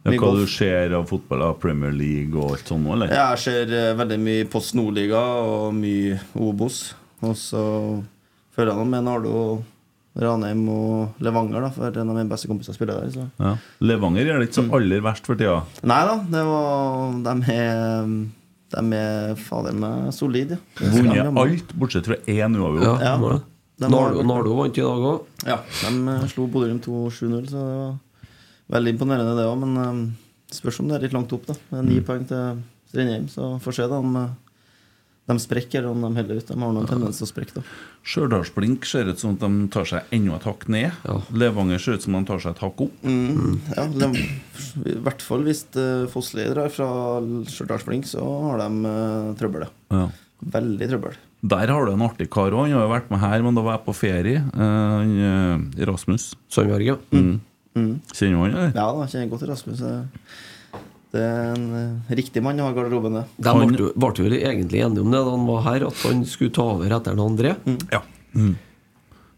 [0.04, 0.46] Ja, hva golf.
[0.48, 3.12] du ser av fotball, av Premier League og alt sånt nå, eller?
[3.12, 6.84] Jeg ser eh, veldig mye Post Nordliga og mye Obos.
[7.20, 7.64] Og så
[8.56, 9.34] følger jeg nå med Nardo,
[10.20, 13.12] Ranheim og Levanger, da, for en av mine beste kompiser spiller der.
[13.14, 13.28] Så.
[13.40, 13.52] Ja.
[13.86, 15.60] Levanger gjør det ikke så aller verst for tida.
[15.88, 18.10] Nei da, det var De er,
[18.74, 20.58] de er fader meg solide.
[20.82, 20.90] Ja.
[20.98, 23.06] Vunnet alt, bortsett fra én uavgjort.
[23.06, 23.40] Ja, Ja.
[23.80, 25.22] Nardo, Nardo vant i dag òg.
[25.48, 25.56] Ja,
[25.86, 29.56] de eh, slo Bodø-Glimt 2-7-0, så det var veldig imponerende, det òg.
[29.62, 30.02] Men eh,
[30.52, 31.56] spørs om det er litt langt opp, da.
[31.70, 32.60] Det er Ni poeng til
[32.92, 34.34] Strindheim, så får se da om eh,
[35.32, 36.50] de sprekker, eller om de heller ut.
[36.52, 37.64] De har noen tendens til å sprekke, da.
[38.08, 40.96] Stjørdalsblink ser ut som at de tar seg enda et hakk ned.
[41.06, 41.18] Ja.
[41.36, 43.04] Levanger ser ut som de tar seg et hakk opp.
[43.04, 44.10] Mm, ja, de,
[44.94, 46.90] I hvert fall hvis uh, Fossli drar fra
[47.52, 49.68] Stjørdalsblink, så har de uh, trøbbel.
[49.94, 50.08] ja.
[50.40, 51.18] Veldig trøbbel.
[51.52, 52.66] Der har du en artig kar òg.
[52.68, 54.40] Han har jo vært med her, men da var jeg på ferie.
[54.40, 54.62] Eh,
[54.96, 56.30] han, eh, Rasmus.
[56.52, 56.96] Sandberg, ja.
[57.12, 57.42] Mm.
[57.76, 57.94] Mm.
[58.12, 58.72] Kjenner du han, eller?
[58.76, 59.84] Ja da, kjenner godt til Rasmus.
[61.10, 61.18] Eh.
[61.18, 63.26] Det er en eh, riktig mann å ha i garderoben, det.
[63.42, 66.54] De ble, ble jo egentlig enige om det da han var her, at han skulle
[66.54, 67.56] ta over etter den André.
[67.90, 68.04] Ja.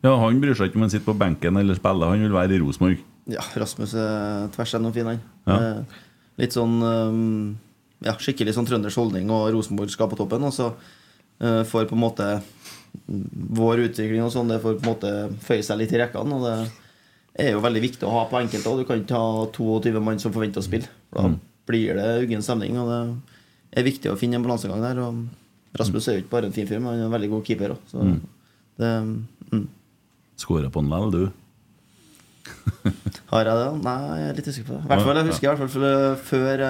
[0.04, 0.16] ja.
[0.26, 2.62] Han bryr seg ikke om han sitter på benken eller spiller, han vil være i
[2.64, 3.04] Rosenborg.
[3.32, 5.22] Ja, Rasmus er tvers gjennom fin, han.
[5.48, 5.60] Ja.
[5.60, 6.08] Eh,
[6.42, 7.60] Litt sånn um,
[8.02, 10.48] Ja, skikkelig sånn trøndersk holdning, og Rosenborg skal på toppen.
[10.48, 13.28] Og så eh, får på en måte mm,
[13.60, 15.12] vår utvikling og sånn, det får på en måte
[15.46, 16.40] føye seg litt i rekkene.
[16.40, 18.82] Og det er jo veldig viktig å ha på enkelte òg.
[18.82, 20.90] Du kan ikke ha 22 mann som forventer å spille.
[21.14, 21.30] Da
[21.68, 25.00] blir det uggen stemning, og det er viktig å finne en balansegang der.
[25.00, 25.28] Og
[25.80, 27.76] Rasmus er jo ikke bare en fin fyr, men han er en veldig god keeper
[27.76, 27.78] òg.
[27.88, 28.20] Så
[28.82, 28.90] Det,
[29.52, 29.68] mm.
[30.42, 31.32] Skåra på den vel, du?
[33.32, 33.68] Har jeg det?
[33.86, 34.82] Nei, jeg er litt usikker på det.
[34.84, 36.64] I hvert fall, jeg husker i hvert fall for- før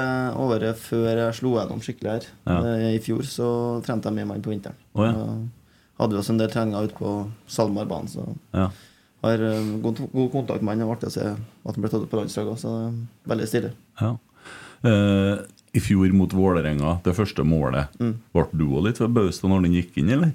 [0.44, 2.58] året før jeg slo gjennom skikkelig her, Ja.
[2.66, 4.76] eh, i fjor, så trente jeg med mann på vinteren.
[4.94, 5.14] Oh, ja.
[6.00, 8.70] Hadde vi også en del treninger ute på SalMar-banen, så Ja.
[9.24, 10.80] har eh, god, god kontakt med han.
[10.80, 12.94] Det var artig å se at han ble tatt ut på landslaget så
[13.28, 13.72] veldig stilig.
[14.02, 14.18] ja.
[14.84, 15.42] Eh,
[15.72, 17.94] I fjor mot Vålerenga, det første målet.
[18.02, 18.16] Mm.
[18.36, 20.34] Ble du òg litt forbausa når den gikk inn, eller?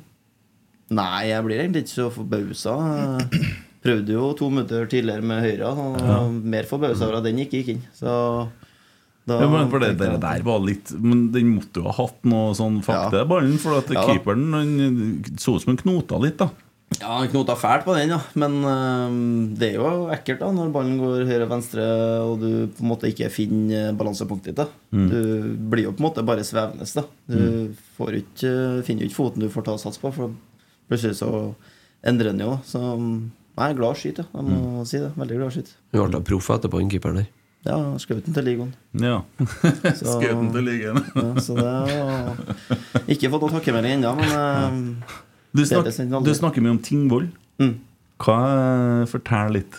[0.96, 2.76] Nei, jeg blir egentlig ikke så forbausa.
[3.86, 6.20] Prøvde jo to minutter tidligere med høyre, og ja.
[6.54, 7.84] mer forbausa over at den ikke gikk inn.
[7.94, 8.14] Så
[9.26, 12.20] da Ja, men for det, det der var litt Men den måtte jo ha hatt
[12.30, 14.68] noe sånn fakta i ballen, for at Ja keeperen han
[15.34, 16.46] så ut som han knota litt, da.
[17.00, 18.18] Ja, han knota fælt på den, ja.
[18.38, 19.16] Men øh,
[19.58, 21.84] det er jo ekkelt da når ballen går høyre-venstre,
[22.24, 24.60] og du på en måte ikke finner balansepunktet ditt.
[24.62, 26.86] da Du blir jo på en måte bare svevende.
[26.94, 28.52] da Du får ikke,
[28.86, 30.32] finner jo ikke foten du får ta sats på, for
[30.88, 31.32] plutselig så
[32.06, 32.54] endrer den jo.
[32.64, 34.40] Så jeg er glad å skyte, ja.
[34.40, 35.10] jeg må si det.
[35.18, 35.74] Veldig glad å skyte.
[35.96, 37.28] Hun ble proff etterpå, den keeperen der.
[37.66, 38.72] Ja, skjøt den til ligaen.
[39.02, 39.18] Ja.
[39.98, 41.00] Så- Skjøt den til ligaen.
[41.18, 42.36] Ja, så det var
[43.10, 44.84] Ikke fått noen takkemelding ennå, men øhm,
[45.56, 45.88] Du, snak,
[46.24, 47.30] du snakker mye om Tingvoll.
[47.62, 47.74] Mm.
[48.22, 49.78] Hva eh, Fortell litt.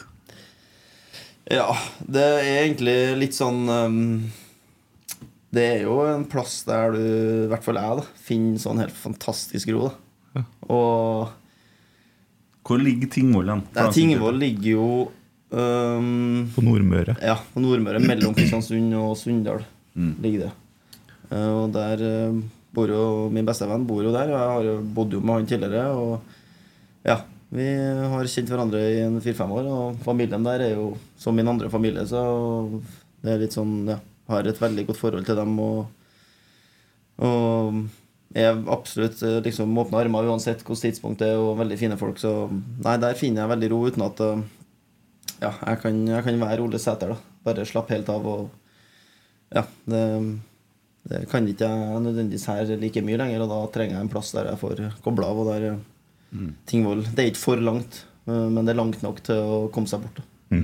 [1.48, 1.70] Ja,
[2.04, 3.99] det er egentlig litt sånn um,
[5.56, 7.04] Det er jo en plass der du,
[7.45, 9.88] i hvert fall jeg, da finner sånn helt fantastisk ro.
[10.36, 11.32] da Og
[12.68, 13.64] Hvor ligger Tingvoll hen?
[13.95, 14.90] Tingvoll ligger jo
[15.56, 17.16] um, På Nordmøre.
[17.24, 18.04] Ja, på Nordmøre.
[18.04, 19.64] Mellom Kristiansund og Sunndal
[19.95, 20.54] ligger det.
[21.32, 22.44] Eh, og der um,
[22.76, 24.31] jo min beste venn bor jo der.
[24.31, 25.88] Og jeg har jo bodd jo med han tidligere.
[25.95, 27.68] Og ja, vi
[28.14, 29.69] har kjent hverandre i en fire-fem år.
[29.72, 32.22] Og familien der er jo som min andre familie, så
[33.23, 35.56] det er litt sånn Ja, har et veldig godt forhold til dem.
[35.64, 35.88] Og,
[37.23, 37.80] og
[38.35, 42.19] er absolutt eh, liksom åpne armer uansett hvilket tidspunkt det er, og veldig fine folk.
[42.22, 44.45] Så nei, der finner jeg veldig ro uten at eh,
[45.41, 47.35] ja, jeg kan, jeg kan være Ole Sæter, da.
[47.48, 48.48] Bare slappe helt av og
[49.56, 50.02] Ja, det,
[51.08, 54.34] det kan ikke jeg nødvendigvis her like mye lenger, og da trenger jeg en plass
[54.36, 55.70] der jeg får kobla av, og der
[56.28, 59.64] ting Tingvoll Det er ikke for langt, eh, men det er langt nok til å
[59.74, 60.20] komme seg bort.
[60.20, 60.60] Da.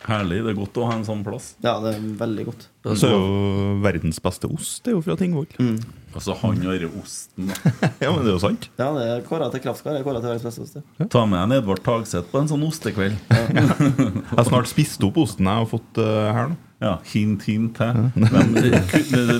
[0.00, 0.38] Herlig.
[0.46, 1.50] Det er godt å ha en sånn plass.
[1.60, 2.62] Ja, det er veldig godt.
[2.96, 5.50] Så er jo verdens beste ost det er jo fra Tingvoll.
[6.16, 7.74] Altså han har osten, da.
[8.02, 8.70] Ja, men det er jo sant.
[8.80, 9.94] Ja, det er kåra til Kraftkar.
[9.94, 10.80] Det er kåra til verdens beste ost.
[10.96, 11.08] Ja.
[11.12, 13.20] Ta med en Edvard Tagseth på en sånn ostekveld.
[13.60, 16.58] Jeg har snart spist opp osten jeg har fått uh, her nå.
[16.80, 18.10] Ja, hint, hint til.
[18.16, 18.54] Men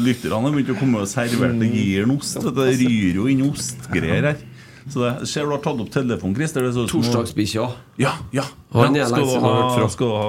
[0.04, 2.36] lytterne har begynt å komme og servere det gir en ost.
[2.36, 4.38] Det ryr jo inn ostgreier her.
[4.90, 6.68] Så det, ser du har tatt opp telefonen, Christer.
[6.90, 7.64] Torsdagsbikkja.
[8.00, 8.44] Ja, ja.
[8.76, 9.88] Han er lenge du siden har hørt ha, fra.
[9.96, 10.24] skal du ha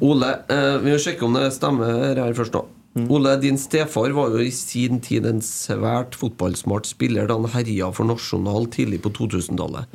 [0.10, 2.62] Ole, eh, vi må sjekke om det stemmer her først, da.
[3.10, 7.90] Ole, din stefar var jo i sin tid en svært fotballsmart spiller da han herja
[7.94, 9.86] for Nasjonal tidlig på 2000-tallet.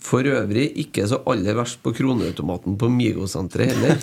[0.00, 3.98] For øvrig ikke så aller verst på kroneautomaten på Migo-senteret heller.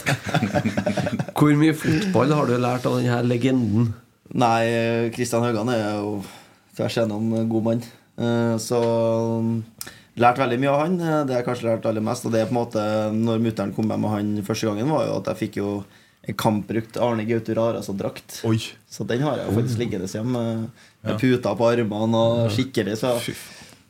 [1.38, 3.88] Hvor mye fotball har du lært av denne legenden?
[4.38, 6.20] Nei, Kristian Haugan er jo
[6.78, 7.82] tvers igjennom god mann.
[8.18, 8.78] Eh, Så
[10.18, 10.98] lært veldig mye av han.
[11.02, 12.84] Eh, Det jeg kanskje lært aller mest, og det er på en måte
[13.16, 15.72] når mutter'n kom med med han første gangen, var jo at jeg fikk jo
[16.28, 18.42] en kampbrukt Arne Gautur Arason-drakt.
[18.50, 18.58] Oi.
[18.92, 20.34] Så den har jeg faktisk liggende hjemme.
[20.34, 20.70] Med,
[21.08, 22.98] med puter på armene og skikkelig.
[23.00, 23.14] Så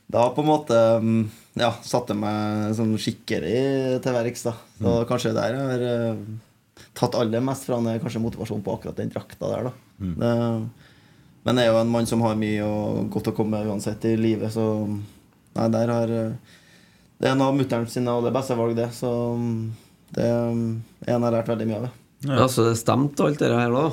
[0.07, 1.23] da på en måte mm,
[1.59, 4.45] ja, satte meg sånn skikkelig til verks.
[4.47, 6.21] da Så kanskje der jeg har eh,
[6.97, 9.69] tatt aller mest fra er kanskje motivasjon på akkurat den drakta der.
[9.69, 10.67] da det,
[11.47, 14.05] Men jeg er jo en mann som har mye og godt å komme med uansett
[14.09, 16.57] i livet, så nei, der har eh,
[17.17, 18.91] Det er en av mutter'n sine aller beste valg, det.
[18.93, 19.61] Så mm,
[20.13, 21.87] det er en jeg har lært veldig mye av.
[21.87, 23.89] det så det stemte alt det her, da?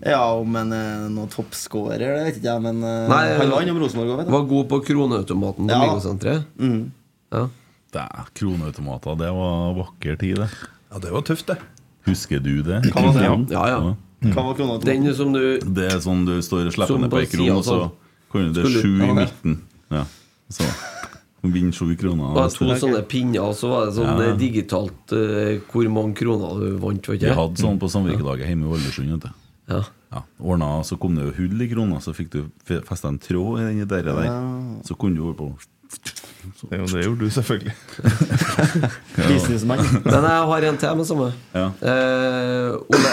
[0.00, 3.64] Ja, om en er noen toppscorer, det vet ikke jeg, men eh, Nei, han var
[3.66, 4.32] innom Rosenborg òg, vet du.
[4.36, 5.80] Var god på kroneautomaten på Ja.
[5.84, 6.46] Migo-senteret?
[6.58, 6.92] Mm.
[7.32, 7.48] Ja.
[7.92, 9.18] Det er kroneautomater.
[9.20, 10.48] Det var vakker tid, det.
[10.92, 11.58] Ja, det var tøft, det.
[12.08, 12.80] Husker du det?
[12.92, 13.52] Hva var det?
[13.52, 13.94] Ja, Ja, ja.
[14.32, 14.78] Hva var?
[14.86, 17.64] Den som du Det er sånn du står og slipper ned på ei kron, og
[17.66, 17.92] så sånn.
[18.32, 19.56] kan du det er sju i midten.
[19.90, 20.04] Ja,
[20.48, 20.68] så
[21.42, 22.28] Vinner sju kroner.
[22.36, 24.28] Det var to sånne pinner, og så var det sånn Ja.
[24.30, 27.08] eh, digitalt uh, hvor mange kroner du vant.
[27.08, 29.26] Vet Vi hadde sånn på samvirkedaget hjemme i Ålesund.
[29.70, 29.82] Ja.
[30.12, 32.40] Ja, ordna, Så kom det jo hull i krona, så fikk du
[32.84, 34.02] festa en tråd i den der.
[34.04, 34.26] der.
[34.84, 35.52] Så kunne du holde på
[36.70, 37.72] Det, er det gjorde du selvfølgelig.
[39.28, 39.82] Businessmann.
[40.04, 41.28] Men jeg har en til med samme.
[41.54, 41.66] Ja.
[41.84, 43.12] Eh, Ole,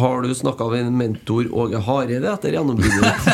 [0.00, 3.26] har du snakka med din mentor Åge Hareide etter gjennombruddet?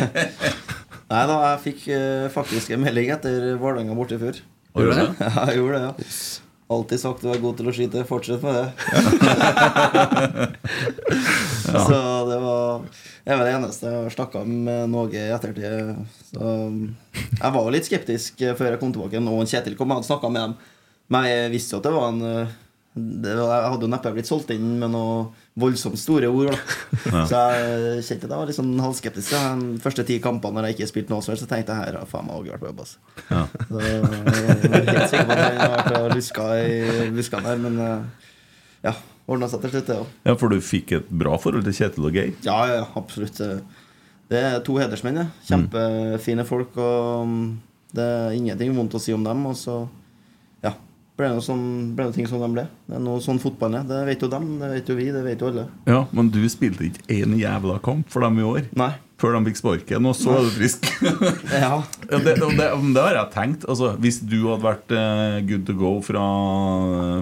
[1.10, 4.38] Nei da, jeg fikk eh, faktisk en melding etter Vålerenga borte i fjor.
[4.78, 5.10] Gjorde du det?
[5.26, 5.94] Ja, jeg gjorde det, ja.
[6.70, 8.04] Alltid sagt du er god til å skyte.
[8.06, 8.68] Fortsett med det.
[11.70, 11.98] Så
[12.28, 12.84] det var
[13.26, 15.98] Jeg var det eneste jeg har snakka med noe i ettertid.
[16.30, 16.52] Så
[17.40, 19.18] jeg var jo litt skeptisk før jeg kom tilbake.
[19.18, 20.54] Og Kjetil kom og snakka med dem.
[21.10, 22.56] Men jeg visste jo at det var en eh,
[22.94, 25.24] det var, Jeg hadde jo neppe blitt solgt inn med noe
[25.58, 26.52] voldsomt store ord.
[26.52, 27.24] Da.
[27.30, 29.34] Så jeg kjente at jeg var litt sånn halvskeptisk.
[29.34, 31.98] De første ti kampene når jeg ikke spilte noe som helst, så tenkte jeg her
[32.00, 32.82] har faen meg Åge vært på jobb.
[32.84, 32.98] Altså.
[33.28, 33.42] Ja.
[33.68, 37.62] Så jeg er helt sikker på at han har vært og luska i buskene der.
[37.66, 38.32] Men eh,
[38.88, 38.94] ja,
[39.26, 40.16] ordna seg til slutt, det òg.
[40.30, 42.34] Ja, for du fikk et bra forhold til Kjetil og Geir?
[42.46, 43.42] Ja, ja, absolutt.
[44.30, 45.24] Det er to hedersmenn.
[45.24, 45.30] Ja.
[45.50, 46.78] Kjempefine folk.
[46.78, 47.48] Og mm,
[47.98, 49.42] det er ingenting vondt å si om dem.
[49.50, 49.88] Og så ja,
[51.20, 51.66] ble det noe, sånn,
[51.96, 52.64] ble noe ting som de ble.
[52.88, 53.86] Det er noe sånn fotballen er.
[53.90, 55.68] Det vet jo dem, det vet jo vi, det vet jo alle.
[55.90, 58.66] Ja, men du spilte ikke én jævla kamp for dem i år?
[58.80, 58.92] Nei.
[59.20, 60.86] Før de fikk sparken, og så er du frisk?
[61.60, 61.82] Ja.
[62.08, 63.66] Det, det, det har jeg tenkt.
[63.68, 66.22] Altså, hvis du hadde vært eh, good to go fra,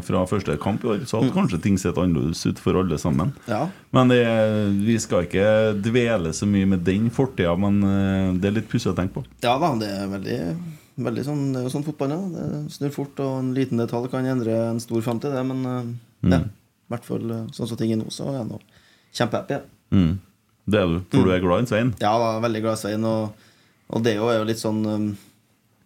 [0.06, 3.34] fra første kamp i år, så hadde kanskje ting sett annerledes ut for alle sammen.
[3.50, 3.64] Ja.
[3.96, 4.22] Men det,
[4.86, 5.48] vi skal ikke
[5.82, 9.26] dvele så mye med den fortida, men eh, det er litt pussig å tenke på.
[9.42, 10.38] Ja da, det er veldig,
[10.98, 12.20] veldig sånn Det er jo sånn fotball ja.
[12.34, 15.44] Det snur fort, og en liten detalj kan endre en stor det.
[15.50, 16.32] Men mm.
[16.32, 18.62] ja, i hvert fall eh, sånn som ting er nå, så er jeg nå
[19.18, 19.58] kjempehappy.
[19.58, 19.62] ja.
[19.94, 20.16] Mm.
[20.68, 21.94] Det er du, for du er glad i Svein?
[22.00, 23.04] Ja, da, veldig glad i Svein.
[23.08, 23.46] Og,
[23.88, 25.06] og det er jo, litt sånn um,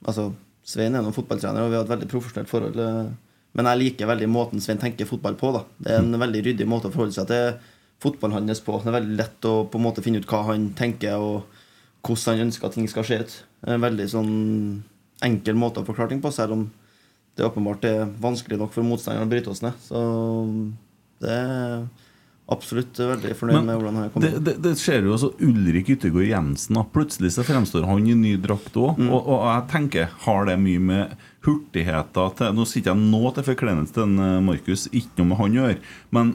[0.03, 0.33] Altså,
[0.67, 2.81] Svein er noen fotballtrener, og vi har et veldig profesjonelt forhold.
[2.83, 5.53] eh, Men jeg liker veldig måten Svein tenker fotball på.
[5.55, 7.53] da Det er en veldig ryddig måte å forholde seg til
[8.03, 8.81] fotballen hans på.
[8.83, 11.45] Det er veldig lett å på en måte finne ut hva han tenker, og
[12.03, 13.37] hvordan han ønsker at ting skal se ut.
[13.71, 14.33] En veldig sånn
[15.25, 16.69] enkel måte å forklare ting på, selv om
[17.37, 19.77] det åpenbart er vanskelig nok for motstanderen å bryte oss ned.
[19.81, 20.01] Så
[21.23, 21.85] det er
[22.53, 25.93] absolutt veldig fornøyd Men med hvordan han er Det, det, det skjer jo også Ulrik
[25.95, 26.77] Yttergård Jensen.
[26.77, 26.85] Da.
[26.93, 29.01] Plutselig så fremstår han i ny drakt òg.
[29.01, 29.09] Mm.
[29.09, 33.47] Og, og jeg tenker, har det mye med hurtigheter til Nå sitter jeg nå til
[33.49, 35.79] forkleinelse til eh, Markus, ikke noe med han å gjøre.
[36.15, 36.35] Men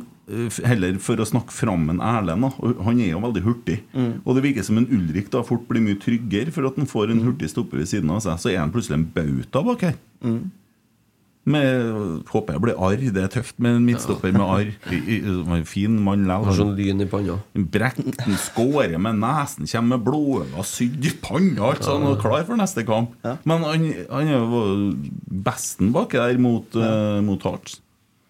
[0.68, 2.50] heller for å snakke fram en Erlend.
[2.84, 3.80] Han er jo veldig hurtig.
[3.96, 4.20] Mm.
[4.26, 7.14] Og det virker som en Ulrik da fort blir mye tryggere for at han får
[7.14, 8.40] en hurtig stopper ved siden av seg.
[8.44, 10.00] Så er han plutselig en bauta bak her.
[10.26, 10.50] Mm.
[11.48, 13.06] Med, håper jeg blir arr.
[13.16, 15.64] Det er tøft med en midtstopper med arr.
[15.70, 17.40] Fin mann Har sånn lyn i panna.
[17.56, 22.60] Brekten skårer med nesen, kommer med blodøyne, sydd i panna, alt sånn, og klar for
[22.60, 23.16] neste kamp.
[23.48, 24.64] Men han, han er jo
[25.48, 27.80] besten baki der mot, uh, mot Hearts.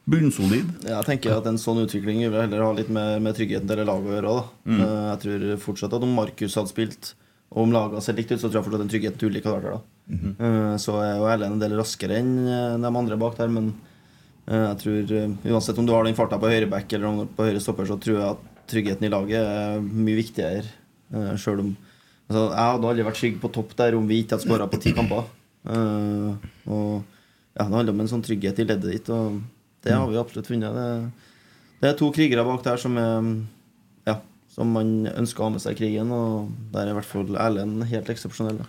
[0.07, 0.69] Bunnsolid.
[0.87, 3.81] Ja, Jeg tenker at En sånn utvikling vil heller ha litt med, med tryggheten til
[3.83, 4.35] laget å gjøre.
[4.65, 4.79] Mm.
[4.79, 7.13] Eh, Jeg tror fortsatt at om Markus hadde spilt,
[7.51, 9.43] og om laget hadde sett likt ut, så tror jeg fortsatt den tryggheten til Ulrik
[9.47, 9.77] hadde vært der.
[9.77, 10.15] da.
[10.15, 10.31] Mhm.
[10.39, 13.73] Eh, Så er jo Erlend en del raskere enn eh, de andre bak der, men
[14.47, 15.09] jeg tror
[15.43, 17.97] uansett om du har den farta på høyre back eller om på høyre stopper, så
[17.99, 20.63] tror jeg at tryggheten i laget er mye viktigere.
[21.35, 21.75] Selv om
[22.29, 24.79] altså, Jeg hadde aldri vært trygg på topp der om vi ikke hadde skåra på
[24.79, 25.25] ti kamper.
[25.67, 27.03] Og
[27.57, 29.41] ja, Det handler om en sånn trygghet i leddet ditt, og
[29.87, 30.77] det har vi absolutt funnet.
[30.77, 31.33] Det,
[31.81, 33.31] det er to krigere bak der som er
[34.07, 34.19] Ja,
[34.53, 37.35] som man ønsker å ha med seg i krigen, og der er i hvert fall
[37.35, 38.63] Erlend helt eksepsjonell.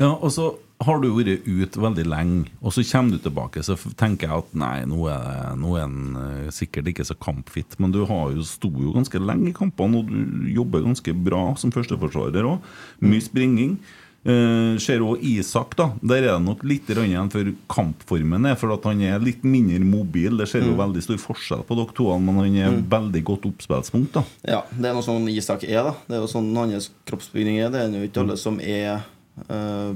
[0.00, 0.52] Ja, og så
[0.82, 4.56] har du vært ute veldig lenge, og så kommer du tilbake, så tenker jeg at
[4.58, 8.94] nei, nå er, nå eh, sikkert ikke så kampfit, men du har jo, sto jo
[8.96, 12.72] ganske lenge i kampene, og du jobber ganske bra som førsteforsvarer òg.
[13.06, 13.78] Mye springing.
[14.24, 15.90] Eh, ser også Isak, da.
[16.00, 19.84] Der er det nok litt igjen for kampformen er, for at han er litt mindre
[19.84, 20.38] mobil.
[20.38, 20.78] Det ser jo Mm.
[20.80, 24.24] veldig stor forskjell på dere to, men han er veldig godt oppspillspunkt, da.
[24.48, 25.94] Ja, det er noe sånn Isak er, da.
[26.08, 27.70] Det er jo sånn hans kroppsbygning er.
[27.70, 29.04] Det er jo ikke alle som er
[29.50, 29.94] uh,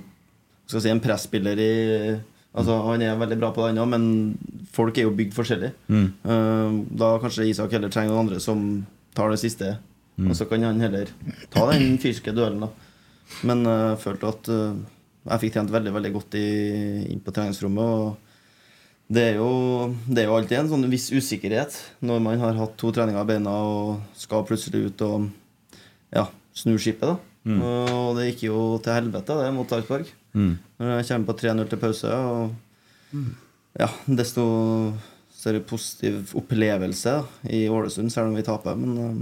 [0.66, 2.20] skal si, en presspiller i
[2.58, 4.38] Altså, Han er veldig bra på det, ennå, men
[4.72, 5.72] folk er jo bygd forskjellig.
[5.88, 6.12] Mm.
[6.24, 9.76] Uh, da kanskje Isak heller trenger noen andre som tar det siste.
[10.18, 10.30] Mm.
[10.30, 11.06] Og så kan han heller
[11.50, 12.68] ta den fyrske duellen, da.
[13.48, 14.80] Men eh, jeg følte at eh,
[15.28, 16.48] jeg fikk trent veldig veldig godt i,
[17.12, 17.84] inn på treningsrommet.
[17.84, 18.24] og
[19.08, 21.72] det er, jo, det er jo alltid en sånn viss usikkerhet
[22.04, 25.30] når man har hatt to treninger i beina og skal plutselig ut og
[26.12, 27.08] ja, snu skipet.
[27.08, 27.16] da
[27.48, 27.60] Mm.
[27.64, 30.08] Og det gikk jo til helvete, det, mot Sarpsborg.
[30.36, 30.56] Mm.
[30.80, 32.18] Når jeg kommer på 3-0 til pause.
[32.18, 33.22] Og
[33.78, 33.88] ja,
[34.20, 34.44] desto
[35.38, 38.78] større positiv opplevelse da, i Ålesund, selv om vi taper.
[38.78, 39.20] Men eh,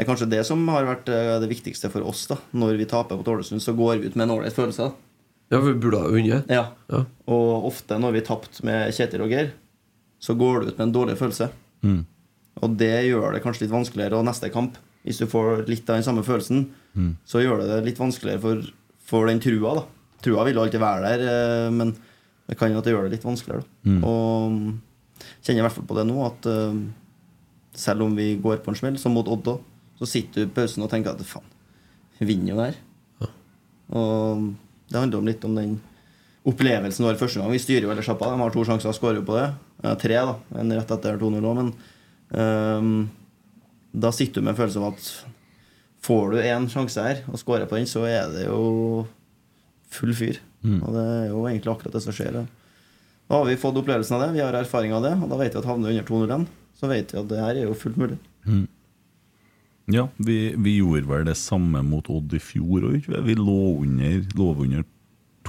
[0.00, 2.22] det er kanskje det som har vært eh, det viktigste for oss.
[2.30, 4.86] da Når vi taper mot Ålesund, så går vi ut med en ålreit følelse.
[4.88, 6.48] da Ja, vi burde ha vunnet.
[6.48, 6.62] ja.
[6.88, 7.04] Ja.
[7.28, 9.50] Og ofte når vi tapte med Kjetil og Geir,
[10.20, 11.50] så går du ut med en dårlig følelse.
[11.84, 12.06] Mm.
[12.62, 14.76] Og det gjør det kanskje litt vanskeligere og neste kamp.
[15.04, 17.16] Hvis du får litt av den samme følelsen, Mm.
[17.24, 18.62] så gjør det det litt vanskeligere for,
[18.98, 19.74] for den trua.
[19.76, 19.84] da
[20.22, 21.20] Trua vil jo alltid være der,
[21.66, 21.92] eh, men
[22.48, 23.62] det kan jo at det gjør det litt vanskeligere.
[23.62, 23.90] Da.
[23.90, 24.04] Mm.
[24.04, 24.80] Og
[25.44, 26.80] kjenner i hvert fall på det nå at eh,
[27.74, 29.60] selv om vi går på en smell, som mot Odd òg,
[30.00, 31.46] så sitter du i pausen og tenker at faen,
[32.18, 33.30] vi vinner jo det her.
[34.00, 34.50] Og
[34.90, 35.78] det handler om litt om den
[36.48, 37.52] opplevelsen vår første gang.
[37.52, 38.30] Vi styrer jo eller sjappa.
[38.32, 39.48] De har to sjanser, skårer jo på det.
[39.84, 40.36] Eh, tre, da.
[40.62, 41.72] En rett etter 2-0 òg, men
[42.32, 42.94] um,
[43.92, 45.10] da sitter du med en følelse av at
[46.00, 49.04] får du én sjanse her og skårer på den, så er det jo
[49.92, 50.40] full fyr.
[50.80, 52.40] Og det er jo egentlig akkurat det som skjer.
[52.40, 52.44] Da.
[53.30, 55.60] Har vi fått opplevelsen av det, vi har erfaring av det, og da vet vi
[55.60, 56.46] at havner vi under 2-0 igjen,
[56.80, 58.18] så vet vi at det her er jo fullt mulig.
[59.92, 63.08] Ja, vi, vi gjorde vel det samme mot Odd i fjor òg.
[63.26, 64.84] Vi lå under, lå under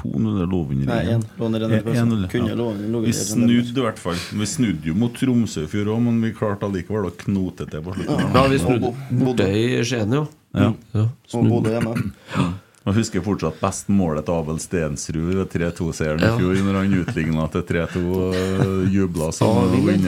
[0.02, 1.10] 2-0 eller lå under Nei, 1?
[1.14, 1.24] en.
[1.38, 3.02] Lå under en, En- en, Kunne ja.
[3.06, 4.16] Vi snudde i hvert fall.
[4.40, 7.84] Vi snudde jo mot Tromsø i fjor òg, men vi klarte allikevel å knote til
[7.86, 8.32] på slutten.
[8.34, 10.26] Ja, vi snudde Bo- borte i Skien, jo.
[10.56, 10.72] Ja.
[10.96, 11.06] Ja,
[11.36, 12.12] Og bodde Bodø hjemme.
[12.82, 16.34] Jeg husker fortsatt best målet til Abel Stensrud ved 3-2-seieren i Ja.
[16.40, 18.34] fjor, når han utligna til 3-2 og
[18.96, 19.70] jubla sånn.
[19.86, 20.02] Han.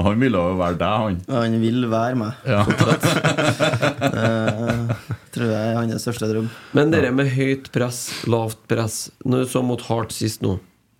[0.00, 1.20] Han ville jo være deg, han.
[1.28, 2.32] Han vil være meg.
[2.48, 2.64] Ja.
[2.64, 2.96] Det
[5.36, 6.48] tror jeg er hans største drøm.
[6.76, 10.56] Men det med høyt press, lavt press Når du så mot hardt sist nå,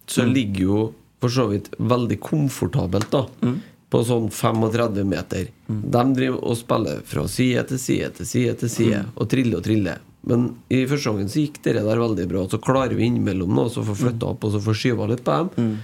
[0.07, 0.33] så Mm.
[0.35, 0.81] ligger jo
[1.21, 3.61] for så vidt veldig komfortabelt da Mm.
[3.91, 5.47] på sånn 35 meter.
[5.69, 9.07] De driver og spiller fra side til side til side til side Mm.
[9.17, 9.99] og triller og triller.
[10.27, 12.47] Men i første gangen så gikk det der veldig bra.
[12.51, 15.37] Så klarer vi innimellom nå så få flytta opp og så få skyva litt på
[15.39, 15.77] dem.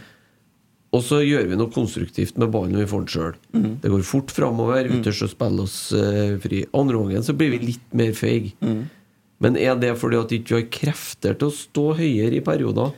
[0.93, 3.37] Og så gjør vi noe konstruktivt med ballen vi får den sjøl.
[3.81, 4.91] Det går fort framover.
[4.91, 6.67] Vi tør å spille oss uh, fri.
[6.77, 8.53] Andre gangen så blir vi litt mer feige.
[9.43, 12.93] Men er det fordi at vi ikke har krefter til å stå høyere i perioder?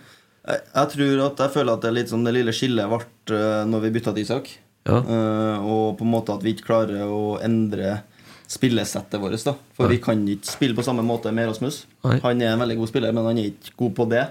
[0.45, 2.99] Jeg, jeg tror at jeg føler at det er litt sånn det lille skillet ble
[3.33, 4.51] eh, når vi bytta til Isak.
[4.85, 4.99] Ja.
[5.01, 8.03] Uh, og på en måte at vi ikke klarer å endre
[8.51, 9.45] spillesettet vårt.
[9.45, 11.85] da For vi kan ikke spille på samme måte med Rasmus.
[12.03, 14.25] Han er en veldig god spiller, men han er ikke god på det.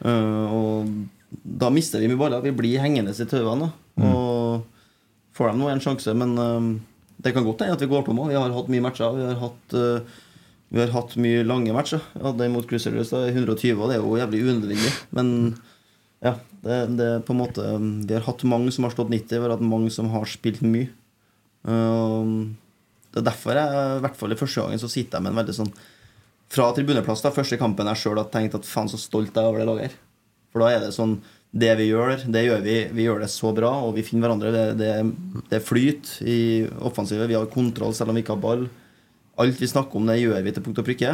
[0.00, 0.88] Eh, og
[1.42, 2.44] da mister vi mye baller.
[2.44, 3.70] Vi blir hengende i tauene.
[3.70, 4.08] da.
[4.08, 4.64] Og
[5.34, 6.70] får de nå en sjanse, men eh,
[7.24, 8.30] det kan godt hende at vi går på òg.
[8.32, 9.18] Vi har hatt mye matcher.
[9.18, 10.16] Vi har hatt eh,
[10.74, 12.02] vi har hatt mye lange matcher.
[12.16, 14.94] Vi hadde mot Cruiserløs da, i 120, og det er jo jævlig unødvendig.
[15.14, 15.28] Men
[16.24, 16.32] ja,
[16.64, 17.62] det, det er på en måte
[18.08, 20.64] Vi har hatt mange som har stått 90, vi har hatt mange som har spilt
[20.66, 20.88] mye.
[21.62, 22.56] Um,
[23.14, 25.38] det er derfor jeg, i hvert fall i første gangen, så sitter jeg med en
[25.38, 25.70] veldig sånn
[26.54, 29.50] Fra tribuneplass, da, første kampen jeg sjøl har tenkt at faen, så stolt jeg er
[29.50, 29.96] over det laget her.
[30.50, 31.16] For da er det sånn
[31.54, 32.74] Det vi gjør, det gjør vi.
[32.94, 34.50] Vi gjør det så bra, og vi finner hverandre.
[34.50, 36.38] Det, det, det flyt i
[36.82, 37.28] offensivet.
[37.30, 38.64] Vi har kontroll selv om vi ikke har ball.
[39.38, 41.12] Alt vi snakker om, det gjør vi til punkt og prikke.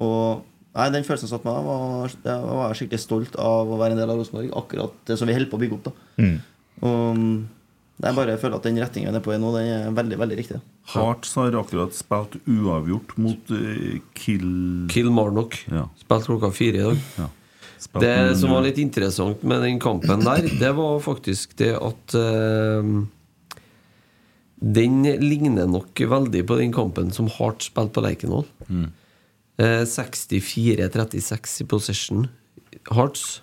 [0.00, 0.40] Og
[0.78, 4.14] nei, den følelsen satt meg, var, jeg var skikkelig stolt av å være en del
[4.14, 4.48] av Rosenborg.
[4.62, 5.90] Akkurat det som vi holder på å bygge opp.
[5.90, 6.24] da
[6.88, 7.20] Og
[8.02, 10.36] jeg bare føler at den retningen vi er på i nå, den er veldig, veldig
[10.38, 10.60] riktig.
[10.94, 14.48] Hearts har akkurat spilt uavgjort mot Kill Kill...
[14.90, 15.84] Kilmarnock Ja.
[16.00, 16.98] Spilt klokka fire i dag.
[17.20, 17.28] Ja.
[18.00, 22.14] Det med- som var litt interessant med den kampen der, det var faktisk det at
[22.14, 23.02] uh,
[24.62, 28.44] Den ligner nok veldig på den kampen som Hart spilte på Lerkendal.
[29.58, 32.28] Eh, 64-36 i possession
[32.90, 33.41] Hearts.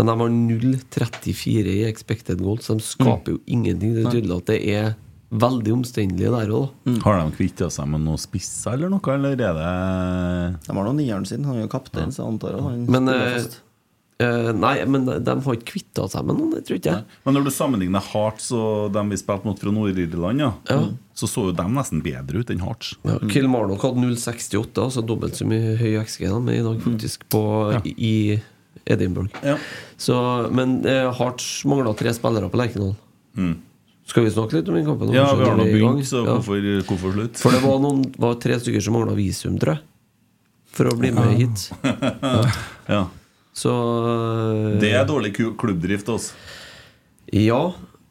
[0.00, 0.34] Men de har
[0.80, 2.66] 0-34 i expected goals.
[2.66, 3.94] Så de skaper jo ingenting.
[3.96, 4.92] Det er tydelig at det er
[5.30, 6.70] veldig omstendelig der òg.
[7.04, 9.72] Har de kvitta seg med noen spisser eller noe, eller er det
[10.66, 11.44] De har nå nieren sin.
[11.46, 13.50] Han er jo kaptein, så jeg antar at han Men, eh.
[14.20, 17.04] Eh, nei, men de har ikke kvitta seg med noen, det tror ikke jeg.
[17.24, 20.50] Men når du sammenligner Hearts og dem vi spilte mot fra Nord-Irland, ja,
[21.16, 22.92] så så jo dem nesten bedre ut enn Hearts.
[23.06, 27.24] Ja, Kilmarnock hadde 0,68, altså dobbelt så mye høy XG da, men i dag faktisk
[27.32, 27.44] på,
[27.88, 28.14] i, i
[28.90, 29.30] Edinburgh.
[29.44, 29.56] Ja.
[30.00, 30.16] Så,
[30.54, 32.94] men eh, Hearts mangla tre spillere på Lerkendal.
[34.10, 35.12] Skal vi snakke litt om den kampen?
[35.14, 35.98] Ja, vi har nå vi i gang?
[36.00, 36.34] begynt, så Ja.
[36.38, 37.38] hvorfor, hvorfor slutt?
[37.38, 39.84] For det var, noen, var tre stykker som mangla visum, tror jeg.
[40.74, 41.68] For å bli med hit.
[42.90, 43.04] Ja.
[43.54, 46.34] Så eh, Det er dårlig klubbdrift, altså.
[47.34, 47.60] Ja.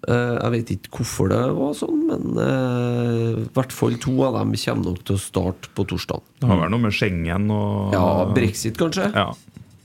[0.07, 4.37] eh, jeg vet ikke hvorfor det var sånn, men eh, i hvert fall to av
[4.39, 6.23] dem kommer nok til å starte på torsdag.
[6.39, 8.05] Det har vel noe med Schengen og Ja,
[8.35, 9.09] brexit, kanskje?
[9.15, 9.33] Ja.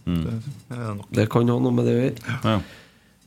[0.05, 1.05] Det er det.
[1.17, 2.41] Det kan ha noe med det å gjøre.
[2.45, 2.57] Ja.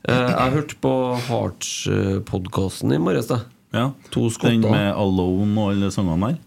[0.08, 0.92] Eh, jeg hørte på
[1.28, 3.30] Hearts-podkasten i morges.
[3.74, 3.90] ja.
[4.14, 6.38] To Den med Alone og alle sangene der.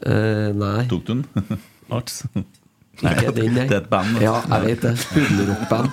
[0.00, 1.26] Eh, nei, Tok du den?
[1.90, 2.22] Hearts?
[3.00, 3.66] ikke den, nei.
[3.70, 4.16] Det er et band.
[4.20, 4.90] Ja, jeg vet det.
[5.12, 5.88] Pudelrock-band.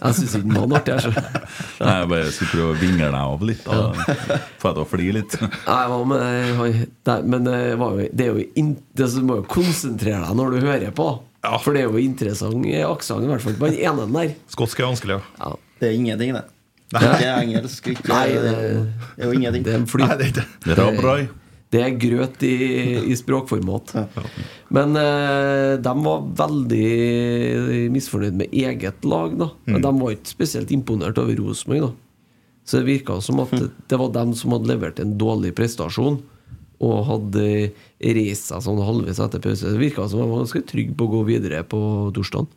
[0.00, 0.96] Jeg syns ikke den var noe artig.
[0.96, 1.24] jeg.
[1.80, 3.64] Nei, jeg bare skulle prøve å vingle deg av litt.
[3.64, 3.72] Da.
[4.60, 5.36] Få deg til å fly litt.
[5.44, 6.20] Nei, hva med
[6.58, 10.56] han- Men det, var jo, det er jo Du det må jo konsentrere deg når
[10.56, 11.08] du hører på.
[11.40, 14.32] For det er jo interessant aksent, i hvert fall på den ene der.
[14.52, 15.22] Skotsk er vanskelig, ja.
[15.40, 15.52] Ja.
[15.80, 16.44] Det er ingenting, det.
[16.90, 19.62] Det Ikke engelsk, ikke Nei, det, det- er jo ingenting.
[19.64, 20.02] Det er en fly.
[20.02, 21.28] Nei, det er ikke Det,
[21.70, 22.54] Det er grøt i,
[23.12, 23.92] i språkformat.
[24.74, 29.36] Men eh, de var veldig misfornøyd med eget lag.
[29.38, 31.80] da Men De var ikke spesielt imponert over Rosenborg.
[31.80, 31.92] da
[32.66, 33.54] Så det virka som at
[33.88, 36.20] det var dem som hadde levert en dårlig prestasjon.
[36.80, 39.68] Og hadde reist seg sånn halvveis etter pause.
[39.68, 41.80] Det virka som han var ganske trygg på å gå videre på
[42.16, 42.48] torsdag.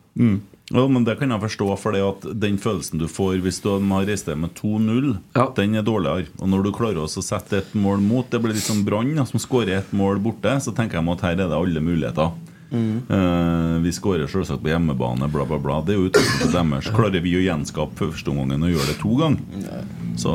[0.72, 4.06] Ja, men Det kan jeg forstå, for at den følelsen du får hvis du har
[4.08, 5.18] reist deg med 2-0,
[5.58, 6.30] den er dårligere.
[6.40, 9.40] Og når du klarer å sette et mål mot Det blir litt som Brann, som
[9.42, 10.56] skårer et mål borte.
[10.64, 12.32] Så tenker jeg at her er det alle muligheter.
[12.74, 15.80] Eh, vi skårer selvsagt på hjemmebane, bla, bla, bla.
[15.84, 16.90] Det er jo utgangspunktet deres.
[16.94, 19.84] Klarer vi å gjenskape førsteomgangen og gjøre det to ganger,
[20.20, 20.34] så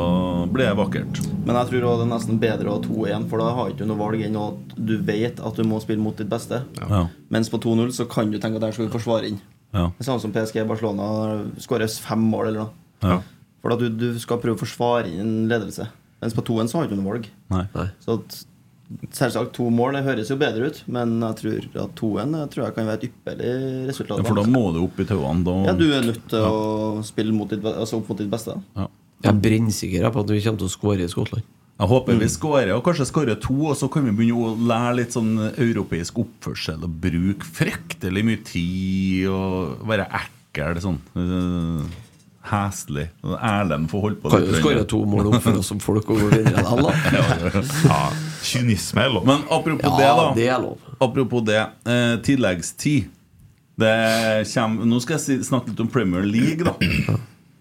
[0.52, 1.20] blir det vakkert.
[1.46, 3.82] Men jeg tror også det er nesten bedre å ha 2-1, for da har ikke
[3.84, 6.62] du noe valg enn at du vet at du må spille mot ditt beste.
[6.80, 7.06] Ja.
[7.32, 9.40] Mens på 2-0 så kan du tenke at der skal vi forsvare inn.
[9.70, 9.90] Ja.
[9.94, 12.72] Det er sånn som PSG Barcelona skårer fem mål eller noe.
[13.04, 13.20] Ja.
[13.60, 15.86] For at du, du skal prøve å forsvare inn en ledelse.
[16.20, 17.28] Mens på 2-1 så har du ikke noe valg.
[17.52, 17.64] Nei.
[18.04, 18.40] Så at,
[19.14, 22.64] selvsagt to mål det høres jo bedre ut, men jeg tror at 2-1 jeg tror
[22.64, 23.52] jeg kan være et ypperlig
[23.90, 24.18] resultat.
[24.18, 25.44] Ja, for da må du opp i tauene.
[25.46, 25.54] Da...
[25.70, 28.58] Ja, du er nødt til å spille mot ditt, altså opp mot ditt beste.
[28.78, 28.90] Ja.
[29.20, 31.48] Jeg er brennsikker på at vi kommer til å skåre i Skottland.
[31.80, 34.98] Jeg håper vi skårer, og kanskje skårer to, og så kan vi begynne å lære
[34.98, 40.98] litt sånn europeisk oppførsel og bruke fryktelig mye tid og være ekkel sånn.
[42.50, 43.06] Heslig.
[43.38, 46.18] Erlend får holde på Kan jo skåre to mål opp for oss som folk og
[46.24, 47.64] gå videre da, da.
[47.86, 48.00] Ja,
[48.42, 49.26] kynisme er lov.
[49.28, 50.28] Men apropos det, da.
[50.36, 50.78] det er lov.
[51.00, 51.60] Apropos det.
[51.86, 53.08] Eh, tilleggstid.
[53.80, 53.92] Det
[54.52, 56.74] kommer, nå skal jeg snakke litt om Premier League, da.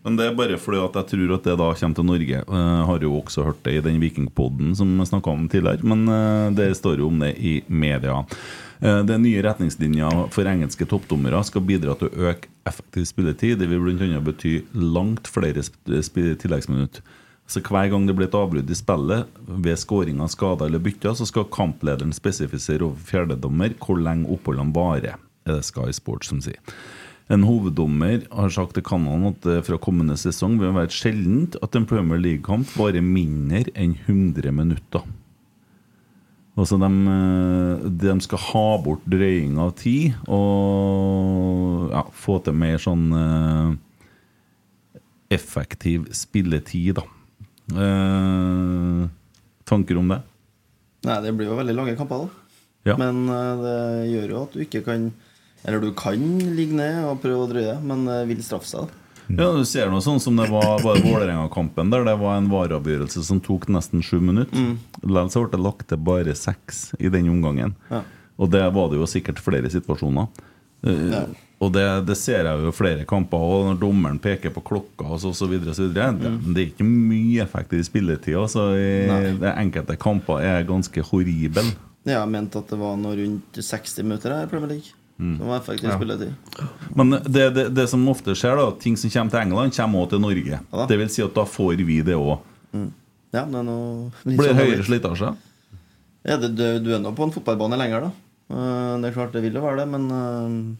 [0.04, 2.40] Men det er bare fordi at jeg tror at det da kommer til Norge.
[2.42, 6.08] Jeg har jo også hørt det i den Vikingpodden som jeg snakka om tidligere, men
[6.12, 8.22] eh, det står jo om det i media.
[8.80, 13.58] Eh, Det nye retningslinja for engelske toppdommere skal bidra til å øke effektiv spilletid.
[13.60, 14.22] Det vil bl.a.
[14.24, 17.02] bety langt flere tilleggsminutt.
[17.50, 21.26] Så Hver gang det blir et avbrudd i spillet ved skåringer, skader eller bytter, så
[21.26, 25.18] skal kamplederen spesifisere over fjerdedommer hvor lenge oppholdene varer.
[25.48, 26.62] Er det Sky Sports som sier.
[27.30, 31.78] En hoveddommer har sagt til kanalen at fra kommende sesong vil det være sjeldent at
[31.78, 35.06] en Premier League-kamp varer mindre enn 100 minutter.
[36.60, 42.82] Altså de, eh, de skal ha bort drøying av tid og ja, få til mer
[42.84, 43.70] sånn eh,
[45.38, 47.06] effektiv spilletid, da.
[47.80, 49.06] Eh,
[49.70, 50.20] tanker om det?
[51.08, 52.60] Nei, det blir jo veldig lange kamper, da.
[52.90, 52.96] Ja.
[53.00, 53.28] Men
[53.60, 53.80] det
[54.10, 55.10] gjør jo at du ikke kan
[55.68, 56.22] Eller du kan
[56.56, 58.88] ligge ned og prøve å drøye, men det vil straffe seg.
[58.88, 59.09] da.
[59.38, 62.48] Ja, du ser noe sånn som det var, var i Vålerenga-kampen, der det var en
[62.50, 64.78] vareavgjørelse som tok nesten sju minutter.
[65.04, 67.76] Likevel ble det lagt til bare seks i den omgangen.
[67.92, 68.02] Ja.
[68.40, 70.28] Og det var det jo sikkert flere situasjoner.
[70.84, 71.28] Eh, Ja.
[71.60, 75.18] Og det, det ser jeg jo i flere kamper, og når dommeren peker på klokka
[75.20, 76.06] så, så videre, det,
[76.56, 78.46] det er ikke mye effekt i spilletida.
[78.48, 81.66] Så i, det enkelte kamper er ganske horrible.
[82.08, 84.96] Ja, Jeg mente at det var noe rundt 60 minutter her i Premier League.
[85.20, 85.98] Som jeg effektiv Ja.
[86.00, 86.34] spilletid.
[86.96, 90.10] Men det, det, det som ofte skjer, da ting som kommer til England, kommer også
[90.16, 90.60] til Norge.
[90.72, 92.40] Ja, Det vil si at da får vi det òg.
[93.34, 95.36] Ja, det noe Blir det sånn høyere over- slitasje?
[96.26, 98.12] Ja, det, du, du er nå på en fotballbane lenger, da.
[98.50, 100.78] Eh, Det er klart det vil jo være det, men eh,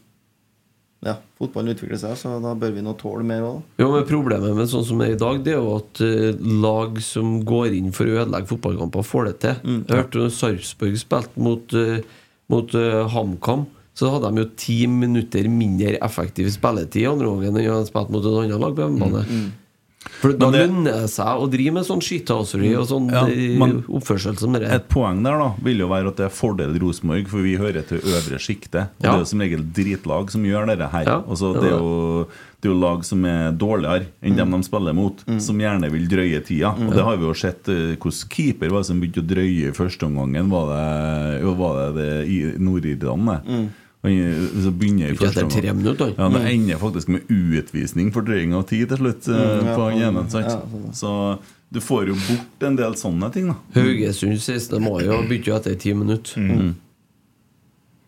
[1.10, 3.60] ja, fotballen utvikler seg, så da bør vi nå tåle mer òg.
[3.80, 6.40] Jo, men Problemet med sånn som det er i dag, Det er jo at eh,
[6.64, 9.60] lag som går inn for å ødelegge fotballkamper, får det til.
[9.84, 11.76] Jeg hørte Sarpsborg spilte mot,
[12.50, 13.66] mot uh, HamKam.
[13.94, 17.88] Så hadde de jo ti minutter mindre effektiv spilletid i andre gangen enn de hadde
[17.90, 19.24] spilt mot et annet lag på hjemmebane.
[20.00, 24.38] For da lønner det seg å drive med sånn skittaseri og sånn Ja, eh, oppførsel
[24.40, 27.44] som det Et poeng der da vil jo være at det er fordel Rosenborg, for
[27.44, 28.86] vi hører til øvre sjikte.
[28.96, 29.10] Og Ja.
[29.10, 31.04] det er jo som regel dritlag som gjør dette her.
[31.04, 32.26] Ja, altså, det er er jo,
[32.62, 36.08] det er jo lag som er dårligere enn dem de spiller mot, som gjerne vil
[36.08, 36.72] drøye tida.
[36.80, 39.76] Og det har vi jo sett eh, hvordan keeper var som begynte å drøye i
[39.76, 40.48] første omgangen.
[40.48, 43.68] Var det, var det, det i Nord-Irland, i-
[44.02, 46.14] Så begynner i Ikke første etter tre minutter.
[46.16, 49.28] Ja, Det ender faktisk med utvisning for drøying av tid til slutt.
[49.28, 50.92] eh, Mm, ja, på ja, ene, ja.
[50.92, 51.38] Så
[51.70, 53.56] du får jo bort en del sånne ting, da.
[53.74, 54.80] Haugesund 16.
[54.80, 56.74] mai og bytter jo etter ti minutter.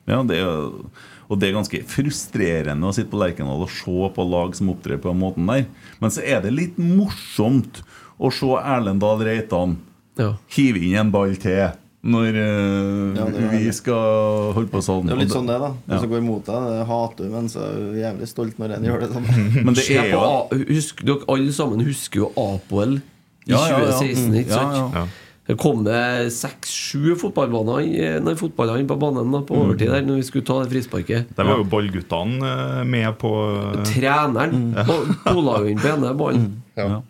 [0.08, 0.90] Ja, det er, jo-
[1.30, 4.98] og det er ganske frustrerende å sitte på Lerkendal og se på lag som opptrer
[4.98, 5.66] på den måten der.
[6.00, 7.82] Men så er det litt morsomt
[8.18, 9.76] å se Erlend Dahl Reitan
[10.18, 10.34] Ja.
[10.48, 11.72] hive inn en ball til
[12.02, 15.06] når uh, Ja, vi skal holde på sånn.
[15.06, 15.68] Det er jo litt sånn det, da.
[15.92, 16.00] Ja.
[16.02, 18.86] du går imot deg, det hater du, men så er du jævlig stolt når en
[18.88, 19.36] gjør det samme.
[19.68, 23.78] Men det er jo A- husk, Dere alle sammen husker jo Apoel i Ja, ja,
[23.84, 23.92] ja.
[24.00, 24.96] 2016, ikke Ja, sant?
[24.98, 25.04] ja.
[25.42, 26.00] Det kom det
[26.30, 30.60] seks-sju fotballbaner Nei, fotballer inn på banen da, på overtid der når vi skulle ta
[30.62, 31.32] det frisparket.
[31.34, 36.12] Der var jo ballguttene eh, med på eh, Treneren og pola jo inn på ene
[36.18, 36.46] ballen.
[36.78, 37.00] Ja.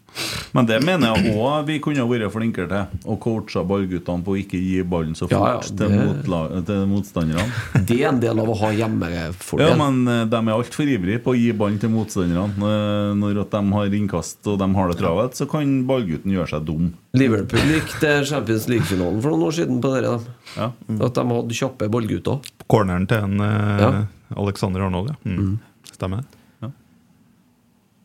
[0.52, 2.98] Men det mener jeg òg vi kunne ha vært flinkere til.
[3.08, 6.62] Å coacha ballguttene på å ikke gi ballen så fort Ja, ja, til, det- motla-
[6.68, 7.46] til motstanderne.
[7.88, 9.70] Det er en del av å ha hjemmefordel.
[9.72, 12.52] Ja, men eh, de er altfor ivrige på å gi ballen til motstanderne.
[12.60, 16.52] Eh, Når at de har innkast og de har det travelt, så kan ballgutten gjøre
[16.52, 16.92] seg dum.
[17.16, 20.14] Liverpool gikk til Champions League-finalen for noen år siden på dere.
[20.58, 20.68] Ja.
[21.08, 22.38] At de hadde kjappe ballgutter.
[22.68, 23.90] corneren til en eh, Ja.
[24.36, 25.10] Alexander Arnold.
[25.12, 25.16] Ja.
[25.28, 25.58] Mm.
[25.92, 26.22] Stemmer.
[26.62, 26.70] Ja.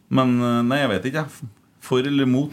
[0.10, 1.54] Men eh, nei, jeg vet ikke, jeg.
[1.88, 2.52] For eller mot?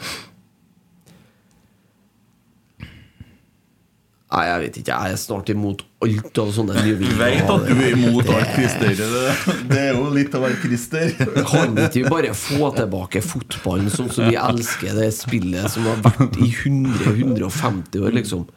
[4.35, 4.95] Nei, jeg vet ikke.
[4.99, 7.19] Jeg er snart imot alt av sånne Du nyvinninger.
[7.21, 8.95] vet at du er imot alt, Christer.
[8.99, 11.13] Det, det er jo litt å være Christer.
[11.53, 16.03] Kan ikke vi bare få tilbake fotballen sånn som vi elsker det spillet som har
[16.09, 18.49] vært i 100-150 år, liksom?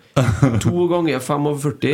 [0.66, 1.94] To ganger 45.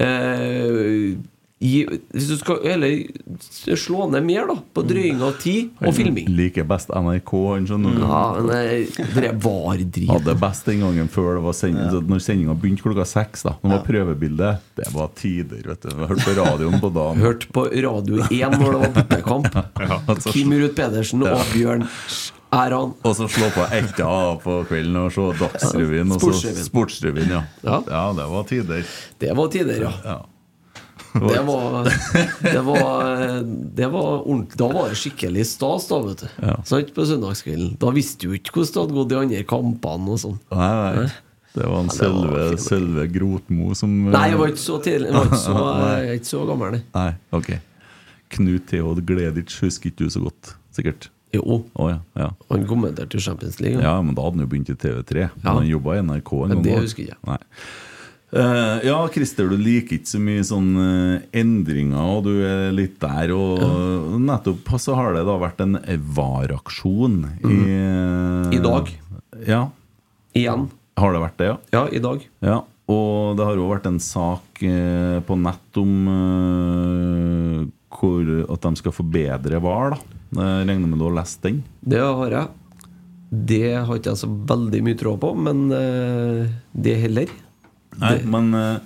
[0.00, 1.12] Eh,
[1.60, 6.30] i, hvis du skal eller slå ned mer da på drøying av tid og filming
[6.32, 7.32] Liker best NRK.
[8.00, 10.08] Ja, men det er var-driv.
[10.08, 11.76] Hadde best den gangen før det var send
[12.08, 13.44] Når sendinga begynte klokka seks.
[13.44, 14.54] da Det var prøvebilde.
[14.80, 15.60] Det var tider.
[15.68, 17.20] vet du Hørte på radioen på dagen.
[17.26, 19.62] Hørte på Radio 1 når det var bortekamp.
[20.00, 21.84] altså, Kim Ruud Pedersen og Bjørn.
[23.04, 24.10] Og så slå på Ekta
[24.42, 26.08] på kvelden og se Dagsrevyen.
[26.10, 26.66] Og så Sportsrevyen.
[26.72, 27.44] Sportsrevyen, ja.
[27.68, 27.80] Ja.
[27.84, 28.04] ja.
[28.16, 28.92] Det var tider.
[29.20, 29.96] Det var tider, ja.
[30.08, 30.20] Ja.
[31.14, 31.88] Det var,
[32.42, 33.42] det var,
[33.74, 36.28] det var Da var det skikkelig stas, da, vet du.
[36.46, 36.54] Ja.
[36.68, 37.72] Sant, på søndagskvelden.
[37.82, 40.38] Da visste du ikke hvordan det hadde gått de andre kampene og sånn.
[40.54, 40.70] Nei,
[41.00, 41.08] nei.
[41.50, 45.08] Det var en Ja, det var selve, Grotmo som Nei, jeg var ikke så tidlig.
[45.10, 45.64] Jeg var ikke så,
[46.06, 46.82] jeg ikke så gammel, nei.
[46.94, 47.10] Nei,
[47.40, 47.50] ok.
[48.36, 51.08] Knut Theod Gleditsch husker ikke du så godt, sikkert?
[51.34, 51.42] Jo.
[51.74, 52.28] Oh, ja, ja.
[52.50, 53.82] Han kommenterte jo Champions League.
[53.82, 55.26] Ja, men da hadde han jo begynt i TV3.
[55.34, 55.52] Men Ja.
[55.58, 56.64] han jobba i NRK en Men gang.
[56.66, 57.18] det husker jeg.
[57.26, 57.38] Nei.
[58.30, 60.86] Eh, ja, Christer, du liker ikke så mye sånne
[61.16, 63.32] eh, endringer, og du er litt der.
[63.34, 65.78] Og nettopp så har det da vært en
[66.14, 68.92] VAR-aksjon i uh, I dag.
[69.48, 69.64] Ja.
[70.36, 70.68] Igjen.
[71.00, 71.56] Har det vært det, ja?
[71.74, 72.22] Ja, i dag.
[72.44, 75.98] Ja, og det har òg vært en sak uh, på nett om
[78.00, 79.98] hvor, at de skal forbedre VAR.
[80.30, 81.64] da Jeg regner med du har lest den?
[81.82, 82.56] Det har jeg.
[83.30, 87.30] Det har ikke jeg så veldig mye tråd på, men det heller.
[87.98, 88.78] Nei, men eh,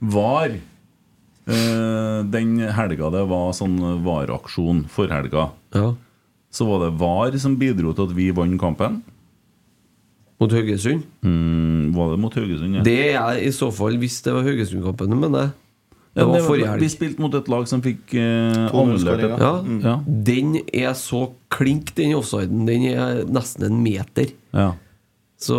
[0.00, 5.94] VAR eh, Den helga det var sånn VAR-aksjon for helga, Ja.
[6.52, 9.02] så var det VAR som bidro til at vi vant kampen.
[10.42, 11.02] Mot Haugesund.
[11.22, 12.74] Mm, var det mot Haugesund?
[12.76, 12.82] Ja.
[12.82, 15.44] Det er jeg i så fall hvis det var Haugesund-kampen, men det,
[16.14, 16.80] det Ja, var forrige helg.
[16.82, 19.22] vi spilte mot et lag som fikk eh, annullert.
[19.38, 19.52] Ja,
[19.86, 19.94] Ja.
[20.06, 22.66] Den er så klink, den offsiden.
[22.66, 24.32] Den er nesten en meter.
[24.52, 24.72] ja.
[25.42, 25.58] Så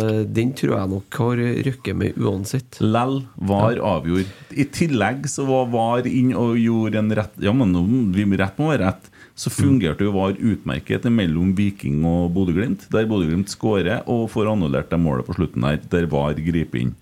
[0.00, 2.80] eh, den tror jeg nok har røkket med uansett.
[2.82, 7.76] Lell var avgjort I tillegg så var VAR inn og gjorde en rett Ja, men
[8.14, 9.10] vi rett må være rett.
[9.40, 12.88] Så fungerte jo VAR utmerket mellom Viking og Bodø-Glimt.
[12.92, 16.96] Der Bodø-Glimt skårer og får annullert det målet på slutten der, der VAR griper inn.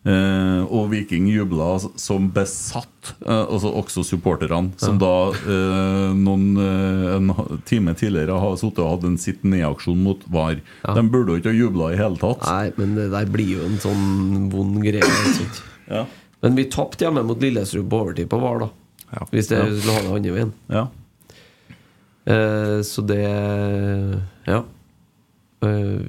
[0.00, 7.32] Eh, og Viking jubla som besatt, eh, altså også supporterne, som da eh, noen en
[7.68, 10.62] time tidligere har sittet og hatt en sitt ned-aksjon mot VAR.
[10.86, 12.46] De burde jo ikke ha jubla i hele tatt.
[12.48, 15.04] Nei, men det der blir jo en sånn vond greie.
[15.90, 16.06] Ja.
[16.40, 18.70] Men vi tapte hjemme mot Lillestrøm på overtid på VAR, da.
[19.12, 19.26] Ja.
[19.34, 19.68] Hvis det Ja.
[19.68, 20.52] skulle ha det andre veien.
[20.70, 20.86] Ja.
[22.24, 23.20] Eh, så det
[24.46, 24.62] Ja.
[25.62, 26.08] Eh,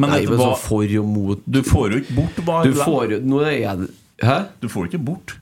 [0.00, 2.64] Men Nei, men så for og mot Du får jo ikke bort VAR.
[2.70, 3.90] Du får jo Nå er jeg
[4.24, 4.38] Hæ?
[4.62, 5.36] Du får ikke bort.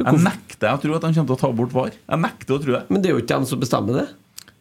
[0.00, 1.92] Jeg nekter å tro at de kommer til å ta bort VAR.
[1.92, 2.82] Jeg nekter å tro det.
[2.88, 4.06] Men det er jo ikke dem som bestemmer det.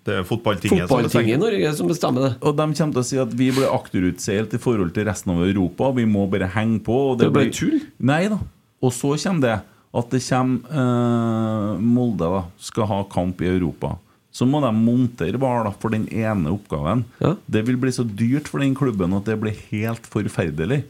[0.07, 1.39] Det er fotballtinget som Fotballtinget i.
[1.43, 2.31] Norge som bestemmer det.
[2.41, 5.43] Og de kommer til å si at vi blir akterutseilt i forhold til resten av
[5.45, 5.91] Europa.
[5.99, 6.97] Vi må bare henge på.
[7.11, 7.79] Og Det det blir- tull.
[7.99, 8.39] Nei da.
[8.81, 9.57] Og så kommer det
[9.99, 13.97] at det kommer eh, Molde da, skal ha kamp i Europa.
[14.39, 17.03] Så må de montere VAR for den ene oppgaven.
[17.19, 17.33] Ja.
[17.51, 20.85] Det vil bli så dyrt for den klubben at det blir helt forferdelig.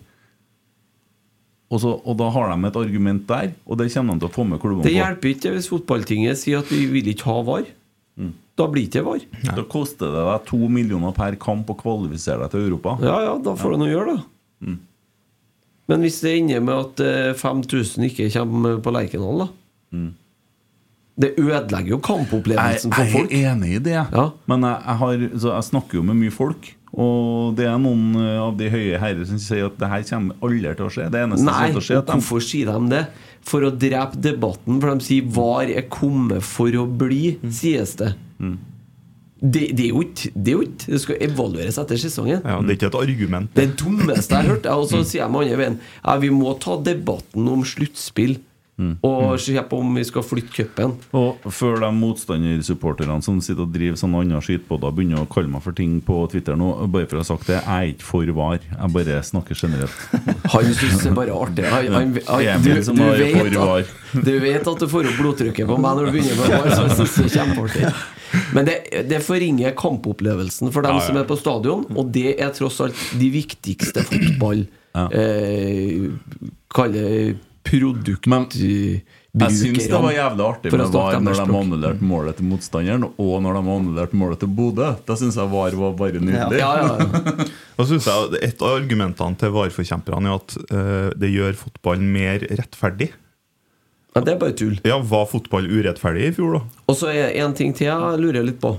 [1.69, 4.33] Og, så, og da har de et argument der, og det kommer de til å
[4.33, 7.67] få med klubbene Det hjelper ikke hvis fotballtinget sier at vi vil ikke ha VAR.
[8.19, 8.31] Mm.
[8.57, 9.25] Da blir det ikke VAR.
[9.57, 12.97] Da koster det deg to millioner per kamp å kvalifisere deg til Europa.
[13.05, 14.23] Ja ja, da får du å gjøre det.
[14.65, 14.79] Mm.
[15.89, 19.49] Men hvis det ender med at eh, 5000 ikke kommer på Lerkendal, da
[21.19, 23.31] Det ødelegger jo kampopplevelsen for folk.
[23.31, 24.29] jeg er enig i det, Ja.
[24.47, 26.75] men jeg, jeg, har, så jeg snakker jo med mye folk.
[26.93, 30.35] Og det er noen eh, av de høye herrer som sier at det her kommer
[30.41, 31.09] aldri til å skje.
[31.13, 33.03] Det eneste Nei, som til å skje, er at de hvorfor sier de det?
[33.49, 37.51] For å drepe debatten, for de sier 'VAR er kommet for å bli', Mm.
[37.51, 38.13] sies det.
[39.39, 40.65] Det, det er jo ikke Det er
[40.95, 42.41] Det skal evalueres etter sesongen.
[42.43, 43.53] Ja, det er ikke et argument.
[43.55, 46.59] Det dummeste jeg har hørt, og så sier jeg med andre veien ja, Vi må
[46.59, 48.37] ta debatten om sluttspill
[49.03, 50.93] og se på om vi skal flytte cupen.
[51.17, 55.63] Og før de motstandersupporterne som sitter og driver sånne andre skytbåter, begynner å kalle meg
[55.65, 58.31] for ting på Twitter nå, bare for å ha sagt det, jeg er ikke for
[58.39, 58.59] var.
[58.69, 59.97] Jeg bare snakker generelt.
[60.53, 61.65] Han syns det bare er artig.
[61.69, 63.91] Han, han, han, du, du, vet at,
[64.25, 66.87] du vet at du får opp blodtrykket på meg når du begynner med VAR, så
[66.87, 67.91] jeg synes det er kjempeartig.
[68.53, 68.77] Men det,
[69.09, 71.05] det forringer kampopplevelsen for dem Ja, ja.
[71.07, 74.65] som er på stadion, og det er tross alt de viktigste fotball
[74.95, 75.03] Ja.
[75.13, 76.09] eh,
[76.73, 77.03] Kalle
[77.65, 78.27] produkt
[78.59, 83.33] Jeg syns det var jævlig artig med VAR når de annullerte målet til motstanderen, og
[83.45, 84.89] når de annullerte målet til Bodø.
[85.05, 86.59] Da syns jeg VAR var bare nydelig.
[86.61, 87.47] Ja, ja, ja.
[87.79, 93.11] Jeg Et av argumentene til VAR-forkjemperne er at uh, det gjør fotballen mer rettferdig.
[94.15, 94.79] ja, det er bare tull.
[94.83, 96.83] Ja, Var fotball urettferdig i fjor, da?
[96.89, 98.73] Og så er en ting til jeg lurer litt på.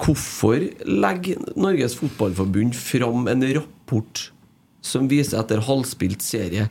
[0.00, 4.30] Hvorfor legger Norges Fotballforbund fram en rapport
[4.80, 6.70] som viser etter halvspilt serie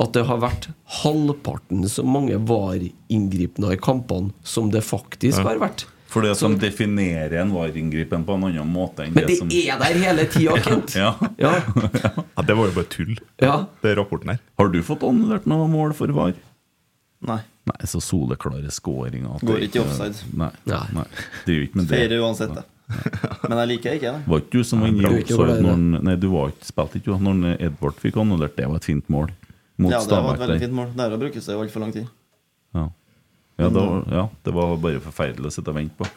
[0.00, 0.68] at det har vært
[1.02, 5.84] halvparten så mange VAR-inngripener i kampene som det faktisk har vært?
[6.10, 9.48] For det Så- de definerer en VAR-inngripen på en annen måte enn Men det som
[9.50, 10.94] er der hele tida, Kent!
[10.94, 11.14] ja.
[11.38, 11.54] Ja.
[12.36, 13.66] Ja, Det var jo bare tull, ja.
[13.82, 14.38] det rapporten her.
[14.58, 16.34] Har du fått annullert noe mål for VAR?
[17.24, 17.40] Nei.
[17.66, 20.14] Nei, så soleklare scoringer at Går ikke i offside.
[20.36, 20.86] Nei, Nei.
[20.92, 21.04] nei.
[21.46, 21.96] Det gjør ikke med det.
[21.98, 22.64] Feirer uansett, det.
[23.48, 24.26] Men jeg liker ikke det.
[24.28, 27.16] Var ikke du som var inne i offside når Nei, du var ikke, spilte ikke
[27.24, 28.54] når Edvard fikk annullert.
[28.58, 29.30] Det var et fint mål.
[29.76, 30.92] Mot Ja, det var et veldig fint mål.
[30.98, 32.06] Der brukes det i altfor lang tid.
[32.74, 32.88] Ja.
[33.54, 36.08] Ja, da, ja, det var bare forferdelig å sitte og vente på.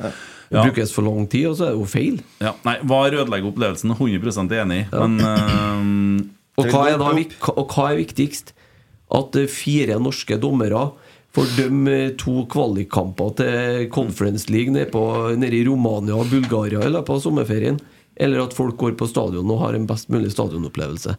[0.50, 2.16] Det brukes for lang tid, og så er det jo feil.
[2.42, 3.94] Ja, nei, VAR ødelegger opplevelsen.
[3.94, 4.88] 100 enig i.
[4.94, 6.24] Men uh,
[6.58, 7.12] Og hva er, da,
[7.54, 8.56] og hva er viktigst?
[9.14, 10.88] At eh, fire norske dommere
[11.38, 15.04] får dømme to kvalikkamper til Conference League nede, på,
[15.38, 17.78] nede i Romania og Bulgaria i løpet av sommerferien?
[18.18, 21.14] Eller at folk går på stadion og har en best mulig stadionopplevelse?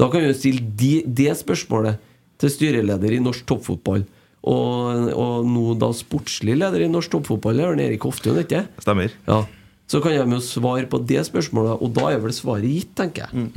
[0.00, 2.00] Da kan vi jo stille de, det spørsmålet
[2.40, 4.06] til styreleder i norsk toppfotball.
[4.48, 9.12] Og, og nå da sportslig leder i norsk toppfotball, er Erik Hoftun, ikke Stemmer.
[9.28, 9.42] Ja.
[9.90, 13.26] Så kan de jo svare på det spørsmålet, og da er vel svaret gitt, tenker
[13.26, 13.48] jeg.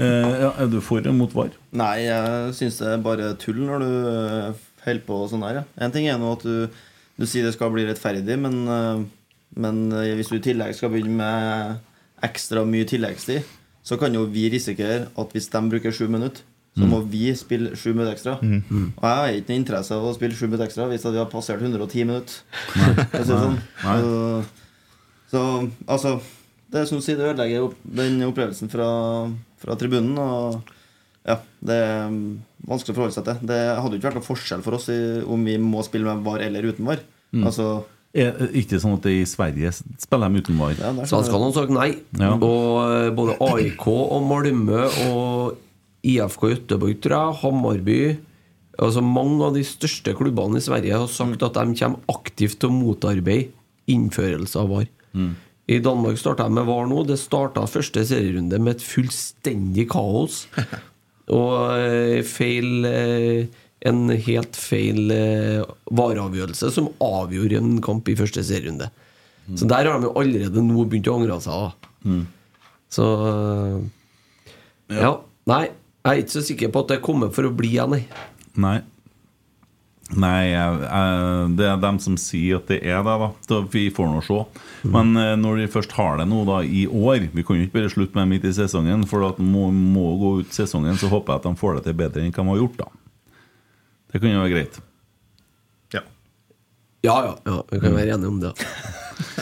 [0.00, 1.52] eh, ja, Er du for eller mot VAR?
[1.76, 5.60] Nei, jeg syns det er bare tull når du eh, holder på sånn her.
[5.60, 5.64] Ja.
[5.86, 6.80] En ting er nå at du,
[7.20, 9.04] du sier det skal bli rettferdig, men, eh,
[9.60, 13.44] men eh, hvis du i tillegg skal begynne med ekstra mye tilleggstid,
[13.84, 16.42] så kan jo vi risikere at hvis de bruker sju minutter,
[16.74, 18.38] så må vi spille sju minutter ekstra.
[18.42, 21.28] Og jeg har ikke noe interesse av å spille sju minutter ekstra hvis vi har
[21.30, 22.40] passert 110 minutter.
[23.28, 23.60] Sånn.
[23.84, 24.14] Så,
[25.30, 25.42] så
[25.86, 26.16] altså
[26.66, 28.88] Det er som du sier, det ødelegger den opplevelsen fra,
[29.62, 30.18] fra tribunen.
[30.18, 30.72] Og
[31.28, 32.24] ja, det er mm,
[32.66, 33.46] vanskelig å forholde seg til.
[33.52, 36.26] Det hadde jo ikke vært noe forskjell for oss i, om vi må spille med
[36.26, 37.04] VAR eller uten VAR.
[37.34, 37.68] Altså,
[38.14, 40.76] Er ikke sånn at det i Sverige spiller de uten VAR?
[40.78, 41.88] ja, Svenskene har sagt nei.
[42.20, 42.36] Ja.
[42.36, 45.56] Og både AIK og Malmö og
[46.06, 47.98] IFK Göteborg, tror jeg, Hammarby
[48.82, 52.72] Altså Mange av de største klubbene i Sverige har sagt at de kommer aktivt til
[52.72, 53.52] å motarbeide
[53.90, 54.88] innførelse av VAR.
[55.70, 57.04] I Danmark starta de med VAR nå.
[57.06, 60.44] Det starta første serierunde med et fullstendig kaos.
[61.38, 65.12] Og eh, feil eh, En helt feil
[65.92, 68.88] vareavgjørelse som avgjorde en kamp i første serierunde.
[69.52, 71.88] Så der har de jo allerede nå begynt å angre seg.
[72.08, 72.22] Mm.
[72.92, 73.04] Så
[74.88, 75.00] ja.
[75.02, 75.12] ja.
[75.50, 78.04] Nei, jeg er ikke så sikker på at det kommer for å bli jeg, nei.
[78.56, 78.78] Nei.
[80.14, 83.30] Det er dem som sier at det er det, da.
[83.48, 84.40] Så vi får nå se.
[84.92, 87.78] Men eh, når de først har det nå, da, i år Vi kan jo ikke
[87.80, 91.32] bare slutte med midt i sesongen, for at må, må gå ut sesongen, så håper
[91.34, 93.03] jeg at de får det til bedre enn hva de har gjort, da.
[94.14, 94.76] Det kan jo være greit.
[95.94, 96.00] Ja.
[97.04, 98.52] Ja, ja, ja vi kan være enige om det.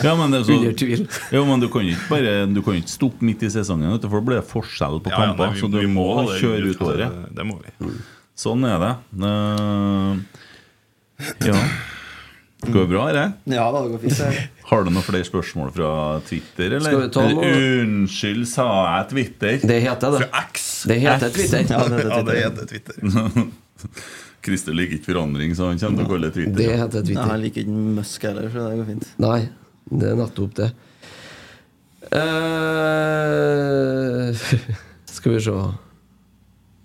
[0.03, 1.05] Ja, men, det er så, Under tvil.
[1.33, 4.25] jo, men du kan ikke bare Du kan ikke stoppe midt i sesongen, for da
[4.27, 5.53] blir det forskjell på Ja, ja, kamper.
[5.53, 7.23] Ja, så du vi må ha kjøre ut- året.
[7.37, 7.93] Det må vi.
[8.43, 8.93] Sånn er det.
[9.23, 10.21] Uh,
[11.47, 11.57] ja.
[12.63, 13.25] Går det bra, det?
[13.53, 14.49] Ja da, det går fint.
[14.73, 15.93] Har du noen flere spørsmål fra
[16.29, 16.89] Twitter, eller?
[16.89, 17.53] Skal vi ta noe?
[17.83, 18.67] Unnskyld, sa
[18.97, 19.57] jeg Twitter?
[19.73, 20.29] Det heter det.
[20.49, 20.69] X.
[20.91, 21.65] Det heter Twitter.
[21.71, 22.95] Ja, det, det, Ja, det det, heter Twitter.
[24.43, 26.57] Christer liker ikke forandring, så han kommer til å kalle det Twitter.
[26.59, 27.21] Det heter Twitter.
[27.21, 29.07] Jeg han liker ikke Musk heller, så det går fint.
[29.23, 29.41] Nei,
[29.93, 30.69] det er nettopp det.
[32.13, 34.29] Eh,
[35.17, 35.55] skal vi se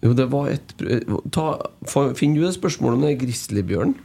[0.05, 0.73] Jo, det var et
[1.33, 1.45] ta,
[2.15, 3.95] Finner du det spørsmålet om det grizzlybjørnen?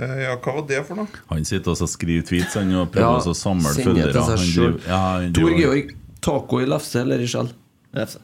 [0.00, 1.20] Eh, Ja, hva var det for noe?
[1.30, 4.10] Han sitter og skriver tweets han, og prøver Ja, også å samle følgere.
[4.88, 5.02] ja,
[5.36, 5.92] Tor Georg,
[6.24, 7.52] taco i lefse eller i skjell?
[7.96, 8.20] Lefse.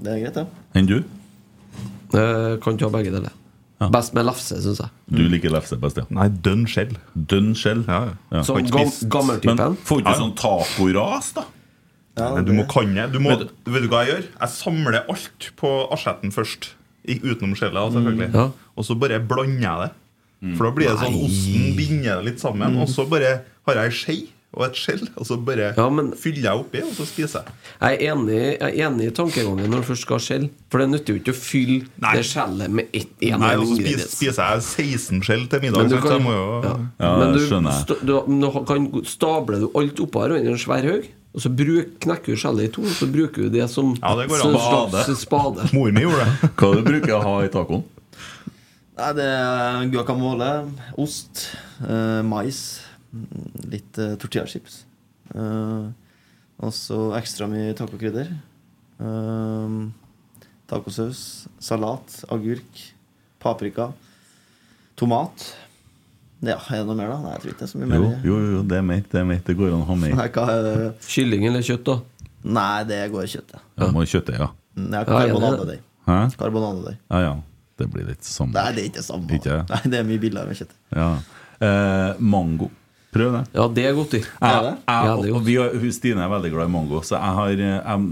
[0.00, 0.46] Det er greit, det.
[0.78, 0.98] Enn du?
[2.14, 3.32] Eh, kan ta begge deler.
[3.80, 3.88] Ja.
[3.94, 4.90] Best med lefse, syns jeg.
[5.08, 6.04] Du liker lefse best, ja.
[6.12, 6.92] Nei, dønn skjell.
[7.16, 7.84] Dønn skjell.
[7.88, 8.00] Ja,
[8.32, 8.42] ja.
[8.44, 9.56] Som Sånn gam, gammeltypen.
[9.56, 11.46] Men får ikke Ja, sånn tacoras, da?
[12.18, 13.06] Ja, Nei, Du må kan det.
[13.14, 14.26] Du må, vet du hva jeg gjør?
[14.42, 16.74] Jeg samler alt på asjetten først.
[17.08, 18.28] Utenom skjellet, selvfølgelig.
[18.34, 18.50] Ja.
[18.76, 19.90] Og så bare blander jeg det.
[20.56, 22.76] For da blir det sånn osten binder det litt sammen.
[22.80, 23.32] Og så bare
[23.68, 24.18] har jeg ei skje
[24.56, 27.52] og et skjell, og så bare Ja, men- fyller jeg oppi, og så spiser jeg.
[27.80, 30.48] Jeg er enig, jeg er enig i tankegangen når du først skal ha skjell.
[30.70, 32.14] For det nytter jo ikke å fylle Nei.
[32.16, 35.78] det skjellet med ett en Nei, og så spiser, spiser jeg 16 skjell til middag.
[35.78, 36.74] Men du så kan, jeg må jo ja.
[36.98, 40.82] Ja, Men du, sta- du, du kan stable du alt oppå her under en svær
[40.82, 41.06] haug?
[41.32, 44.16] Og så bruk, knekker du skjellet i to, og så bruker du det som Ja,
[44.18, 44.90] det går an.
[44.90, 45.70] slags spade.
[45.72, 46.50] Mor mi gjorde det.
[46.58, 47.84] Hva du bruker å ha i tacoen?
[48.98, 50.48] Nei, det er guacamole,
[50.98, 51.56] ost,
[51.86, 52.79] eh, mais,
[53.70, 54.84] litt uh, tortillachips.
[55.34, 55.90] Uh,
[56.60, 58.30] og så ekstra mye tacokrydder.
[59.00, 59.88] Uh,
[60.70, 62.84] tacosaus, salat, agurk,
[63.42, 63.90] paprika,
[65.00, 65.48] tomat.
[66.40, 67.18] Ja, er det noe mer, da?
[67.20, 68.06] Nei, jeg tror ikke det er så mye mer.
[68.24, 69.02] Jo, jo, jo, det er mer.
[69.12, 69.42] Det er mer.
[69.44, 70.14] Det går an å ha mer.
[70.16, 70.74] Nei, hva er det?
[71.04, 72.26] Kylling eller kjøtt, da?
[72.56, 73.68] Nei, det går i kjøttet.
[73.76, 74.48] Ja, må kjøttet, ja.
[74.78, 75.82] Mm, Ja, Ja, karbonadedeig.
[76.40, 76.96] Karbonadedeig.
[77.10, 77.34] Ja, ja.
[77.80, 78.52] Det blir litt samme.
[78.56, 79.36] Nei, det er ikke det samme.
[79.36, 79.58] Ikke?
[79.68, 80.72] Nei, det er mye billigere med kjøtt.
[80.96, 81.10] Ja.
[81.60, 82.70] Eh, mango.
[83.10, 83.42] Prøv det.
[83.58, 84.20] Ja, det er godt i.
[84.22, 84.74] Jeg, det?
[84.86, 85.46] jeg, og godt.
[85.46, 88.04] vi, har- hun Stine er veldig glad i mango, så jeg har, jeg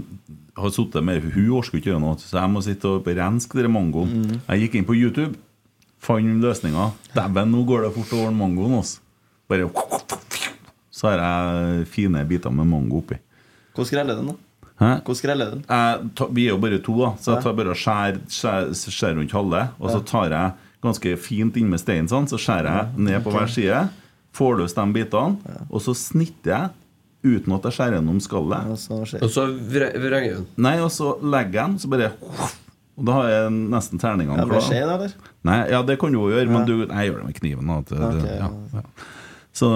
[0.59, 3.71] har sittet med Hun orker ikke gjøre noe, så jeg må sitte og renske den
[3.71, 4.11] mangoen.
[4.25, 4.41] Mm.
[4.49, 5.37] Jeg gikk inn på YouTube,
[6.03, 6.89] fant løsninga.
[7.15, 8.75] Dæven, nå går det fort å ordne mangoen.
[8.81, 8.99] Altså.
[9.49, 9.69] Bare
[10.91, 13.15] Så har jeg fine biter med mango oppi.
[13.73, 14.35] Hvordan skreller den, da?
[14.79, 14.89] Hæ?
[15.03, 15.63] Hvordan skreller den?
[15.69, 18.19] Jeg tar, vi er jo bare to, da så jeg tar bare og skjær,
[18.75, 19.63] skjær rundt halve.
[19.79, 20.51] Og så tar jeg
[20.83, 23.81] ganske fint inn med steinen, sånn, så skjærer jeg ned på hver side.
[24.39, 26.69] Får løs de bitene, og så snitter jeg
[27.41, 28.73] uten at jeg skjærer gjennom skallet.
[29.19, 30.49] Og så vrenger du den.
[30.63, 32.11] Nei, og så legger jeg den, så bare
[32.99, 34.65] Og da har jeg nesten terningene klare.
[34.65, 35.15] skje, eller?
[35.47, 37.73] Nei, ja, det kan du jo gjøre, men du, jeg gjør det med kniven.
[37.77, 38.83] At okay, det, ja, ja.
[39.59, 39.67] Så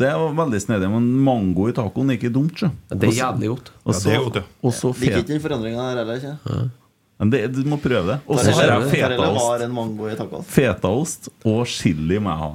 [0.00, 0.88] det var veldig snedig.
[0.92, 2.70] Men mango i tacoen er ikke dumt, Så.
[2.92, 3.72] Det er jævlig godt.
[3.84, 4.46] Og Ja, det er godt, ja.
[4.62, 6.70] Og så Liker ikke den forandringa der heller, ikke?
[7.18, 8.18] Men det, du må prøve det.
[8.28, 9.62] Og så har jeg fetaost.
[9.64, 10.44] en mango i tacoen.
[10.44, 12.50] Fetaost og chili må jeg ha.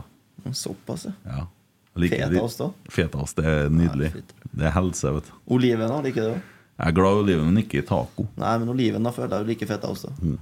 [0.51, 1.13] Såpass, ja.
[1.27, 1.45] Ja.
[1.93, 2.73] Fetaost òg.
[2.89, 4.09] Fetaost det er nydelig.
[4.51, 5.35] Det er helse, vet du.
[5.55, 6.41] Oliven òg, liker du det?
[6.73, 8.25] Jeg er glad i oliven, men ikke i taco.
[8.41, 10.09] Nei, men oliven da føler jeg jo like fetaost.
[10.19, 10.39] Mm.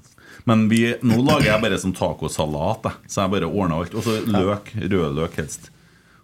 [0.48, 2.88] Men vi, nå lager jeg bare som tacosalat.
[3.06, 3.98] Så jeg bare ordner alt.
[4.00, 4.72] Og så løk.
[4.80, 5.68] Rødløk helst.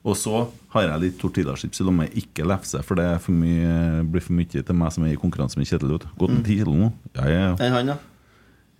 [0.07, 2.07] Og så har jeg litt tortillachips i lomma.
[2.15, 5.59] Ikke lefse, for det for mye, blir for mye til meg som er i konkurranse
[5.59, 5.97] med Kjetil.
[5.99, 6.91] Gått en kilo nå.
[7.17, 7.97] Jeg er han, da?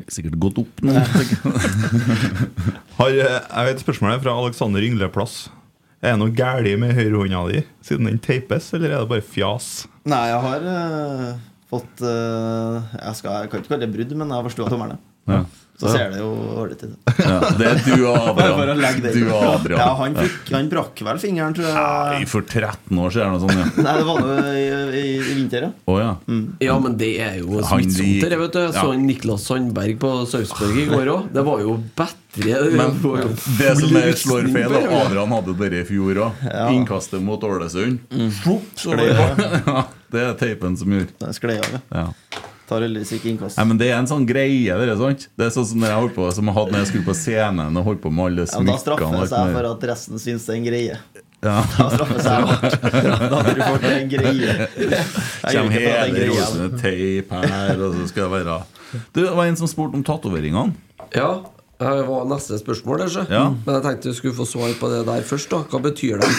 [0.05, 0.93] Sikkert gått opp nå.
[2.99, 5.37] Har, eh, jeg vet spørsmålet spørsmål fra Alexander Yngleplass.
[5.97, 9.87] Er det noe galt med høyrehånda di siden den teipes, eller er det bare fjas?
[10.07, 11.31] Nei, jeg har uh,
[11.71, 15.01] fått uh, jeg, skal, jeg kan ikke kalle det brudd, men jeg har forstått tommelen.
[15.27, 15.43] Ja.
[15.77, 16.27] Så ser det jo
[16.57, 16.93] ålreit ut.
[17.21, 18.95] Ja, det er du og Adrian.
[19.13, 19.77] Du og Adrian.
[19.77, 23.43] Ja, han, fikk, han brakk vel fingeren, tror Nei, for 13 år siden eller noe
[23.43, 23.77] sånt.
[23.77, 23.83] Ja.
[23.85, 25.69] Nei, det var noe i, i, i vinter, ja.
[25.85, 26.09] Oh, ja.
[26.65, 28.59] Ja, men det er jo Han smittsomt, det, vet du.
[28.63, 28.95] Jeg så.
[29.03, 31.29] Niklas Sandberg på Sarpsborg i går òg.
[31.37, 32.73] Det var jo bedre.
[32.73, 33.21] Men var
[33.61, 34.97] det som er slår feil, og det.
[35.03, 36.43] Adrian hadde det i fjor òg.
[36.73, 38.01] Innkastet mot Ålesund.
[38.09, 38.33] mm.
[38.73, 39.13] så det-
[39.69, 41.05] Ja, det er teipen som gjør.
[41.21, 42.09] Den sklei av, ja.
[42.67, 43.55] Tar heldigvis ikke innkast.
[43.57, 44.73] Nei, men Det er en sånn greie.
[44.75, 45.27] Det er, sant?
[45.39, 47.15] Det er sånn som når jeg holdt på Som jeg hadde når jeg skulle på
[47.15, 49.21] scenen og holdt på med alle Ja, da straffer smykkene.
[49.23, 50.97] det seg for at resten syns det er en greie.
[51.47, 51.55] Ja.
[51.77, 52.77] Da straffer det seg hardt.
[53.31, 54.55] Da har du fått en greie.
[55.47, 58.57] En hele rosen med teip her, og så skal det være
[59.13, 60.73] Du, Det var en som spurte om tatoveringene.
[61.15, 61.29] Ja,
[61.79, 63.27] det var neste spørsmål, kanskje.
[63.31, 63.45] Ja.
[63.53, 65.49] Men jeg tenkte vi skulle få svar på det der først.
[65.53, 66.31] da Hva betyr det?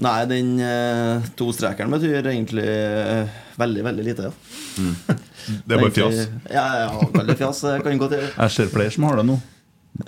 [0.00, 3.28] Nei, den eh, tostrekeren betyr egentlig eh,
[3.60, 4.32] veldig, veldig lite, ja.
[5.66, 6.20] Det er bare fjas.
[6.52, 7.64] Ja, ja, veldig fjas.
[7.68, 8.30] eh, Kan godt gjøre.
[8.36, 9.36] Jeg ser flere som har det nå.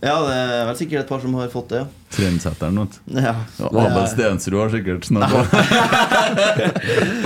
[0.00, 1.88] Ja, det er vel sikkert et par som har fått det, ja.
[2.14, 2.78] Trendsetteren.
[2.84, 3.18] vet du.
[3.20, 3.34] ja.
[3.68, 5.42] Abel Stensrud har sikkert snakka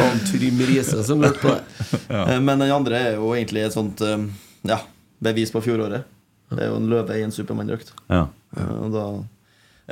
[0.00, 1.60] Han Trym Riise som lurte på det.
[2.08, 2.40] Ja.
[2.40, 4.24] Men den andre er jo egentlig et sånt eh,
[4.72, 4.80] ja,
[5.22, 6.06] bevis på fjoråret.
[6.50, 7.92] Det er jo en løve i en Supermann-drakt.
[8.12, 8.26] ja.
[8.56, 9.06] Eh, Og da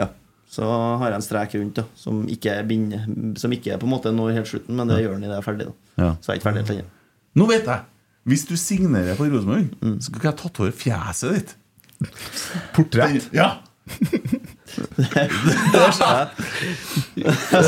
[0.01, 0.09] Ja.
[0.55, 0.62] Så
[1.01, 3.01] har jeg en strek rundt, da, som ikke er binde,
[3.40, 5.48] Som ikke på en måte når helt slutten, men det gjør den idet jeg er
[5.48, 5.66] ferdig.
[5.66, 5.74] da
[6.05, 6.10] Ja.
[6.22, 6.89] Så jeg er ikke ferdig helt ennå.
[7.40, 7.81] Nå vet jeg!
[8.24, 9.66] Hvis du signerer for Rosenborg,
[10.01, 11.51] så skal jeg tatovere fjeset ditt.
[12.76, 13.26] Portrett.
[13.40, 13.48] Ja!
[15.74, 16.01] Spørs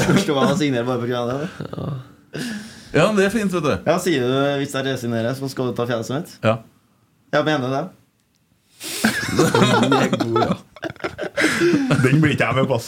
[0.08, 0.16] om
[0.58, 1.36] signerer bare på bare av det.
[1.74, 1.88] da.
[2.94, 3.72] ja, det er fint, vet du.
[3.86, 6.32] Ja, Sier du hvis jeg resignerer, så skal du ta fjeset mitt?
[6.46, 6.54] Ja.
[7.36, 7.84] Jeg mener det.
[9.82, 10.54] Den er god, ja.
[12.04, 12.78] Den blir ikke jeg med på.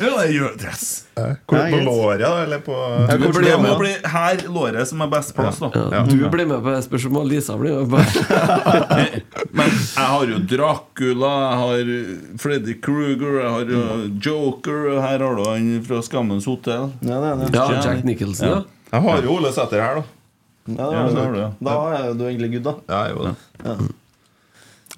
[0.00, 0.86] ja, det gjør yes.
[1.16, 2.30] Hvor, på låret, da?
[2.44, 2.76] Eller på
[3.08, 5.70] Det hvor blir, må bli her låret som er best plass, da.
[5.92, 8.00] Ja, du blir med på det spørsmålet, og Lisa blir med på.
[9.58, 11.94] Men jeg har jo Dracula, jeg har
[12.42, 16.90] Freddy Kruger, jeg har uh, Joker, og her har du han fra Skammens hotell.
[17.00, 17.52] Ja, det det.
[17.56, 18.60] Ja, Jack Nicholson, ja.
[18.92, 20.04] Jeg har jo Ole Sæter her, da.
[20.66, 21.38] Ja, Ja, det det du.
[21.38, 21.64] du.
[21.64, 22.74] Da er du egentlig good, da.
[22.92, 23.34] Ja, jo det.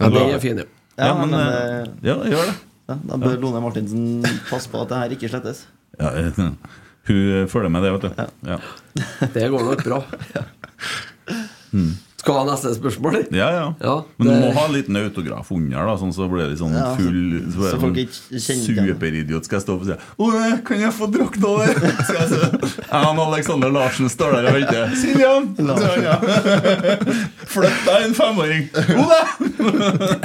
[0.01, 0.65] ja den er fin, ja.
[0.99, 2.55] Ja, Ja, men men, eh, eh, Ja, gjør det.
[2.89, 5.67] Ja, Da bør Lone Martinsen passe på at det her ikke slettes.
[6.01, 6.13] Ja,
[7.09, 8.27] hun følger med det, vet du.
[8.49, 8.59] Ja.
[9.35, 10.03] Det går nok bra.
[12.19, 13.37] Skal ha neste spørsmål, eller?
[13.39, 13.67] Ja, ja.
[13.81, 16.75] Ja, Men du må ha en liten autograf under, da, sånn så blir det sånn
[16.75, 18.89] Ja, full Så, så folk sånn ikke kjenner.
[18.91, 19.97] Superidiot skal jeg stå opp og si
[20.27, 21.79] Ole, kan jeg få drakta der?
[22.03, 22.41] Skal jeg si
[22.89, 24.97] Jeg Alexander Larsen står der og venter.
[24.99, 25.47] Siljan!
[26.03, 26.19] Ja.
[27.55, 28.67] Flytt deg, en femåring!
[28.99, 30.19] Ole!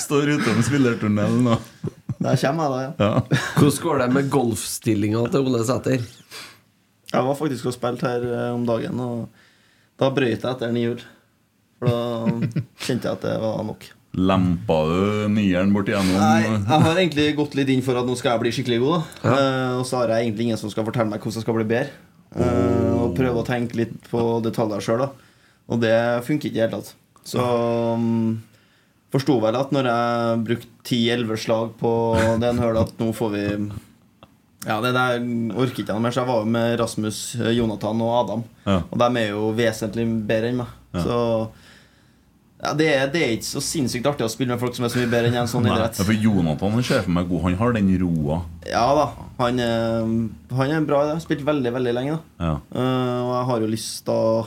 [0.00, 1.92] Står utom spillertunnelen og
[2.22, 2.90] Der kommer jeg, da, ja.
[3.06, 3.40] ja.
[3.58, 6.04] Hvordan går det med golfstillinga til Ole Sæter?
[7.12, 9.26] Jeg var faktisk og spilte her eh, om dagen, og
[10.00, 11.02] da brøyt jeg etter ni hull.
[11.80, 13.88] For da kjente jeg at det var nok.
[14.12, 16.18] Lempa du nieren bort igjennom?
[16.20, 19.12] Nei, jeg har egentlig gått litt inn for at nå skal jeg bli skikkelig god.
[19.24, 19.34] Ja.
[19.34, 21.68] Uh, og så har jeg egentlig ingen som skal fortelle meg hvordan jeg skal bli
[21.72, 22.08] bedre.
[22.32, 25.06] Eh, og prøve å tenke litt på detaljer sjøl,
[25.68, 26.94] Og det funker ikke i det hele tatt.
[27.28, 28.40] Så um,
[29.12, 31.92] forsto vel at når jeg brukte 10-11 slag på
[32.42, 33.44] den høla, at nå får vi
[34.62, 35.18] Ja, det der
[35.58, 36.14] orker ikke jeg mer.
[36.14, 37.18] Så jeg var jo med Rasmus,
[37.56, 38.44] Jonathan og Adam.
[38.66, 38.76] Ja.
[38.90, 40.70] Og de er jo vesentlig bedre enn meg.
[40.94, 41.16] Så
[42.62, 44.92] ja, det, er, det er ikke så sinnssykt artig å spille med folk som er
[44.92, 45.98] så mye bedre enn en sånn Nei, idrett.
[45.98, 47.42] for Jonathan han ser for meg god.
[47.48, 48.36] Han har den roa.
[48.70, 49.06] Ja da,
[49.40, 50.12] han er,
[50.60, 51.16] han er bra i det.
[51.24, 52.20] Spilt veldig, veldig lenge.
[52.38, 52.52] da Ja.
[52.70, 54.46] Eh, Og jeg har jo lyst til å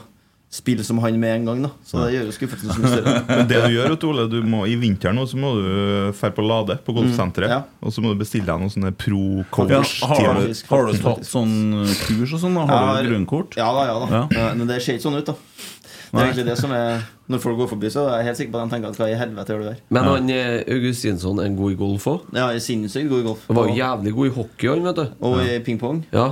[0.55, 3.15] spille som han med en gang, da så det gjør jo skuffelsen så mye større.
[3.29, 5.65] Men det du gjør, Ole, du må, i vinteren nå så må du
[6.15, 7.51] dra på Lade på golfsenteret.
[7.51, 7.61] Mm, ja.
[7.83, 9.97] Og så må du bestille deg noen sånne pro-coach.
[10.07, 11.55] har, du, har du tatt sånn
[12.05, 12.59] kurs og sånn?
[12.61, 13.57] Har har- du grunnkort?
[13.59, 14.23] Ja da, ja da Ja.
[14.29, 15.35] Eh, Men det ser ikke sånn ut, da.
[16.15, 18.51] Det er egentlig det som er Når folk går forbi, så er jeg helt sikker
[18.53, 19.79] på at de tenker at hva i helvete gjør du der?
[19.89, 22.27] Men han eh, Augustinsson er en god i golf òg.
[22.37, 23.47] Ja, sinnssykt god i golf.
[23.49, 25.05] Han var jo jævlig god i hockey, han, vet du.
[25.25, 26.03] og i pingpong.
[26.13, 26.27] Ja.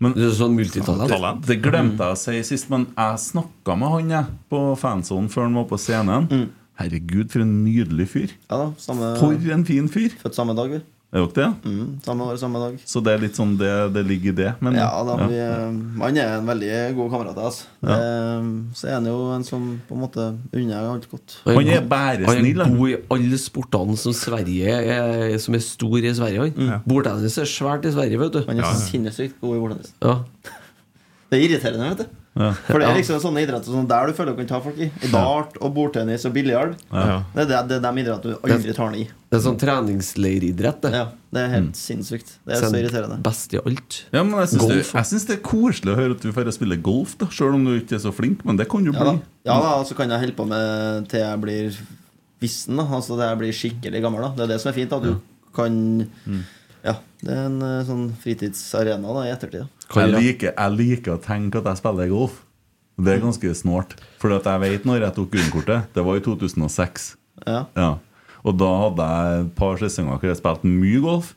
[0.00, 1.10] Men- det sånn multitalent.
[1.10, 1.46] Talent.
[1.46, 5.42] Det glemte jeg å si sist, men jeg snakka med han jeg, på fansonen før
[5.48, 6.48] han var på scenen.
[6.78, 8.30] Herregud, for en nydelig fyr.
[8.50, 10.10] Ja da, samme, For en fin fyr!
[10.22, 10.80] Født samme dag, vi.
[11.08, 11.44] Er dere det?
[11.64, 12.74] Mm, samme år, samme dag.
[12.84, 14.50] Så det er litt sånn det, det ligger i det.
[14.60, 15.70] Men, Ja da, Vi, eh,
[16.02, 17.62] han er en veldig god kamerat av oss.
[17.80, 21.38] Det- Så er han jo en som på en måte unner alt godt.
[21.46, 22.76] Han er bare han snill, er han.
[22.76, 26.52] god i alle sportene som Sverige er, Som er stor i Sverige.
[26.58, 26.82] Han.
[26.86, 28.44] Bordtennis er svært i Sverige, vet du.
[28.46, 29.92] Han er sinnssykt god i bordtennis.
[30.02, 30.18] Ja.
[31.30, 32.04] Det er irriterende, vet du.
[32.38, 32.52] Ja.
[32.52, 34.90] For det er liksom sånne idretter sånn der du føler du kan ta folk i.
[35.10, 36.76] Dart og bordtennis og biljard.
[36.92, 37.22] Ja.
[37.34, 39.08] Det er det, det er de idrettene du aldri tar den i.
[39.28, 40.90] Det er sånn treningsleiridrett, det.
[40.94, 42.30] Ja, Det er helt sinnssykt.
[42.48, 43.18] Det er så irriterende.
[43.22, 43.98] Best i alt.
[44.14, 46.48] Ja, men jeg syns det, jeg synes det er koselig å høre at du får
[46.56, 48.44] spille golf, da selv om du ikke er så flink.
[48.48, 49.20] Men det kan du Ja da, bli.
[49.44, 51.76] ja, da så kan jeg holde på med til jeg blir
[52.40, 52.76] vissen.
[52.80, 52.86] Da.
[52.88, 54.22] Altså til jeg blir skikkelig gammel.
[54.22, 54.30] Da.
[54.38, 54.92] Det er det som er fint.
[54.96, 55.20] At du
[55.52, 55.78] kan
[56.84, 59.66] Ja, det er en eh, sånn fritidsarena da, i ettertid.
[59.66, 60.00] Da.
[60.00, 62.44] Jeg jeg- liker, jeg liker å tenke at jeg spiller golf.
[62.98, 63.92] Det er ganske snålt.
[64.18, 65.86] For jeg vet når jeg tok grunnkortet.
[65.92, 67.16] Det var i 2006.
[67.46, 67.66] Ja.
[67.76, 67.98] Ja.
[68.48, 71.34] Og da hadde jeg et par sesonger hvor jeg spilte mye golf,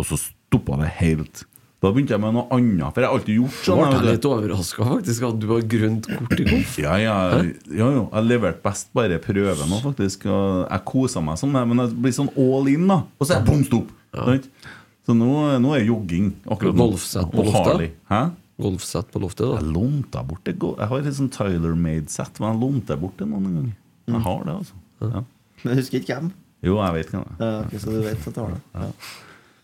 [0.00, 1.44] og så stoppa det helt.
[1.80, 2.90] Da begynte jeg med noe annet.
[2.92, 3.78] For jeg har alltid gjort Så sånn.
[3.80, 6.74] ble jeg jeg litt overraska faktisk at du har grønt kort i golf.
[6.82, 7.14] Ja, ja,
[7.72, 8.02] ja, jo.
[8.12, 10.26] Jeg leverte best bare prøve nå, faktisk.
[10.28, 12.98] Jeg kosa meg sånn, men jeg blir sånn all in, da.
[13.16, 13.94] Og så er jeg bom stopp!
[14.12, 14.36] Ja.
[15.08, 15.30] Så nå,
[15.64, 16.90] nå er jogging akkurat nå.
[16.90, 17.96] Golfsett på loftet?
[18.12, 18.20] Hæ?
[18.60, 19.72] Golfsett på loftet, Jeg da.
[19.72, 20.58] lånte bort det.
[20.60, 23.76] Jeg har et sånn Tyler-made-sett, men jeg lånte bort det noen ganger.
[24.10, 24.74] Jeg har det, altså.
[25.00, 25.24] Ja.
[25.62, 26.30] Men jeg husker ikke hvem.
[26.66, 27.50] Jo, jeg vet hvem det er.
[27.50, 28.60] Ja, okay, så du vet at du har det.
[28.74, 28.88] Ja.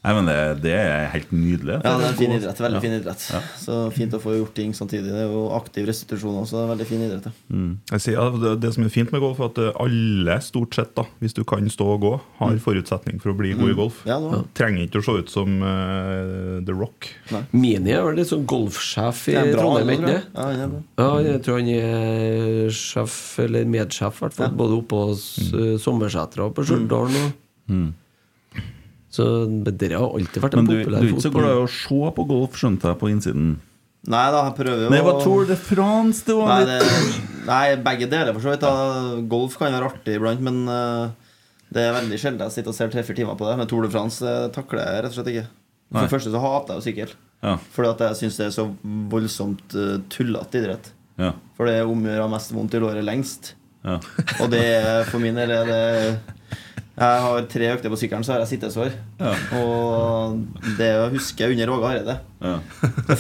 [0.07, 1.81] Nei, men det, det er helt nydelig.
[1.83, 2.61] Ja, det er en fin idrett.
[2.63, 2.83] Veldig Ja.
[2.85, 3.23] fin idrett.
[3.59, 5.11] Så fint å få gjort ting samtidig.
[5.11, 6.55] Det er jo aktiv restitusjon også.
[6.55, 7.27] Det er en veldig fin idrett.
[7.27, 7.65] Ja.
[7.97, 10.93] Jeg sier, det, det som er fint med golf, er at eh, alle, stort sett,
[10.95, 13.99] da, hvis du kan stå og gå, har forutsetning for å bli god i golf.
[14.07, 14.45] Ja, det.
[14.55, 17.11] Trenger ikke å se ut som uh, The Rock.
[17.51, 20.33] Mini er vel litt sånn golfsjef i Trondheim, ikke sant?
[20.39, 20.71] Ja.
[21.03, 24.55] Ja, jeg tror han er sjef, eller medsjef, i hvert fall.
[24.63, 25.77] Både oppe hos mm.
[25.83, 27.11] Sommersetra og på Stjørdal.
[27.27, 27.87] og-
[29.17, 29.25] Så
[29.65, 30.93] dere har alltid vært en populær fotball.
[30.93, 33.11] Men du, du er ikke så glad i å se på golf, skjønte jeg, på
[33.13, 33.57] innsiden?
[34.07, 36.91] Nei da, jeg prøver jo Nei, det var Tour de France, det var Nei, litt
[36.95, 38.63] det, nei, begge deler for så vidt.
[38.63, 39.23] Da.
[39.33, 41.09] Golf kan være artig iblant, men uh,
[41.75, 43.57] det er veldig sjelden jeg sitter og ser tre-fire timer på det.
[43.59, 45.47] Men Tour de France eh, takler jeg rett og slett ikke.
[45.91, 47.17] For det første så hater jeg jo sykkel.
[47.47, 47.57] Ja.
[47.75, 48.69] Fordi at jeg syns det er så
[49.13, 50.93] voldsomt uh, tullete idrett.
[51.19, 51.33] Ja.
[51.59, 53.55] For det omgjør å ha mest vondt i låret lengst.
[53.87, 53.99] Ja.
[54.43, 55.83] Og det er for min del er det
[56.97, 58.95] Jeg har tre økter på sykkelen, så har jeg sittesår.
[59.21, 59.33] Ja.
[59.59, 60.39] Og
[60.79, 62.15] det husker jeg under Åge Hareide.
[62.41, 62.55] Ja.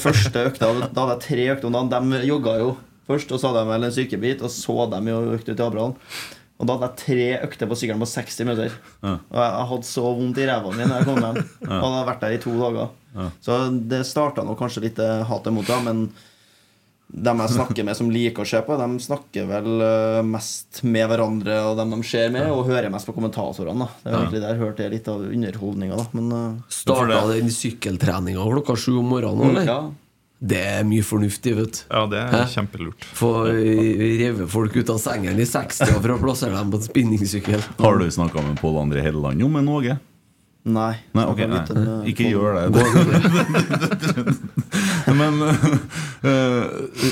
[0.06, 2.14] Første økta, Da hadde jeg tre økter om dagen.
[2.14, 2.70] De jogga jo
[3.06, 5.66] først, og så hadde de vel en sykebit, og så de jo økt ut i
[5.66, 5.98] Abrahamn.
[6.56, 8.78] Og da hadde jeg tre økter på sykkelen på 60 minutter.
[9.04, 9.12] Ja.
[9.20, 11.42] Og jeg hadde så vondt i ræva mi når jeg kom hjem.
[11.66, 13.34] Og hadde vært der i to dager.
[13.44, 13.58] Så
[13.92, 16.06] det starta nok kanskje litt eh, hatet mot det, men
[17.16, 21.08] dem jeg snakker med som liker å se på, de snakker vel eh, mest med
[21.08, 23.86] hverandre og dem de ser med, og hører mest på kommentatorene.
[23.86, 26.04] da Det er egentlig der hørte jeg litt av underholdninga, da.
[26.18, 29.64] Men eh, Starta den sykkeltreninga klokka sju om morgenen, eller?
[29.70, 29.78] ja,
[30.38, 31.80] Det er mye fornuftig, vet du.
[31.88, 32.42] Ja, det er Hæ?
[32.52, 33.06] kjempelurt.
[33.16, 37.64] Få revet folk ut av sengen i 60 for å plassere dem på en spinningsykkel.
[37.80, 39.96] Har du snakka med Pål André Helleland om en Åge?
[40.66, 40.96] Nei.
[41.14, 41.60] Nei, okay, nei.
[41.62, 42.66] eh, Ikke på- gjør det.
[45.16, 45.52] Men uh,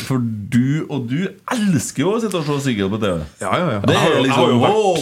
[0.09, 1.21] For du og du
[1.55, 3.23] elsker jo å sitte og se sykkel på TV.
[3.45, 3.81] Ja, ja, ja.
[3.87, 4.99] Det er jo- jeg har vært, å, og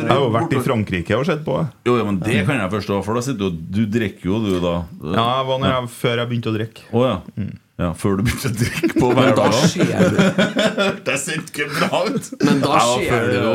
[0.00, 1.66] Jeg har jo vært i Frankrike og sett på det.
[1.90, 4.50] Jo, ja, men det kan jeg forstå, for da sitter du Du drikker jo, du,
[4.64, 4.74] da.
[5.04, 6.88] Ja, det var når jeg, før jeg begynte å drikke.
[6.96, 7.16] Oh, ja.
[7.84, 7.92] ja.
[8.00, 9.64] Før du begynte å drikke på hverdagen?
[11.04, 12.32] Det ser ikke bra ut!
[12.48, 13.52] Men da ser før- du jo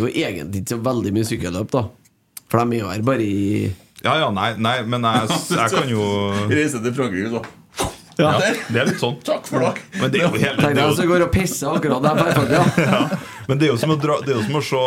[0.00, 1.84] jo egentlig ikke så veldig mye sykkelløp, da.
[2.50, 3.70] For de er jo her bare i
[4.02, 6.04] Ja, ja, nei, nei men jeg, jeg kan jo
[6.50, 7.42] Reise til Frankrike, så.
[8.20, 9.18] ja, Det er litt sånn.
[9.24, 9.84] Takk for dere!
[10.00, 12.18] Men det er jo hele Tenk deg hvis du går og pisser akkurat der.
[12.20, 12.64] Perfekt, ja.
[12.96, 13.20] ja.
[13.48, 14.82] Men det er jo som å, dra, det er jo som å se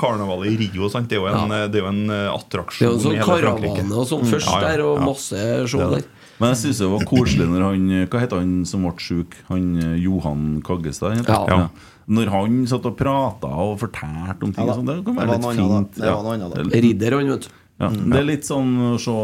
[0.00, 0.90] karnevalet i Rio.
[0.92, 1.08] Sant?
[1.10, 4.10] Det er jo en, det er jo en eh, Det er jo sånn karavane og
[4.10, 6.04] sånn først Ja, ja, der, og masse show der.
[6.40, 9.36] Men jeg syns det var koselig når han Hva heter han som ble sjuk?
[9.52, 11.22] Han eh, Johan Kaggestad?
[11.22, 11.40] Ja.
[11.50, 11.66] Ja.
[12.06, 15.38] Når han satt og prata og fortalte om ting Ja sånn, det kan være det
[15.40, 15.94] litt fint.
[15.94, 16.62] Det var noe annet da.
[16.62, 17.60] Det er- Ridder, han, vet du.
[17.80, 19.14] Ja, det er litt sånn å se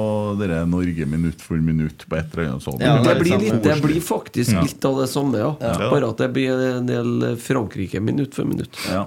[0.41, 2.81] dere Norge minutt for minutt på et eller annet sånt.
[2.83, 5.53] Ja, Det blir, litt det blir faktisk litt av det samme, ja.
[5.61, 6.51] Bare at det blir
[6.81, 8.75] en del Frankrike minutt for minutt.
[8.91, 9.05] Ja.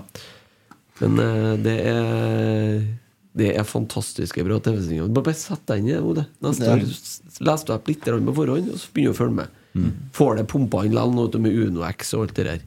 [1.01, 2.87] Men eh, det er
[3.35, 5.09] Det er fantastiske bra TV-sendinger.
[5.11, 6.27] Bare sett deg inn i det.
[6.45, 6.83] Neste år
[7.65, 9.59] du opp litt på forhånd, og så begynner du å følge med.
[10.13, 12.61] Får det pumpa inn likevel, med UnoX og alt det der.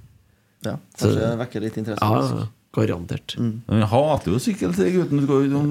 [0.67, 2.03] Ja, Så- kanskje det vekker litt interesse.
[2.03, 3.35] Ja, garantert.
[3.41, 3.63] Mm.
[3.71, 5.23] Han hater jo sykkel til gutten.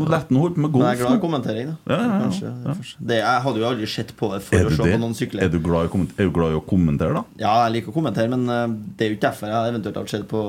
[0.10, 1.76] La han holde på med Men jeg er glad i kommentering, da.
[1.94, 2.20] Ja, ja, ja.
[2.26, 2.96] Kanskje.
[3.12, 5.46] Det, jeg hadde jo aldri sett på det for å se på noen sykler.
[5.46, 7.24] Er du glad i, er du glad i å kommentere, da?
[7.42, 8.68] Ja, jeg liker å kommentere, men eh,
[8.98, 10.42] det er jo ikke derfor jeg eventuelt har sett på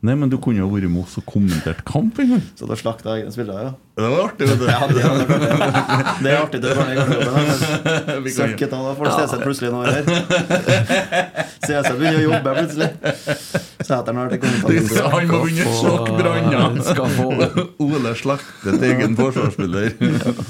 [0.00, 2.44] Nei, men du kunne jo vært med oss og kommentert kamp en gang.
[2.56, 3.72] Så da slakta egne spillere, ja.
[4.00, 4.64] Det var artig, vet du.
[4.64, 5.02] Ja, det,
[6.24, 7.50] det er artig til å være i garderoben.
[8.24, 10.02] Vi kan jo- Søkket av, da får Stenseth plutselig noe her.
[11.60, 12.88] Stenseth begynner å jobbe plutselig.
[13.84, 15.12] Sæteren har vært i kommentator.
[15.12, 17.60] Han må begynne å slakke branner.
[17.84, 19.92] Ole slaktet egen forsvarsspiller.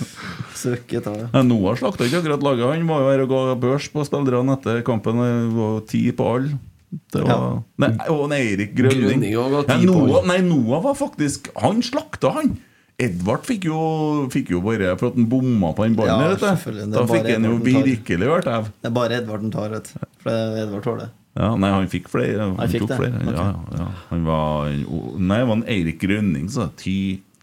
[0.60, 1.20] Søkket av.
[1.32, 2.66] Ja, Noah slakta ikke akkurat laget.
[2.70, 5.18] Han var jo her og ga børs på spillerne etter kampen.
[5.26, 6.58] Det var ti på alle.
[6.90, 9.20] Det var Nei, og en Eirik Grønning.
[9.22, 9.44] Grønning Ja,
[9.86, 12.56] Noah, nei, Noah var faktisk Han slakta, han.
[13.00, 13.78] Edvard fikk jo,
[14.32, 16.20] fikk jo bare for at han bomma på den ballen.
[16.20, 18.68] Ja, vet Det Da fikk han jo virkelig vært av.
[18.82, 20.04] Det er bare Edvard han tar, vet du.
[20.20, 21.10] For Edvard tåler det.
[21.40, 22.42] Ja, nei, han fikk flere.
[22.42, 22.98] Han, Han fikk tok det?
[23.00, 23.22] flere.
[23.22, 23.38] Okay.
[23.38, 23.88] Ja, ja, ja.
[24.10, 26.96] Han var Nei, det var en Eirik Grønning, så ti,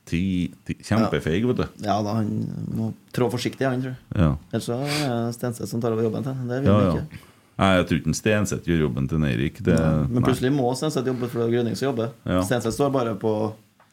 [0.05, 0.21] ti,
[0.67, 1.65] ti Kjempefeig, vet du.
[1.87, 2.29] Ja da, han
[2.77, 4.19] må trå forsiktig, han, tror jeg.
[4.19, 4.29] Ja.
[4.51, 6.37] Ellers er det Stenseth som tar over jobben til.
[6.51, 7.07] Det vil Ja, han ja.
[7.07, 7.23] ikke.
[7.57, 9.63] Nei, jeg tror ikke Stenseth gjør jobben til Neirik Eirik.
[9.65, 9.77] Det,
[10.11, 12.11] Men plutselig må Stenseth jobbe, for det er Grønning som jobber.
[12.25, 12.41] Ja.
[12.45, 13.31] Stenseth står bare på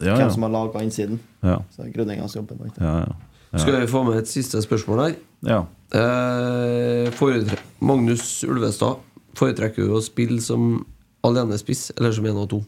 [0.02, 0.30] Ja, hvem ja.
[0.34, 1.20] som har laga innsiden.
[1.42, 2.70] Ja, Så det er Grønning som jobber.
[2.80, 3.58] ja, ja.
[3.58, 5.14] Skal vi få med et siste spørsmål her?
[5.46, 5.64] ja.
[5.94, 8.96] Eh, foretre Magnus Ulvestad,
[9.38, 10.84] foretrekker du å spille som
[11.24, 12.64] alenespiss eller som én av to?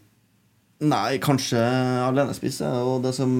[0.84, 1.56] Nei, kanskje
[2.04, 3.30] alenespiss er jo det som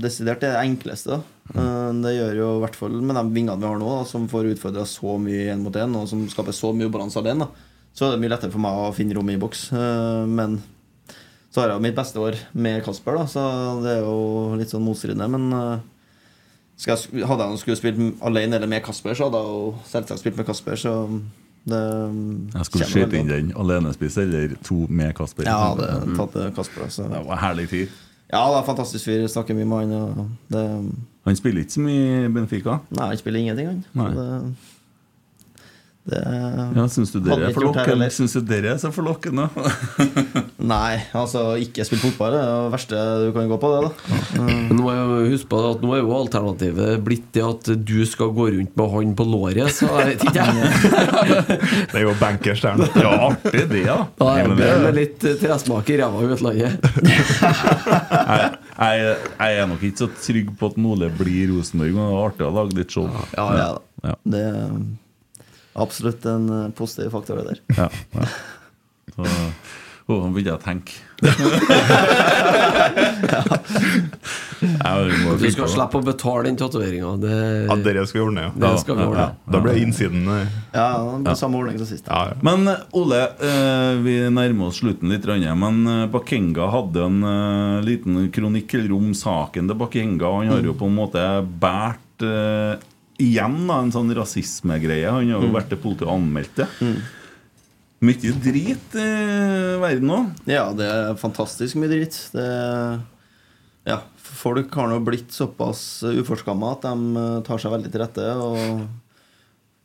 [0.00, 1.18] desidert er det enkleste.
[1.52, 4.24] Eh, Det gjør jo i hvert fall med de vingene vi har nå, da, som
[4.28, 7.44] får utfordra så mye én mot én, og som skaper så mye ubalanse alene.
[7.44, 7.48] da.
[7.92, 9.72] Så er det mye lettere for meg å finne rom i boks.
[9.72, 10.62] Eh, Men
[11.52, 14.68] så har jeg jo mitt beste år med Kasper, da, så det er jo litt
[14.72, 15.28] sånn motstridende.
[15.28, 15.78] Men eh,
[16.80, 20.36] jeg, hadde jeg skulle spilt alene eller med Kasper, så hadde jeg jo selvsagt spilt
[20.40, 20.76] med Kasper.
[20.76, 20.92] Så
[21.66, 21.82] det
[22.54, 25.48] Jeg skulle skyte inn den alenespiss eller to med Kasper.
[25.48, 26.88] Ja, det tatt Kasper.
[26.88, 27.08] Så.
[27.10, 27.86] Det var en herlig fyr.
[28.30, 29.26] Ja, det er fantastisk fyr.
[29.30, 30.30] Snakker mye med han.
[30.50, 30.62] Det,
[31.26, 32.78] Han spiller ikke så mye i Benfica.
[32.90, 34.56] nei, han spiller ingenting, han.
[36.06, 36.20] Det,
[36.76, 38.06] Ja, Syns du dere er for lokkende?
[38.14, 39.48] Syns du dere er så forlokkende?
[40.66, 43.80] Nei, altså ikke spille fotball det er det verste du kan gå på, det.
[43.88, 44.68] da Mm.
[44.76, 48.30] nå er jeg husk på at nå er jo alternativet blitt det at du skal
[48.36, 50.50] gå rundt med han på låret, så jeg vet ikke jeg.
[51.90, 52.88] Det er jo bankers der nå.
[53.00, 53.96] Ja, artig det, da.
[54.20, 56.76] Da Ja, er men det det- med litt eh, tresmak i ræva i utlandet.
[58.26, 62.12] jeg, jeg, jeg er nok ikke så trygg på at Nole blir Rosenborg, men det
[62.12, 63.08] er artig å lage litt show.
[63.34, 64.10] Ja, ja, da.
[64.10, 64.14] Ja.
[64.36, 64.44] Det
[65.82, 67.58] absolutt en eh, positiv faktor, det der.
[67.76, 68.28] Ja, ja.
[69.16, 69.22] Så,
[70.06, 70.92] å, nå begynte jeg å tenke.
[74.84, 74.92] ja.
[75.40, 77.10] Du skal slippe å betale den tatoveringa.
[77.22, 77.32] Det,
[77.66, 78.52] Ja, dere skal vi ordne, ja.
[78.62, 79.24] det skal vi ordne.
[79.24, 79.52] ja.
[79.52, 82.06] Da blir innsiden eh, Ja, det blir samme ordning som sist.
[82.06, 82.36] Ja, ja.
[82.46, 85.26] Men eh, Ole, eh, vi nærmer oss slutten litt.
[85.58, 85.76] Men
[86.12, 87.18] Bakenga hadde en
[87.86, 90.32] liten kronikk om saken til Bakenga.
[90.38, 91.22] Han har jo på en måte
[91.60, 92.22] båret
[93.22, 95.08] igjen da, en sånn rasismegreie.
[95.08, 96.68] Han har jo vært til politiet og anmeldt det.
[98.06, 99.10] Mye drit i
[99.80, 100.42] verden òg.
[100.50, 102.18] Ja, det er fantastisk mye drit.
[102.34, 102.46] Det
[103.86, 108.24] ja, folk har nå blitt såpass uforskamma at de eh, tar seg veldig til rette.
[108.42, 108.82] Og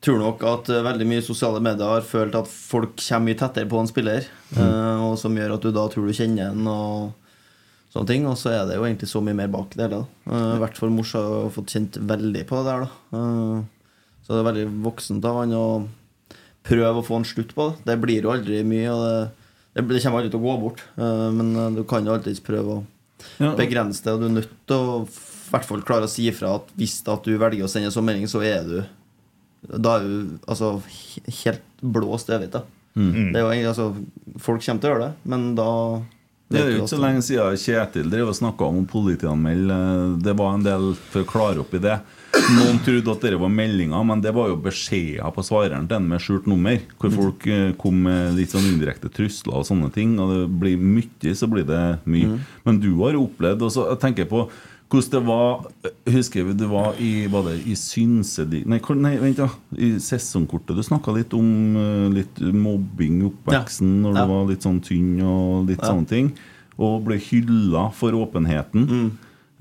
[0.01, 3.69] tror nok at eh, veldig mye sosiale medier har følt at folk kommer mye tettere
[3.69, 4.25] på en spiller,
[4.57, 5.05] mm.
[5.05, 7.20] og som gjør at du da tror du kjenner en og
[7.93, 8.25] sånne ting.
[8.29, 10.03] Og så er det jo egentlig så mye mer bak det hele.
[10.29, 13.19] Eh, I hvert fall Mors har fått kjent veldig på det der, da.
[13.19, 15.65] Eh, så det er veldig voksent av han å
[16.67, 17.85] prøve å få en slutt på det.
[17.89, 19.15] Det blir jo aldri mye, og det,
[19.75, 20.83] det, det kommer aldri til å gå bort.
[20.97, 22.81] Eh, men du kan jo alltids prøve å
[23.37, 23.51] Ja.
[23.53, 26.55] begrense det, og du er nødt til å i hvert fall klare å si ifra
[26.55, 28.77] at hvis at du velger å sende en sånn melding, så er du
[29.83, 30.81] Da er du altså
[31.43, 32.63] helt blåst øvet, da.
[32.95, 33.33] Mm.
[33.33, 33.85] Det er jo altså,
[34.41, 35.67] folk kommer til å gjøre det, men da
[36.51, 39.77] Det er jo ikke så lenge siden Kjetil drev og snakka om å politianmelde.
[40.23, 41.99] Det var en del for å klare opp i det.
[42.55, 46.09] Noen trodde at det var meldinger, men det var jo beskjeder på svareren til en
[46.11, 46.79] med skjult nummer.
[46.99, 50.17] Hvor folk eh, kom med litt sånn indirekte trusler og sånne ting.
[50.21, 52.39] Og det blir mye, så blir det mye.
[52.67, 54.45] Men du har opplevd og så Jeg tenker på
[54.91, 55.65] hvordan det var
[56.11, 58.63] Husker vi det var i, var det i Synsedi...
[58.69, 59.47] Nei, nei, vent, da.
[59.79, 60.75] I sesongkortet.
[60.75, 61.47] Du snakka litt om
[61.79, 64.25] eh, litt mobbing i oppveksten når Ja.
[64.25, 66.31] du var litt sånn tynn og litt sånne ting.
[66.81, 68.87] Og ble hylla for åpenheten.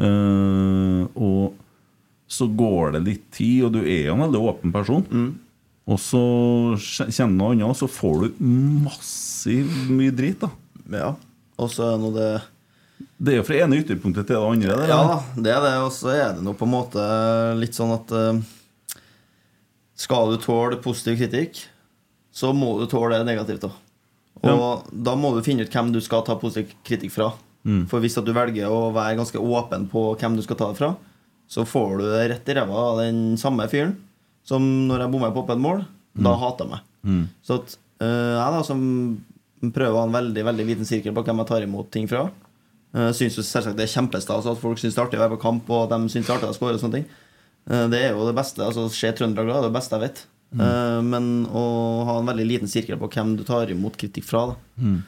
[0.01, 1.55] Eh, og
[2.31, 5.07] så går det litt tid, og du er jo en veldig åpen person.
[5.91, 6.21] Og så
[6.79, 8.43] kjenner du noe annet, og så får du
[8.87, 10.51] massivt mye drit, da.
[10.95, 11.15] Ja.
[11.61, 12.31] Og så er nå det
[13.21, 14.79] Det er jo fra ene ytterpunktet til det andre.
[14.81, 15.03] Det, Ja
[15.37, 15.75] det er det.
[15.85, 17.05] Og så er det nå på en måte
[17.61, 18.41] litt sånn at eh,
[20.01, 21.61] Skal du tåle positiv kritikk,
[22.33, 23.77] så må du tåle det negativt òg.
[24.49, 27.35] Og da må du finne ut hvem du skal ta positiv kritikk fra.
[27.69, 27.85] Mm.
[27.91, 30.81] For hvis at du velger å være ganske åpen på hvem du skal ta det
[30.81, 30.95] fra,
[31.51, 33.99] så får du det rett i ræva av den samme fyren
[34.47, 35.83] som når jeg bommer på åpent mål.
[36.17, 36.87] Da hater jeg meg.
[37.07, 37.25] Mm.
[37.45, 38.81] Så at eh, jeg da som
[39.61, 42.31] prøver å ha en veldig veldig liten sirkel på hvem jeg tar imot ting fra,
[42.97, 45.37] uh, syns jo selvsagt det er kjempestas at folk syns det er artig å være
[45.37, 47.11] på kamp, og de syns det er artig å score og sånne ting.
[47.69, 48.63] Eh, det er jo det beste.
[48.65, 50.23] altså Se trøndere glad, det er det beste jeg vet.
[50.57, 51.65] Eh, men å
[52.09, 54.59] ha en veldig liten sirkel på hvem du tar imot kritikk fra, da.
[54.81, 55.01] Mm.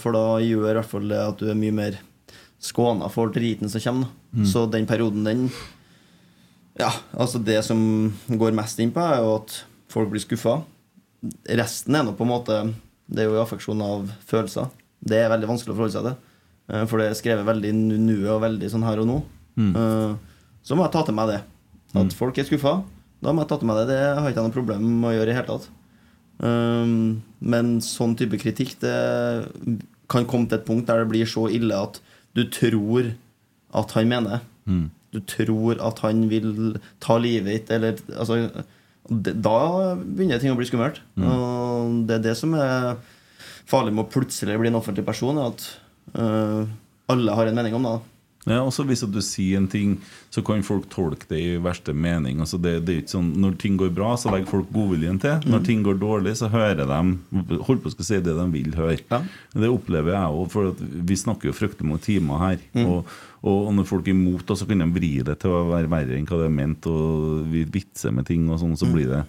[0.00, 1.96] For da gjør i hvert fall det at du er mye mer
[2.64, 4.14] skåna for driten som kommer.
[4.32, 4.46] Mm.
[4.48, 5.50] Så den perioden, den
[6.80, 9.58] Ja, altså det som går mest inn på, er jo at
[9.92, 10.62] folk blir skuffa.
[11.44, 12.54] Resten er nå på en måte
[13.04, 14.70] Det er jo i affeksjon av følelser.
[14.96, 16.29] Det er veldig vanskelig å forholde seg til.
[16.70, 19.18] Eh, For det er skrevet veldig nu nuet og veldig sånn her og nå.
[19.60, 19.74] Mm.
[19.76, 20.14] Eh,
[20.64, 21.40] Så må jeg ta til meg det.
[21.98, 22.78] At folk er skuffa.
[23.20, 23.86] Da må jeg ta til meg det.
[23.92, 25.68] Det har jeg ikke noe problem med å gjøre i hele tatt.
[26.40, 28.94] Um, men sånn type kritikk Det
[30.08, 31.98] kan komme til et punkt der det blir så ille at
[32.32, 33.10] du tror
[33.76, 34.40] at han mener.
[34.64, 34.86] Mm.
[35.12, 38.64] Du tror at han vil ta livet ditt, eller altså,
[39.10, 39.58] Da
[40.00, 41.02] begynner ting å bli skummelt.
[41.18, 42.96] Og det er det som er
[43.70, 45.66] farlig med å plutselig bli en offentlig person, er at
[46.14, 46.70] øh,
[47.10, 47.98] alle har en mening om det.
[47.98, 48.10] da.
[48.48, 49.98] Ja, også Hvis du sier en ting,
[50.32, 52.38] så kan folk tolke det i verste mening.
[52.40, 55.44] Altså det, det er ikke sånn, Når ting går bra, så legger folk godviljen til.
[55.44, 58.96] Når ting går dårlig, så hører de Holdt på å si det de vil høre.
[59.12, 59.20] Ja.
[59.52, 62.64] Det opplever jeg òg, for vi snakker jo fryktelig mange timer her.
[62.86, 63.12] Og,
[63.44, 66.28] og når folk er imot, så kan de vri det til å være verre enn
[66.28, 69.24] hva det er ment, og vi vitser med ting, og sånn, så blir det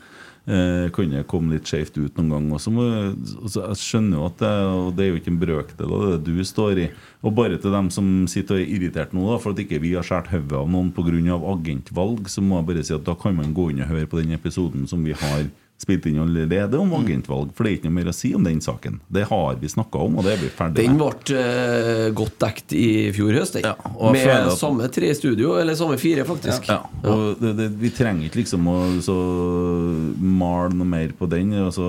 [0.45, 2.49] eh, kan det komme litt skjevt ut noen gang.
[2.55, 4.51] Og så må, altså, jeg skjønner jo at det,
[4.97, 6.89] det er jo ikke en brøkdel av det du står i.
[7.21, 9.95] Og bare til dem som sitter og er irritert nå da, for at ikke vi
[9.97, 11.39] har skåret hodet av noen pga.
[11.55, 14.21] agentvalg, så må jeg bare si at da kan man gå inn og høre på
[14.21, 15.49] den episoden som vi har
[15.81, 17.51] spilt inn allerede om agentvalg.
[17.57, 18.99] For det er ikke noe mer å si om den saken.
[19.11, 21.25] Det har vi snakka om, og det er vi ferdig Den med.
[21.25, 23.65] ble eh, godt dekt i fjor høst, den.
[23.65, 23.75] Ja,
[24.13, 26.69] Med at- samme tre i studio, eller samme fire, faktisk.
[26.69, 29.17] Ja, og det, det, Vi trenger ikke liksom å så
[30.21, 31.53] male noe mer på den.
[31.65, 31.87] Altså,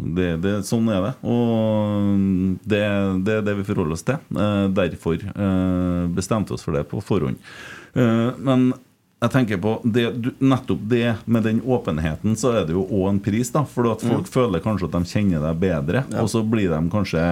[0.00, 1.14] det, det, sånn er det.
[1.26, 2.82] Og det,
[3.26, 4.20] det er det vi forholder oss til.
[4.36, 7.40] Eh, derfor bestemte bestemte oss for det på forhånd.
[7.98, 8.70] Eh, men
[9.20, 10.06] jeg tenker på det,
[10.40, 13.50] nettopp det med den åpenheten, så er det jo òg en pris.
[13.52, 16.80] da For at folk føler kanskje at de kjenner deg bedre, og så blir de
[16.92, 17.24] kanskje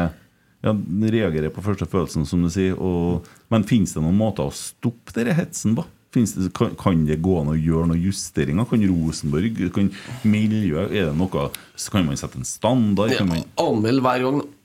[0.64, 2.76] ja, reagerer på første følelsen, som du sier.
[2.76, 5.86] Og, men finnes det noen måter å stoppe denne hetsen på?
[6.12, 8.68] Det, kan, kan det gå an å gjøre noen justeringer?
[8.68, 9.90] Kan Rosenborg, kan
[10.24, 13.12] miljøet Er det noe så Kan man sette en standard?
[13.16, 14.40] Kan man, Anmeld hver gang.
[14.40, 14.57] da.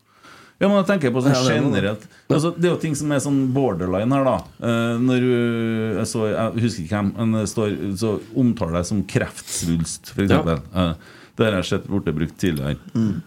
[0.62, 3.20] Ja, men jeg tenker på sånn er generelt altså, Det er jo ting som er
[3.24, 4.36] sånn borderline her, da.
[4.70, 8.14] Eh, når du jeg, så, jeg husker ikke hvem, men det står så
[8.44, 10.32] omtaler jeg som kreftsvulst, f.eks.
[10.32, 10.58] Ja.
[10.72, 12.78] Uh, det har jeg sett blitt brukt tidligere.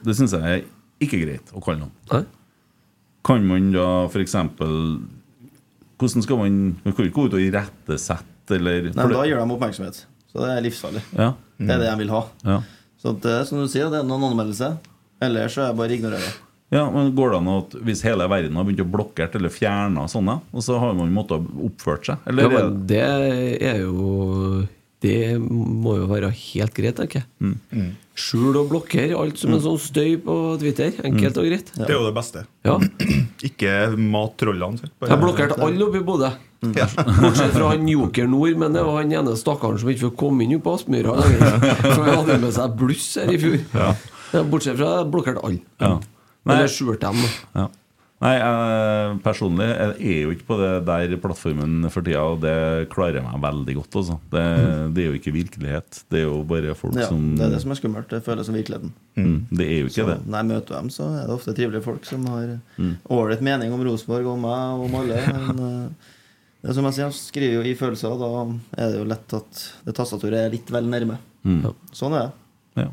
[0.07, 0.65] Det syns jeg er
[1.03, 2.28] ikke greit å kalle noen.
[3.27, 4.36] Kan man da f.eks.
[5.97, 9.57] Hvordan skal man Man kan ikke gå ut og irettesette, eller Nei, Da gjør de
[9.57, 10.05] oppmerksomhet.
[10.31, 11.03] Så det er livsfarlig.
[11.16, 12.24] ja, Det er det jeg vil ha.
[12.47, 12.62] ja.
[13.03, 14.73] Så det, er som du sier, det er noen anmeldelse.
[15.23, 16.31] Ellers så er jeg bare å ignorere.
[16.74, 20.06] Ja, men Går det an at hvis hele verden har begynt å blokkere eller fjerne
[20.10, 22.18] sånne, og så har man måttet oppført seg?
[22.24, 23.05] Ja, Eller ja, men det
[23.70, 24.66] er jo
[25.05, 27.93] Det må jo være helt greit, tenker jeg.
[28.16, 30.94] Skjul og blokker alt som en sånn støy på Twitter.
[31.05, 31.68] Enkelt og greit.
[31.76, 32.47] Det er jo det beste.
[32.64, 32.78] Ja.
[33.51, 34.88] Ikke mat trollene.
[34.98, 36.30] Bare- Jeg blokkerte alle oppe i Bodø.
[36.64, 40.43] Bortsett fra han Joker Nord, men det var han ene stakkaren som ikke fikk komme
[40.48, 41.14] inn på Aspmyra.
[41.93, 43.59] For han hadde med seg bluss her i fjor.
[43.76, 45.60] Ja, Bortsett fra jeg blokkerte alle.
[45.84, 45.93] Ja.
[46.47, 46.55] Nei.
[46.60, 47.27] Eller skjulte dem.
[47.56, 47.66] Ja.
[48.16, 52.55] Nei, jeg, personlig jeg er jo ikke på det der plattformen for tida, og det
[52.89, 53.98] klarer jeg meg veldig godt.
[54.01, 54.16] Altså.
[54.32, 54.44] Det,
[54.97, 55.98] det er jo ikke virkelighet.
[56.09, 58.09] Det er jo bare folk Ja, som det er det som er skummelt.
[58.14, 58.94] Det føles som virkeligheten.
[59.20, 60.16] mm, Det er jo ikke Så det.
[60.24, 63.43] når jeg møter dem, så er det ofte trivelige folk som har Mm.
[63.43, 65.20] mening om Rosenborg og meg og om alle.
[65.36, 65.89] Men eh,
[66.62, 69.05] det er som jeg sier, jeg skriver jo i følelser, og da er det jo
[69.12, 71.18] lett at det tastaturet er litt vel nærme.
[71.44, 71.60] Mm.
[71.93, 72.32] Sånn er det.
[72.86, 72.89] Ja.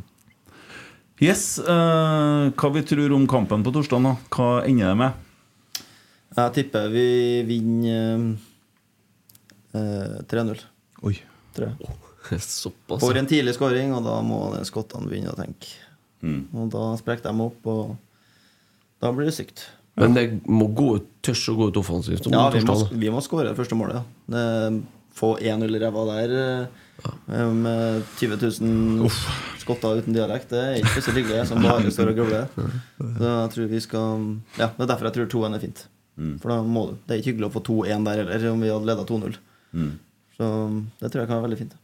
[1.24, 4.16] Yes, uh, hva vi tror om kampen på torsdag, da?
[4.34, 5.20] Hva ender det med?
[6.34, 7.06] Jeg tipper vi
[7.48, 8.26] vinner
[9.72, 10.64] uh, 3-0.
[11.08, 11.14] Oi.
[11.56, 11.94] Jeg.
[12.44, 13.00] Såpass.
[13.00, 15.72] For en tidlig skåring, og da må skottene begynne å tenke.
[16.26, 16.42] Mm.
[16.60, 17.96] Og da sprekker de opp, og
[19.04, 19.68] da blir det sykt.
[20.00, 22.28] Men det må gå ut, tørs å gå ut offensivt.
[22.34, 24.02] Ja, vi må, vi må skåre det første målet.
[24.34, 24.72] Ja.
[25.14, 26.86] Få 1-0 i ræva der eh,
[27.28, 29.10] med 20 000
[29.64, 32.48] skotter uten dialekt, det er ikke spesielt hyggelig, som bare står og grubler.
[33.00, 34.26] Så jeg tror vi skal
[34.60, 35.86] Ja, Det er derfor jeg tror 2-1 er fint.
[36.42, 36.98] For da må du.
[37.06, 39.40] Det er ikke hyggelig å få 2-1 der heller, om vi hadde leda 2-0.
[39.74, 39.94] Mm.
[40.38, 40.50] Så
[41.00, 41.80] det tror jeg kan være veldig fint.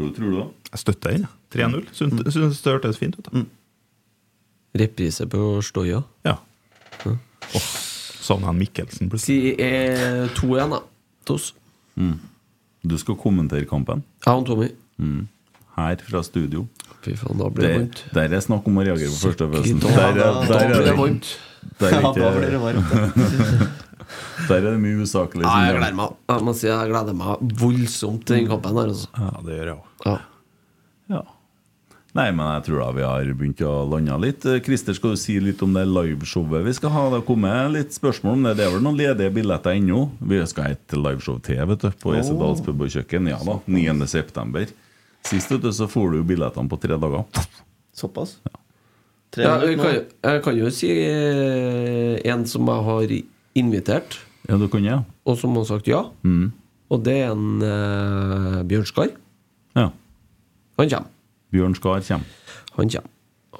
[0.00, 0.46] Hva tror du, da?
[0.70, 1.26] Jeg støtter den.
[1.26, 1.70] jeg.
[1.70, 1.88] 3-0.
[1.96, 2.22] Syns mm.
[2.24, 3.32] det hørtes fint ut.
[3.32, 3.46] Mm.
[4.80, 6.02] Reprise på Stoja.
[6.24, 6.36] Ja.
[7.04, 7.70] Åh,
[8.20, 9.56] Savna han Mikkelsen plutselig.
[9.56, 10.80] Si eh, 2-1, da.
[11.28, 11.50] Tos.
[12.82, 14.70] Du skal kommentere kampen Ja, han Tommy.
[14.98, 15.28] mm.
[15.76, 16.66] her fra studio.
[17.02, 18.00] Fy faen, da blir det Der, vondt.
[18.14, 19.80] der er snakk om å reagere på førsteøvelsen.
[19.80, 21.38] Der, er- der, Da er det det- vondt.
[21.78, 23.68] der er Ja, det ikke-
[24.48, 25.42] der er det mye usaklig.
[25.44, 28.88] Nei, jeg gleder meg Jeg må si jeg gleder meg voldsomt til den kampen her.
[28.88, 29.08] Altså.
[29.16, 30.20] Ja, det gjør jeg òg.
[32.10, 32.16] Ja.
[32.16, 32.20] Ja.
[32.20, 34.44] Nei, men jeg tror da vi har begynt å lande litt.
[34.44, 37.04] Eh, Christer, skal du si litt om det liveshowet vi skal ha?
[37.06, 38.56] Det har kommet litt spørsmål om det.
[38.58, 40.10] Det er vel noen ledige billetter ennå?
[40.18, 43.28] Vi skal ha et liveshow til vet du, på Esedals pub og kjøkken.
[43.30, 44.06] Ja da, 9.
[44.10, 44.66] september.
[45.28, 47.22] Sist vet du, så får du jo billettene på tre dager.
[47.94, 48.38] Såpass?
[48.48, 48.58] Ja,
[49.60, 49.94] 3-0 jeg, kan,
[50.26, 53.14] jeg kan jo si eh, en som jeg har
[53.62, 54.18] invitert,
[54.48, 55.04] Ja, du kan ja.
[55.22, 56.08] og som har sagt ja.
[56.26, 56.50] Mm.
[56.90, 59.12] Og det er en uh, Bjørnskar.
[59.78, 59.92] ja.
[60.80, 61.19] Han kommer.
[61.52, 62.26] Bjørn Skar kommer.
[62.76, 63.10] Han kommer.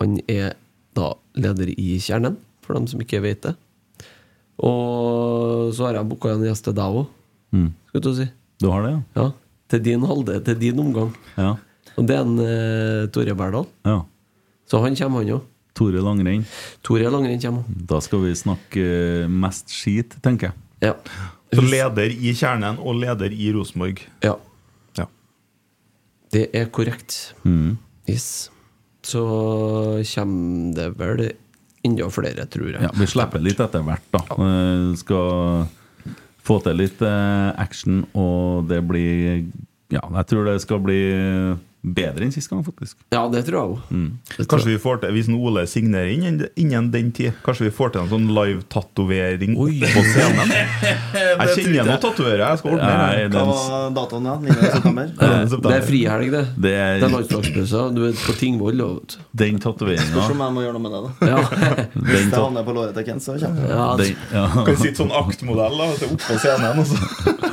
[0.00, 0.54] Han er
[0.96, 3.54] da leder i Kjernen, for dem som ikke vet det.
[4.60, 7.06] Og så har jeg booka en gjest til deg òg,
[7.52, 7.72] Mm.
[7.88, 8.28] skal du si.
[8.62, 9.22] Du har det, ja?
[9.22, 9.30] Ja,
[9.68, 11.14] til din halde, til din omgang.
[11.36, 11.56] Ja.
[11.96, 13.66] Og det er en uh, Tore Berdal.
[13.84, 14.02] ja.
[14.70, 15.40] Så han kommer, han òg.
[15.74, 16.44] Tore Langrenn.
[16.84, 17.64] Tore Langrenn kommer.
[17.88, 18.84] Da skal vi snakke
[19.24, 20.54] eh, mest skit, tenker jeg.
[20.80, 20.94] Ja.
[21.52, 23.98] Så leder i Kjernen og leder i Rosenborg.
[24.22, 24.36] Ja.
[26.30, 27.34] Det er korrekt.
[27.44, 27.78] Mm.
[28.10, 28.50] Yes.
[29.02, 29.22] Så
[30.14, 31.24] kommer det vel
[31.86, 32.82] enda flere, tror jeg.
[32.84, 34.22] Ja, vi slipper litt etter hvert, da.
[34.28, 34.94] Ja.
[35.00, 35.66] skal
[36.44, 39.44] få til litt eh, action, og det blir
[39.90, 41.00] Ja, jeg tror det skal bli
[41.80, 42.98] bedre enn sist gang, faktisk.
[43.14, 43.90] Ja, det tror jeg òg.
[43.90, 44.46] Mm.
[44.50, 48.04] Kanskje vi får til, Hvis Ole signerer innen, innen den tid, kanskje vi får til
[48.04, 50.54] en sånn live-tatovering på scenen?
[51.40, 52.42] Jeg kjenner noen tatoverer.
[52.44, 53.40] Jeg skal ordne Nei, det.
[53.40, 54.36] Hva var datoen, ja?
[55.56, 56.44] Det er frihelg, det.
[56.60, 57.82] det er er landslagspause.
[57.94, 58.80] Du er på Tingvoll.
[59.32, 61.30] den Spørs tatoveringa om jeg må gjøre noe med det, da.
[61.30, 61.38] Ja.
[61.94, 63.70] den, Hvis jeg havner på låret til Kent, så kommer jeg.
[63.70, 64.46] Ja, den, ja.
[64.56, 66.84] Kan vi sitte sånn aktmodell da, oppå scenen?
[66.84, 67.49] Og så.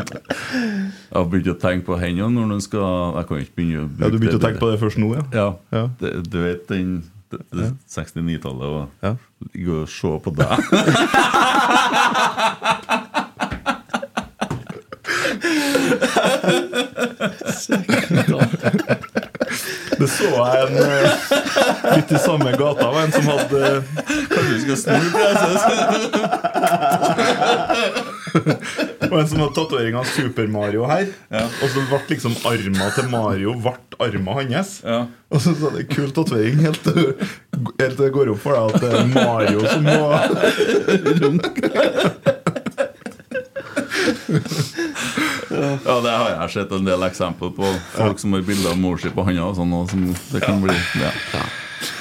[0.00, 3.88] Jeg har begynt å tenke på hendene når den skal Jeg kan ikke begynne å
[4.04, 5.24] Ja, Du begynte å tenke på det først nå, ja?
[5.34, 5.48] Ja.
[5.74, 5.84] Ja.
[6.00, 7.00] Det, du vet den
[7.30, 9.12] det, det 69-tallet og Ja.
[9.54, 10.50] ligge og se på deg.
[19.98, 21.10] Det så jeg en eh,
[21.96, 22.86] litt i samme gata.
[22.94, 23.60] var en som hadde
[24.30, 25.62] Kanskje du skal snu på preses?
[29.10, 31.10] Og en som hadde tatovering av Super Mario her.
[31.34, 34.76] Og så ble liksom arma til Mario ble arma hans.
[34.86, 35.04] Ja.
[35.30, 37.14] Og så sa det kul tatovering helt til
[38.00, 40.00] det går opp for deg at det er Mario som må
[45.50, 47.72] Ja, det har jeg sett en del eksempler på.
[47.96, 49.74] Folk som har bilde av mor si på handa sånn.
[49.76, 51.10] Og sånn, det kan bli ja.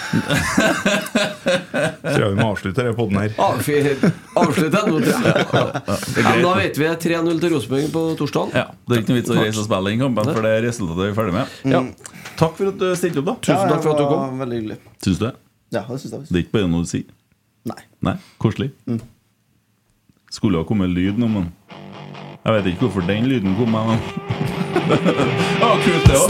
[2.09, 3.31] Tror jeg vi må avslutte denne poden her.
[4.39, 5.23] Avslutte nå, tror jeg.
[6.25, 8.47] Men da vet vi 3-0 til Rosenborg på torsdag.
[8.57, 8.65] ja.
[8.89, 11.01] Det er ikke noe vits å reise og spille den kampen, for det er resultatet
[11.03, 11.45] vi er ferdig med.
[11.73, 11.81] Ja.
[12.39, 13.35] Takk for at du stilte opp, da.
[13.49, 14.21] Tusen takk for at du kom.
[14.43, 14.77] Veldig hyggelig.
[15.05, 15.33] Syns du det?
[15.75, 16.21] Ja, det syns jeg.
[16.29, 17.07] Det er ikke bare noe du sier?
[17.69, 17.81] Nei.
[18.07, 18.15] Nei?
[18.41, 18.69] Koselig?
[20.33, 21.45] Skulle ha kommet lyd nå, men
[22.45, 23.69] Jeg vet ikke hvorfor den lyden kom.
[23.75, 23.99] Men
[25.59, 26.29] Ja, kult det òg.